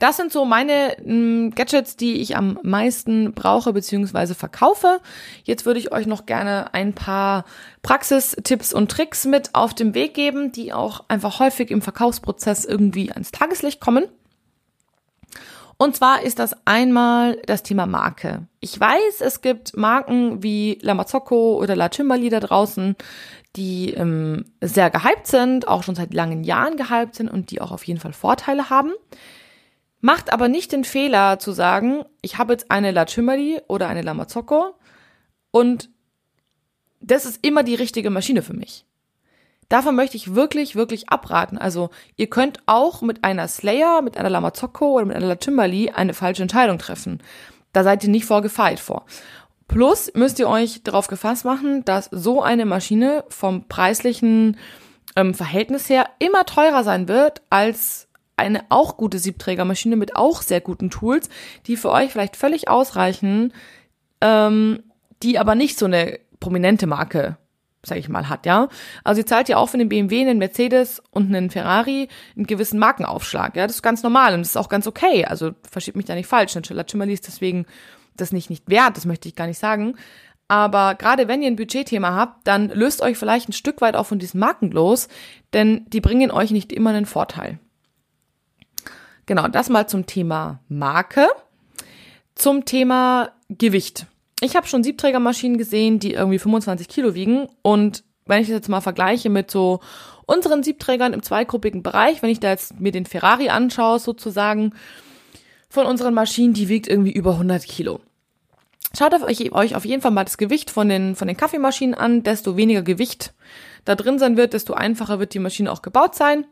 Das 0.03 0.17
sind 0.17 0.33
so 0.33 0.43
meine 0.43 0.97
ähm, 0.99 1.51
Gadgets, 1.55 1.95
die 1.95 2.19
ich 2.19 2.35
am 2.35 2.59
meisten 2.61 3.31
brauche 3.31 3.71
bzw. 3.71 4.33
verkaufe. 4.33 4.99
Jetzt 5.45 5.65
würde 5.65 5.79
ich 5.79 5.93
euch 5.93 6.07
noch 6.07 6.25
gerne 6.25 6.73
ein 6.73 6.91
paar 6.91 7.45
Praxistipps 7.83 8.73
und 8.73 8.91
Tricks 8.91 9.23
mit 9.23 9.55
auf 9.55 9.73
den 9.73 9.93
Weg 9.93 10.13
geben, 10.13 10.51
die 10.51 10.73
auch 10.73 11.05
einfach 11.07 11.39
häufig 11.39 11.71
im 11.71 11.81
Verkaufsprozess 11.81 12.65
irgendwie 12.65 13.13
ans 13.13 13.31
Tageslicht 13.31 13.79
kommen. 13.79 14.03
Und 15.77 15.95
zwar 15.95 16.21
ist 16.21 16.37
das 16.37 16.53
einmal 16.65 17.37
das 17.45 17.63
Thema 17.63 17.85
Marke. 17.85 18.45
Ich 18.59 18.77
weiß, 18.77 19.21
es 19.21 19.39
gibt 19.39 19.77
Marken 19.77 20.43
wie 20.43 20.79
La 20.81 20.95
Mazzocco 20.95 21.55
oder 21.55 21.77
La 21.77 21.89
Cimberli 21.89 22.27
da 22.27 22.41
draußen, 22.41 22.97
die 23.55 23.93
ähm, 23.93 24.43
sehr 24.59 24.89
gehypt 24.89 25.27
sind, 25.27 25.69
auch 25.69 25.83
schon 25.83 25.95
seit 25.95 26.13
langen 26.13 26.43
Jahren 26.43 26.75
gehypt 26.75 27.15
sind 27.15 27.29
und 27.29 27.51
die 27.51 27.61
auch 27.61 27.71
auf 27.71 27.85
jeden 27.85 28.01
Fall 28.01 28.11
Vorteile 28.11 28.69
haben. 28.69 28.91
Macht 30.05 30.33
aber 30.33 30.49
nicht 30.49 30.73
den 30.73 30.83
Fehler 30.83 31.39
zu 31.39 31.53
sagen, 31.53 32.03
ich 32.21 32.37
habe 32.37 32.51
jetzt 32.51 32.69
eine 32.69 32.91
La 32.91 33.07
Cimberli 33.07 33.61
oder 33.69 33.87
eine 33.87 34.01
La 34.01 34.13
Mazzocco 34.13 34.75
und 35.49 35.89
das 36.99 37.25
ist 37.25 37.39
immer 37.41 37.63
die 37.63 37.75
richtige 37.75 38.09
Maschine 38.09 38.41
für 38.41 38.53
mich. 38.53 38.85
Davon 39.69 39.95
möchte 39.95 40.17
ich 40.17 40.35
wirklich, 40.35 40.75
wirklich 40.75 41.07
abraten. 41.07 41.57
Also 41.57 41.89
ihr 42.17 42.29
könnt 42.29 42.59
auch 42.65 43.01
mit 43.01 43.23
einer 43.23 43.47
Slayer, 43.47 44.01
mit 44.01 44.17
einer 44.17 44.29
Lamazocco 44.29 44.91
oder 44.91 45.05
mit 45.05 45.15
einer 45.15 45.27
Latimberli 45.27 45.91
eine 45.91 46.13
falsche 46.13 46.41
Entscheidung 46.41 46.79
treffen. 46.79 47.23
Da 47.71 47.85
seid 47.85 48.03
ihr 48.03 48.09
nicht 48.09 48.25
vorgefeilt 48.25 48.81
vor. 48.81 49.05
Plus 49.69 50.11
müsst 50.15 50.37
ihr 50.37 50.49
euch 50.49 50.83
darauf 50.83 51.07
gefasst 51.07 51.45
machen, 51.45 51.85
dass 51.85 52.09
so 52.11 52.41
eine 52.41 52.65
Maschine 52.65 53.23
vom 53.29 53.69
preislichen 53.69 54.57
ähm, 55.15 55.33
Verhältnis 55.33 55.87
her 55.87 56.09
immer 56.19 56.45
teurer 56.45 56.83
sein 56.83 57.07
wird 57.07 57.41
als 57.49 58.09
eine 58.37 58.65
auch 58.69 58.97
gute 58.97 59.19
Siebträgermaschine 59.19 59.95
mit 59.95 60.15
auch 60.15 60.41
sehr 60.41 60.61
guten 60.61 60.89
Tools, 60.89 61.29
die 61.67 61.77
für 61.77 61.91
euch 61.91 62.11
vielleicht 62.11 62.35
völlig 62.35 62.67
ausreichen, 62.67 63.53
ähm, 64.21 64.83
die 65.21 65.39
aber 65.39 65.55
nicht 65.55 65.77
so 65.77 65.85
eine 65.85 66.19
prominente 66.39 66.87
Marke 66.87 67.37
sag 67.85 67.97
ich 67.97 68.09
mal, 68.09 68.29
hat, 68.29 68.45
ja. 68.45 68.69
Also 69.03 69.21
ihr 69.21 69.25
zahlt 69.25 69.49
ja 69.49 69.57
auch 69.57 69.67
für 69.67 69.77
den 69.77 69.89
BMW, 69.89 70.21
einen 70.21 70.39
Mercedes 70.39 71.01
und 71.11 71.27
einen 71.27 71.49
Ferrari 71.49 72.07
einen 72.35 72.47
gewissen 72.47 72.79
Markenaufschlag, 72.79 73.55
ja. 73.55 73.67
Das 73.67 73.75
ist 73.75 73.81
ganz 73.81 74.03
normal 74.03 74.33
und 74.33 74.41
das 74.41 74.49
ist 74.49 74.57
auch 74.57 74.69
ganz 74.69 74.87
okay. 74.87 75.25
Also 75.25 75.51
versteht 75.69 75.95
mich 75.95 76.05
da 76.05 76.15
nicht 76.15 76.27
falsch. 76.27 76.55
Natürlich 76.55 76.85
Chimmerly 76.85 77.13
ist 77.13 77.27
deswegen 77.27 77.65
das 78.15 78.31
nicht 78.31 78.49
nicht 78.49 78.69
wert, 78.69 78.95
das 78.95 79.05
möchte 79.05 79.27
ich 79.27 79.35
gar 79.35 79.47
nicht 79.47 79.59
sagen. 79.59 79.95
Aber 80.47 80.95
gerade 80.95 81.27
wenn 81.27 81.41
ihr 81.41 81.47
ein 81.47 81.55
Budgetthema 81.55 82.15
habt, 82.15 82.47
dann 82.47 82.69
löst 82.69 83.01
euch 83.01 83.17
vielleicht 83.17 83.49
ein 83.49 83.53
Stück 83.53 83.81
weit 83.81 83.95
auch 83.95 84.05
von 84.05 84.19
diesen 84.19 84.39
Marken 84.39 84.71
los, 84.71 85.07
denn 85.53 85.85
die 85.87 86.01
bringen 86.01 86.31
euch 86.31 86.51
nicht 86.51 86.71
immer 86.71 86.91
einen 86.91 87.05
Vorteil. 87.05 87.59
Genau, 89.25 89.47
das 89.47 89.69
mal 89.69 89.87
zum 89.87 90.05
Thema 90.05 90.59
Marke. 90.67 91.27
Zum 92.35 92.65
Thema 92.65 93.31
Gewicht. 93.49 94.07
Ich 94.41 94.55
habe 94.55 94.67
schon 94.67 94.83
Siebträgermaschinen 94.83 95.57
gesehen, 95.57 95.99
die 95.99 96.13
irgendwie 96.13 96.39
25 96.39 96.87
Kilo 96.87 97.13
wiegen. 97.13 97.47
Und 97.61 98.03
wenn 98.25 98.41
ich 98.41 98.47
das 98.47 98.55
jetzt 98.55 98.69
mal 98.69 98.81
vergleiche 98.81 99.29
mit 99.29 99.51
so 99.51 99.79
unseren 100.25 100.63
Siebträgern 100.63 101.13
im 101.13 101.23
zweigruppigen 101.23 101.83
Bereich, 101.83 102.21
wenn 102.21 102.29
ich 102.29 102.39
da 102.39 102.49
jetzt 102.49 102.79
mir 102.79 102.91
den 102.91 103.05
Ferrari 103.05 103.49
anschaue, 103.49 103.99
sozusagen, 103.99 104.73
von 105.69 105.85
unseren 105.87 106.13
Maschinen, 106.13 106.53
die 106.53 106.69
wiegt 106.69 106.87
irgendwie 106.87 107.11
über 107.11 107.31
100 107.31 107.65
Kilo. 107.65 107.99
Schaut 108.95 109.13
euch, 109.23 109.51
euch 109.53 109.75
auf 109.75 109.85
jeden 109.85 110.03
Fall 110.03 110.11
mal 110.11 110.23
das 110.23 110.37
Gewicht 110.37 110.69
von 110.69 110.87
den, 110.87 111.15
von 111.15 111.27
den 111.27 111.35
Kaffeemaschinen 111.35 111.95
an. 111.95 112.21
Desto 112.21 112.57
weniger 112.57 112.83
Gewicht 112.83 113.33
da 113.83 113.95
drin 113.95 114.19
sein 114.19 114.37
wird, 114.37 114.53
desto 114.53 114.73
einfacher 114.73 115.19
wird 115.19 115.33
die 115.33 115.39
Maschine 115.39 115.71
auch 115.71 115.81
gebaut 115.81 116.13
sein. 116.13 116.45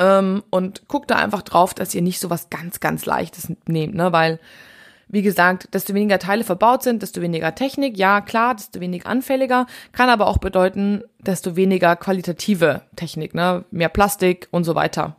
Ähm, 0.00 0.42
und 0.50 0.88
guckt 0.88 1.10
da 1.10 1.16
einfach 1.16 1.42
drauf, 1.42 1.74
dass 1.74 1.94
ihr 1.94 2.02
nicht 2.02 2.18
so 2.18 2.30
was 2.30 2.50
ganz, 2.50 2.80
ganz 2.80 3.06
Leichtes 3.06 3.52
nehmt, 3.66 3.94
ne? 3.94 4.12
Weil 4.12 4.40
wie 5.12 5.22
gesagt, 5.22 5.74
desto 5.74 5.92
weniger 5.92 6.20
Teile 6.20 6.44
verbaut 6.44 6.84
sind, 6.84 7.02
desto 7.02 7.20
weniger 7.20 7.54
Technik, 7.56 7.98
ja 7.98 8.20
klar, 8.20 8.54
desto 8.54 8.78
weniger 8.78 9.08
anfälliger, 9.08 9.66
kann 9.90 10.08
aber 10.08 10.28
auch 10.28 10.38
bedeuten, 10.38 11.02
desto 11.18 11.56
weniger 11.56 11.96
qualitative 11.96 12.82
Technik, 12.94 13.34
ne? 13.34 13.64
mehr 13.72 13.88
Plastik 13.88 14.46
und 14.52 14.62
so 14.62 14.76
weiter 14.76 15.16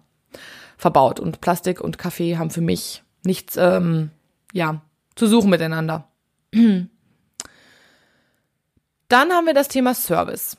verbaut. 0.78 1.20
Und 1.20 1.42
Plastik 1.42 1.82
und 1.82 1.98
Kaffee 1.98 2.38
haben 2.38 2.52
für 2.52 2.62
mich 2.62 3.04
nichts, 3.24 3.58
ähm, 3.58 4.12
ja, 4.54 4.82
zu 5.16 5.28
suchen 5.28 5.50
miteinander. 5.50 6.08
Dann 6.54 6.90
haben 9.10 9.46
wir 9.46 9.54
das 9.54 9.68
Thema 9.68 9.94
Service. 9.94 10.56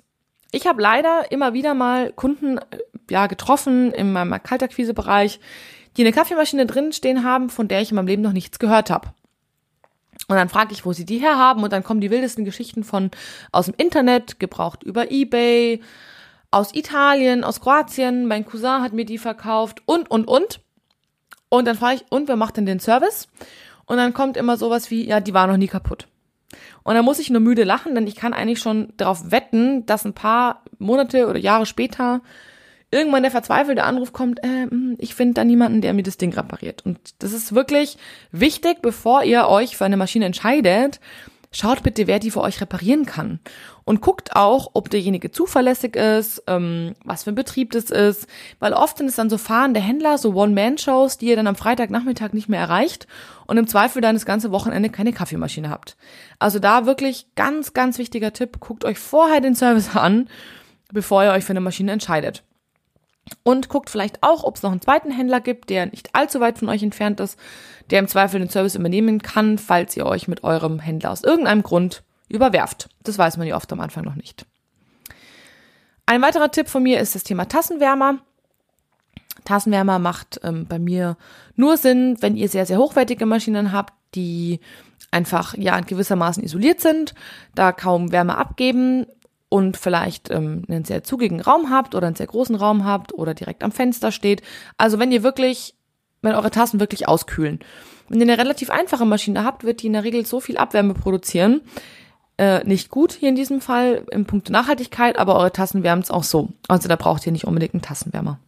Ich 0.52 0.66
habe 0.66 0.82
leider 0.82 1.32
immer 1.32 1.54
wieder 1.54 1.74
mal 1.74 2.12
Kunden 2.12 2.58
äh, 2.58 2.62
ja 3.10 3.26
getroffen 3.26 3.90
in 3.92 4.12
meinem 4.12 4.40
Kaltakquise-Bereich, 4.40 5.40
die 5.96 6.02
eine 6.02 6.12
Kaffeemaschine 6.12 6.66
drin 6.66 6.92
stehen 6.92 7.24
haben, 7.24 7.50
von 7.50 7.68
der 7.68 7.80
ich 7.80 7.90
in 7.90 7.96
meinem 7.96 8.06
Leben 8.06 8.22
noch 8.22 8.32
nichts 8.32 8.58
gehört 8.58 8.90
habe. 8.90 9.08
Und 10.28 10.36
dann 10.36 10.50
frage 10.50 10.72
ich, 10.72 10.84
wo 10.84 10.92
sie 10.92 11.04
die 11.04 11.18
herhaben 11.18 11.64
und 11.64 11.72
dann 11.72 11.82
kommen 11.82 12.00
die 12.00 12.10
wildesten 12.10 12.44
Geschichten 12.44 12.84
von 12.84 13.10
aus 13.50 13.66
dem 13.66 13.74
Internet, 13.76 14.38
gebraucht 14.38 14.82
über 14.82 15.10
eBay, 15.10 15.82
aus 16.50 16.74
Italien, 16.74 17.44
aus 17.44 17.60
Kroatien, 17.60 18.26
mein 18.26 18.44
Cousin 18.44 18.82
hat 18.82 18.92
mir 18.92 19.06
die 19.06 19.18
verkauft 19.18 19.82
und, 19.86 20.10
und, 20.10 20.26
und. 20.28 20.60
Und 21.48 21.66
dann 21.66 21.76
frage 21.76 21.96
ich, 21.96 22.04
und 22.10 22.28
wer 22.28 22.36
macht 22.36 22.58
denn 22.58 22.66
den 22.66 22.78
Service? 22.78 23.28
Und 23.86 23.96
dann 23.96 24.14
kommt 24.14 24.36
immer 24.36 24.56
sowas 24.56 24.90
wie, 24.90 25.06
ja, 25.06 25.20
die 25.20 25.34
war 25.34 25.46
noch 25.46 25.56
nie 25.56 25.66
kaputt. 25.66 26.06
Und 26.82 26.94
dann 26.94 27.04
muss 27.04 27.18
ich 27.18 27.30
nur 27.30 27.40
müde 27.40 27.64
lachen, 27.64 27.94
denn 27.94 28.06
ich 28.06 28.16
kann 28.16 28.32
eigentlich 28.32 28.60
schon 28.60 28.92
darauf 28.96 29.30
wetten, 29.30 29.86
dass 29.86 30.04
ein 30.04 30.14
paar 30.14 30.62
Monate 30.78 31.28
oder 31.28 31.38
Jahre 31.38 31.66
später 31.66 32.20
irgendwann 32.92 33.22
der 33.22 33.32
verzweifelte 33.32 33.84
Anruf 33.84 34.12
kommt, 34.12 34.44
äh, 34.44 34.66
hm, 34.68 34.96
ich 34.98 35.14
finde 35.14 35.34
da 35.34 35.44
niemanden, 35.44 35.80
der 35.80 35.94
mir 35.94 36.02
das 36.02 36.18
Ding 36.18 36.32
repariert. 36.34 36.84
Und 36.84 36.98
das 37.18 37.32
ist 37.32 37.54
wirklich 37.54 37.96
wichtig, 38.30 38.82
bevor 38.82 39.24
ihr 39.24 39.48
euch 39.48 39.76
für 39.76 39.86
eine 39.86 39.96
Maschine 39.96 40.26
entscheidet, 40.26 41.00
schaut 41.52 41.82
bitte, 41.82 42.06
wer 42.06 42.18
die 42.18 42.30
für 42.30 42.40
euch 42.40 42.60
reparieren 42.60 43.06
kann. 43.06 43.40
Und 43.84 44.00
guckt 44.00 44.34
auch, 44.34 44.70
ob 44.74 44.90
derjenige 44.90 45.30
zuverlässig 45.30 45.96
ist, 45.96 46.42
ähm, 46.46 46.94
was 47.04 47.24
für 47.24 47.30
ein 47.30 47.36
Betrieb 47.36 47.72
das 47.72 47.90
ist. 47.90 48.26
Weil 48.58 48.72
oft 48.72 48.98
sind 48.98 49.08
es 49.08 49.16
dann 49.16 49.30
so 49.30 49.38
fahrende 49.38 49.80
Händler, 49.80 50.18
so 50.18 50.34
One-Man-Shows, 50.34 51.18
die 51.18 51.26
ihr 51.26 51.36
dann 51.36 51.46
am 51.46 51.56
Freitagnachmittag 51.56 52.32
nicht 52.32 52.48
mehr 52.48 52.60
erreicht 52.60 53.06
und 53.46 53.58
im 53.58 53.66
Zweifel 53.66 54.00
dann 54.00 54.14
das 54.14 54.26
ganze 54.26 54.50
Wochenende 54.50 54.88
keine 54.88 55.12
Kaffeemaschine 55.12 55.68
habt. 55.68 55.96
Also 56.38 56.58
da 56.58 56.86
wirklich 56.86 57.26
ganz, 57.34 57.72
ganz 57.72 57.98
wichtiger 57.98 58.32
Tipp, 58.32 58.60
guckt 58.60 58.84
euch 58.84 58.98
vorher 58.98 59.40
den 59.40 59.54
Service 59.54 59.90
an, 59.94 60.28
bevor 60.92 61.24
ihr 61.24 61.32
euch 61.32 61.44
für 61.44 61.52
eine 61.52 61.60
Maschine 61.60 61.92
entscheidet. 61.92 62.44
Und 63.44 63.68
guckt 63.68 63.90
vielleicht 63.90 64.22
auch, 64.22 64.44
ob 64.44 64.56
es 64.56 64.62
noch 64.62 64.72
einen 64.72 64.80
zweiten 64.80 65.10
Händler 65.10 65.40
gibt, 65.40 65.70
der 65.70 65.86
nicht 65.86 66.14
allzu 66.14 66.40
weit 66.40 66.58
von 66.58 66.68
euch 66.68 66.82
entfernt 66.82 67.20
ist, 67.20 67.38
der 67.90 68.00
im 68.00 68.08
Zweifel 68.08 68.40
den 68.40 68.50
Service 68.50 68.74
übernehmen 68.74 69.22
kann, 69.22 69.58
falls 69.58 69.96
ihr 69.96 70.06
euch 70.06 70.28
mit 70.28 70.44
eurem 70.44 70.80
Händler 70.80 71.10
aus 71.10 71.22
irgendeinem 71.22 71.62
Grund 71.62 72.02
überwerft. 72.28 72.88
Das 73.02 73.18
weiß 73.18 73.36
man 73.36 73.46
ja 73.46 73.56
oft 73.56 73.72
am 73.72 73.80
Anfang 73.80 74.04
noch 74.04 74.16
nicht. 74.16 74.46
Ein 76.06 76.22
weiterer 76.22 76.50
Tipp 76.50 76.68
von 76.68 76.82
mir 76.82 77.00
ist 77.00 77.14
das 77.14 77.22
Thema 77.22 77.46
Tassenwärmer. 77.46 78.18
Tassenwärmer 79.44 79.98
macht 79.98 80.40
ähm, 80.42 80.66
bei 80.66 80.78
mir 80.78 81.16
nur 81.56 81.76
Sinn, 81.76 82.16
wenn 82.20 82.36
ihr 82.36 82.48
sehr, 82.48 82.66
sehr 82.66 82.78
hochwertige 82.78 83.26
Maschinen 83.26 83.72
habt, 83.72 83.94
die 84.14 84.60
einfach 85.10 85.56
ja 85.56 85.80
gewissermaßen 85.80 86.42
isoliert 86.42 86.80
sind, 86.80 87.14
da 87.54 87.72
kaum 87.72 88.12
Wärme 88.12 88.36
abgeben 88.36 89.06
und 89.52 89.76
vielleicht 89.76 90.30
ähm, 90.30 90.62
einen 90.66 90.86
sehr 90.86 91.04
zugigen 91.04 91.42
Raum 91.42 91.68
habt 91.68 91.94
oder 91.94 92.06
einen 92.06 92.16
sehr 92.16 92.26
großen 92.26 92.54
Raum 92.54 92.86
habt 92.86 93.12
oder 93.12 93.34
direkt 93.34 93.62
am 93.62 93.70
Fenster 93.70 94.10
steht. 94.10 94.40
Also 94.78 94.98
wenn 94.98 95.12
ihr 95.12 95.22
wirklich, 95.22 95.74
wenn 96.22 96.34
eure 96.34 96.50
Tassen 96.50 96.80
wirklich 96.80 97.06
auskühlen. 97.06 97.60
Wenn 98.08 98.18
ihr 98.20 98.26
eine 98.26 98.38
relativ 98.38 98.70
einfache 98.70 99.04
Maschine 99.04 99.44
habt, 99.44 99.62
wird 99.62 99.82
die 99.82 99.88
in 99.88 99.92
der 99.92 100.04
Regel 100.04 100.24
so 100.24 100.40
viel 100.40 100.56
Abwärme 100.56 100.94
produzieren. 100.94 101.60
Äh, 102.38 102.64
nicht 102.64 102.88
gut 102.88 103.12
hier 103.12 103.28
in 103.28 103.36
diesem 103.36 103.60
Fall 103.60 104.06
im 104.10 104.24
Punkt 104.24 104.48
Nachhaltigkeit, 104.48 105.18
aber 105.18 105.36
eure 105.36 105.52
Tassen 105.52 105.82
wärmen 105.82 106.02
es 106.02 106.10
auch 106.10 106.24
so. 106.24 106.48
Also 106.66 106.88
da 106.88 106.96
braucht 106.96 107.26
ihr 107.26 107.32
nicht 107.32 107.46
unbedingt 107.46 107.74
einen 107.74 107.82
Tassenwärmer. 107.82 108.38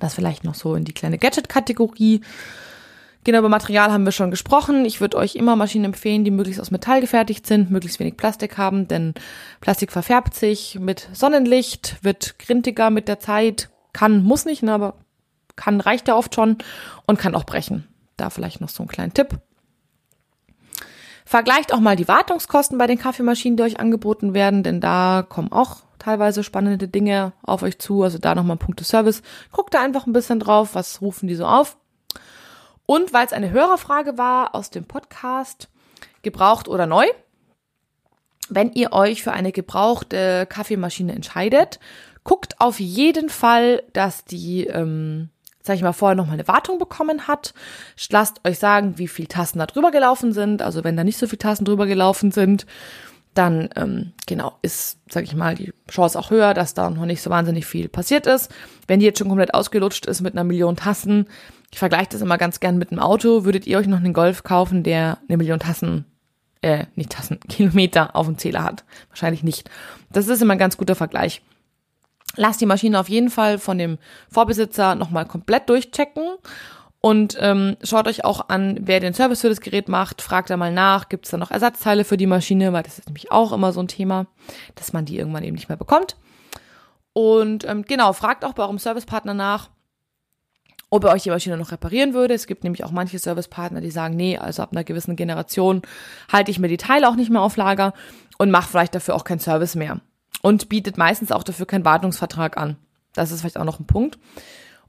Das 0.00 0.14
vielleicht 0.14 0.42
noch 0.42 0.56
so 0.56 0.74
in 0.74 0.84
die 0.84 0.92
kleine 0.92 1.18
Gadget-Kategorie. 1.18 2.20
Genau, 3.24 3.38
über 3.38 3.48
Material 3.48 3.90
haben 3.90 4.04
wir 4.04 4.12
schon 4.12 4.30
gesprochen. 4.30 4.84
Ich 4.84 5.00
würde 5.00 5.16
euch 5.16 5.34
immer 5.34 5.56
Maschinen 5.56 5.86
empfehlen, 5.86 6.24
die 6.24 6.30
möglichst 6.30 6.60
aus 6.60 6.70
Metall 6.70 7.00
gefertigt 7.00 7.46
sind, 7.46 7.70
möglichst 7.70 7.98
wenig 7.98 8.18
Plastik 8.18 8.58
haben, 8.58 8.86
denn 8.86 9.14
Plastik 9.62 9.92
verfärbt 9.92 10.34
sich 10.34 10.78
mit 10.78 11.08
Sonnenlicht, 11.14 11.96
wird 12.02 12.38
grintiger 12.38 12.90
mit 12.90 13.08
der 13.08 13.20
Zeit, 13.20 13.70
kann, 13.94 14.22
muss 14.22 14.44
nicht, 14.44 14.62
ne, 14.62 14.74
aber 14.74 14.96
kann, 15.56 15.80
reicht 15.80 16.06
ja 16.06 16.16
oft 16.16 16.34
schon 16.34 16.58
und 17.06 17.18
kann 17.18 17.34
auch 17.34 17.44
brechen. 17.44 17.88
Da 18.18 18.28
vielleicht 18.28 18.60
noch 18.60 18.68
so 18.68 18.82
ein 18.82 18.88
kleiner 18.88 19.14
Tipp. 19.14 19.38
Vergleicht 21.24 21.72
auch 21.72 21.80
mal 21.80 21.96
die 21.96 22.06
Wartungskosten 22.06 22.76
bei 22.76 22.86
den 22.86 22.98
Kaffeemaschinen, 22.98 23.56
die 23.56 23.62
euch 23.62 23.80
angeboten 23.80 24.34
werden, 24.34 24.62
denn 24.62 24.82
da 24.82 25.24
kommen 25.26 25.50
auch 25.50 25.78
teilweise 25.98 26.44
spannende 26.44 26.88
Dinge 26.88 27.32
auf 27.42 27.62
euch 27.62 27.78
zu. 27.78 28.02
Also 28.02 28.18
da 28.18 28.34
nochmal 28.34 28.58
Punkte 28.58 28.84
Service. 28.84 29.22
Guckt 29.50 29.72
da 29.72 29.80
einfach 29.80 30.06
ein 30.06 30.12
bisschen 30.12 30.38
drauf, 30.38 30.74
was 30.74 31.00
rufen 31.00 31.26
die 31.26 31.34
so 31.34 31.46
auf. 31.46 31.78
Und 32.86 33.12
weil 33.12 33.26
es 33.26 33.32
eine 33.32 33.50
Hörerfrage 33.50 34.18
war 34.18 34.54
aus 34.54 34.70
dem 34.70 34.84
Podcast, 34.84 35.68
gebraucht 36.22 36.68
oder 36.68 36.86
neu, 36.86 37.06
wenn 38.48 38.72
ihr 38.72 38.92
euch 38.92 39.22
für 39.22 39.32
eine 39.32 39.52
gebrauchte 39.52 40.46
Kaffeemaschine 40.46 41.14
entscheidet, 41.14 41.80
guckt 42.24 42.60
auf 42.60 42.80
jeden 42.80 43.28
Fall, 43.28 43.82
dass 43.92 44.24
die 44.24 44.66
ähm, 44.66 45.30
sag 45.64 45.76
ich 45.76 45.82
mal, 45.82 45.92
vorher 45.92 46.14
noch 46.14 46.26
mal 46.26 46.34
eine 46.34 46.46
Wartung 46.46 46.78
bekommen 46.78 47.26
hat. 47.26 47.54
Lasst 48.10 48.46
euch 48.46 48.58
sagen, 48.58 48.98
wie 48.98 49.08
viel 49.08 49.26
Tassen 49.26 49.58
da 49.58 49.66
drüber 49.66 49.90
gelaufen 49.90 50.32
sind. 50.32 50.60
Also 50.60 50.84
wenn 50.84 50.96
da 50.96 51.04
nicht 51.04 51.18
so 51.18 51.26
viele 51.26 51.38
Tassen 51.38 51.64
drüber 51.64 51.86
gelaufen 51.86 52.30
sind, 52.30 52.66
dann 53.32 53.70
ähm, 53.74 54.12
genau 54.26 54.58
ist, 54.62 54.98
sag 55.08 55.24
ich 55.24 55.34
mal, 55.34 55.54
die 55.54 55.72
Chance 55.90 56.18
auch 56.18 56.30
höher, 56.30 56.54
dass 56.54 56.74
da 56.74 56.90
noch 56.90 57.06
nicht 57.06 57.22
so 57.22 57.30
wahnsinnig 57.30 57.64
viel 57.64 57.88
passiert 57.88 58.26
ist. 58.26 58.52
Wenn 58.86 59.00
die 59.00 59.06
jetzt 59.06 59.18
schon 59.18 59.28
komplett 59.28 59.54
ausgelutscht 59.54 60.06
ist 60.06 60.20
mit 60.20 60.34
einer 60.34 60.44
Million 60.44 60.76
Tassen, 60.76 61.26
ich 61.74 61.80
vergleiche 61.80 62.10
das 62.10 62.20
immer 62.20 62.38
ganz 62.38 62.60
gern 62.60 62.78
mit 62.78 62.92
einem 62.92 63.00
Auto, 63.00 63.44
würdet 63.44 63.66
ihr 63.66 63.78
euch 63.78 63.88
noch 63.88 63.98
einen 63.98 64.12
Golf 64.12 64.44
kaufen, 64.44 64.84
der 64.84 65.18
eine 65.28 65.36
Million 65.36 65.58
Tassen, 65.58 66.04
äh, 66.62 66.86
nicht 66.94 67.10
Tassen, 67.10 67.40
Kilometer 67.48 68.14
auf 68.14 68.26
dem 68.26 68.38
Zähler 68.38 68.62
hat? 68.62 68.84
Wahrscheinlich 69.08 69.42
nicht. 69.42 69.68
Das 70.12 70.28
ist 70.28 70.40
immer 70.40 70.52
ein 70.52 70.58
ganz 70.58 70.76
guter 70.76 70.94
Vergleich. 70.94 71.42
Lasst 72.36 72.60
die 72.60 72.66
Maschine 72.66 73.00
auf 73.00 73.08
jeden 73.08 73.28
Fall 73.28 73.58
von 73.58 73.76
dem 73.76 73.98
Vorbesitzer 74.30 74.94
nochmal 74.94 75.26
komplett 75.26 75.68
durchchecken 75.68 76.22
und 77.00 77.36
ähm, 77.40 77.76
schaut 77.82 78.06
euch 78.06 78.24
auch 78.24 78.50
an, 78.50 78.78
wer 78.80 79.00
den 79.00 79.12
Service 79.12 79.40
für 79.40 79.48
das 79.48 79.60
Gerät 79.60 79.88
macht. 79.88 80.22
Fragt 80.22 80.50
da 80.50 80.56
mal 80.56 80.72
nach, 80.72 81.08
gibt 81.08 81.24
es 81.24 81.32
da 81.32 81.38
noch 81.38 81.50
Ersatzteile 81.50 82.04
für 82.04 82.16
die 82.16 82.28
Maschine, 82.28 82.72
weil 82.72 82.84
das 82.84 83.00
ist 83.00 83.08
nämlich 83.08 83.32
auch 83.32 83.50
immer 83.50 83.72
so 83.72 83.80
ein 83.80 83.88
Thema, 83.88 84.26
dass 84.76 84.92
man 84.92 85.06
die 85.06 85.18
irgendwann 85.18 85.42
eben 85.42 85.56
nicht 85.56 85.68
mehr 85.68 85.76
bekommt. 85.76 86.16
Und 87.12 87.64
ähm, 87.64 87.82
genau, 87.82 88.12
fragt 88.12 88.44
auch 88.44 88.52
bei 88.52 88.62
eurem 88.62 88.78
Servicepartner 88.78 89.34
nach, 89.34 89.70
ob 90.94 91.02
er 91.02 91.12
euch 91.12 91.24
die 91.24 91.30
Maschine 91.30 91.56
noch 91.56 91.72
reparieren 91.72 92.14
würde. 92.14 92.34
Es 92.34 92.46
gibt 92.46 92.62
nämlich 92.62 92.84
auch 92.84 92.92
manche 92.92 93.18
Servicepartner, 93.18 93.80
die 93.80 93.90
sagen, 93.90 94.14
nee, 94.14 94.38
also 94.38 94.62
ab 94.62 94.70
einer 94.70 94.84
gewissen 94.84 95.16
Generation 95.16 95.82
halte 96.32 96.52
ich 96.52 96.60
mir 96.60 96.68
die 96.68 96.76
Teile 96.76 97.08
auch 97.08 97.16
nicht 97.16 97.30
mehr 97.30 97.42
auf 97.42 97.56
Lager 97.56 97.94
und 98.38 98.52
mache 98.52 98.68
vielleicht 98.68 98.94
dafür 98.94 99.16
auch 99.16 99.24
keinen 99.24 99.40
Service 99.40 99.74
mehr 99.74 100.00
und 100.40 100.68
bietet 100.68 100.96
meistens 100.96 101.32
auch 101.32 101.42
dafür 101.42 101.66
keinen 101.66 101.84
Wartungsvertrag 101.84 102.56
an. 102.56 102.76
Das 103.12 103.32
ist 103.32 103.40
vielleicht 103.40 103.58
auch 103.58 103.64
noch 103.64 103.80
ein 103.80 103.86
Punkt. 103.86 104.18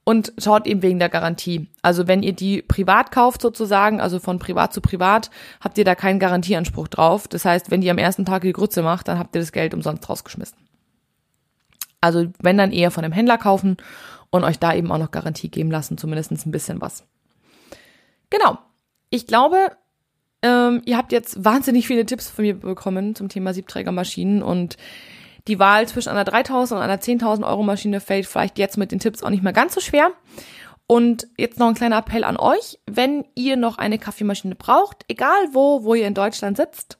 Und 0.04 0.34
schaut 0.38 0.68
eben 0.68 0.84
wegen 0.84 1.00
der 1.00 1.10
Garantie. 1.10 1.68
Also 1.82 2.08
wenn 2.08 2.22
ihr 2.22 2.34
die 2.34 2.62
privat 2.62 3.12
kauft 3.12 3.42
sozusagen, 3.42 4.00
also 4.00 4.20
von 4.20 4.38
privat 4.38 4.72
zu 4.72 4.82
privat, 4.82 5.32
habt 5.60 5.80
ihr 5.80 5.86
da 5.86 5.96
keinen 5.96 6.20
Garantieanspruch 6.20 6.88
drauf. 6.88 7.28
Das 7.28 7.46
heißt, 7.46 7.72
wenn 7.72 7.82
die 7.82 7.90
am 7.90 7.98
ersten 7.98 8.26
Tag 8.26 8.44
die 8.44 8.54
Grütze 8.54 8.84
macht, 8.84 9.08
dann 9.08 9.18
habt 9.18 9.36
ihr 9.36 9.42
das 9.42 9.52
Geld 9.52 9.74
umsonst 9.74 10.08
rausgeschmissen. 10.08 10.60
Also 12.02 12.28
wenn 12.40 12.60
dann 12.60 12.72
eher 12.72 12.92
von 12.92 13.04
einem 13.04 13.14
Händler 13.14 13.40
kaufen 13.40 13.78
und 14.36 14.44
euch 14.44 14.60
da 14.60 14.74
eben 14.74 14.92
auch 14.92 14.98
noch 14.98 15.12
Garantie 15.12 15.50
geben 15.50 15.72
lassen, 15.72 15.98
zumindest 15.98 16.32
ein 16.32 16.52
bisschen 16.52 16.82
was. 16.82 17.04
Genau. 18.30 18.58
Ich 19.10 19.28
glaube, 19.28 19.72
ähm, 20.42 20.82
ihr 20.86 20.98
habt 20.98 21.12
jetzt 21.12 21.44
wahnsinnig 21.44 21.88
viele 21.88 22.06
Tipps 22.06 22.30
von 22.30 22.44
mir 22.44 22.60
bekommen 22.60 23.16
zum 23.16 23.30
Thema 23.30 23.54
Siebträgermaschinen 23.54 24.44
und 24.44 24.78
die 25.48 25.60
Wahl 25.60 25.88
zwischen 25.88 26.10
einer 26.10 26.24
3000 26.24 26.80
und 26.80 26.84
einer 26.84 27.00
10.000 27.00 27.48
Euro 27.48 27.64
Maschine 27.64 28.00
fällt 28.00 28.26
vielleicht 28.26 28.58
jetzt 28.58 28.78
mit 28.78 28.92
den 28.92 29.00
Tipps 29.00 29.24
auch 29.24 29.30
nicht 29.30 29.44
mehr 29.44 29.54
ganz 29.54 29.76
so 29.76 29.82
schwer. 29.82 30.12
Und 30.88 31.28
jetzt 31.38 31.58
noch 31.60 31.68
ein 31.68 31.74
kleiner 31.74 31.98
Appell 31.98 32.24
an 32.24 32.38
euch, 32.38 32.80
wenn 32.86 33.26
ihr 33.34 33.58
noch 33.58 33.78
eine 33.78 33.98
Kaffeemaschine 33.98 34.56
braucht, 34.56 35.04
egal 35.08 35.50
wo, 35.52 35.84
wo 35.84 35.96
ihr 35.96 36.08
in 36.08 36.14
Deutschland 36.14 36.58
sitzt, 36.58 37.00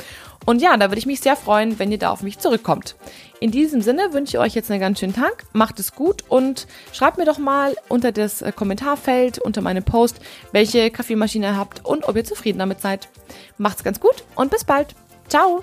Und 0.44 0.60
ja, 0.60 0.76
da 0.76 0.90
würde 0.90 0.98
ich 0.98 1.06
mich 1.06 1.20
sehr 1.20 1.34
freuen, 1.34 1.78
wenn 1.78 1.90
ihr 1.90 1.98
da 1.98 2.10
auf 2.10 2.22
mich 2.22 2.40
zurückkommt. 2.40 2.94
In 3.38 3.50
diesem 3.50 3.82
Sinne 3.82 4.12
wünsche 4.12 4.36
ich 4.36 4.38
euch 4.38 4.54
jetzt 4.54 4.70
einen 4.70 4.80
ganz 4.80 4.98
schönen 4.98 5.14
Tag, 5.14 5.44
macht 5.52 5.78
es 5.78 5.92
gut 5.92 6.24
und 6.28 6.66
schreibt 6.92 7.18
mir 7.18 7.26
doch 7.26 7.38
mal 7.38 7.76
unter 7.88 8.10
das 8.10 8.40
äh, 8.40 8.50
Kommentarfeld, 8.50 9.38
unter 9.38 9.60
meinem 9.60 9.84
Post, 9.84 10.20
welche 10.52 10.90
Kaffeemaschine 10.90 11.46
ihr 11.48 11.56
habt 11.56 11.84
und 11.84 12.08
ob 12.08 12.16
ihr 12.16 12.24
zufrieden 12.24 12.58
damit 12.58 12.80
seid. 12.80 13.08
Macht's 13.58 13.84
ganz 13.84 14.00
gut 14.00 14.24
und 14.36 14.50
bis 14.50 14.64
bald. 14.64 14.94
Ciao! 15.28 15.62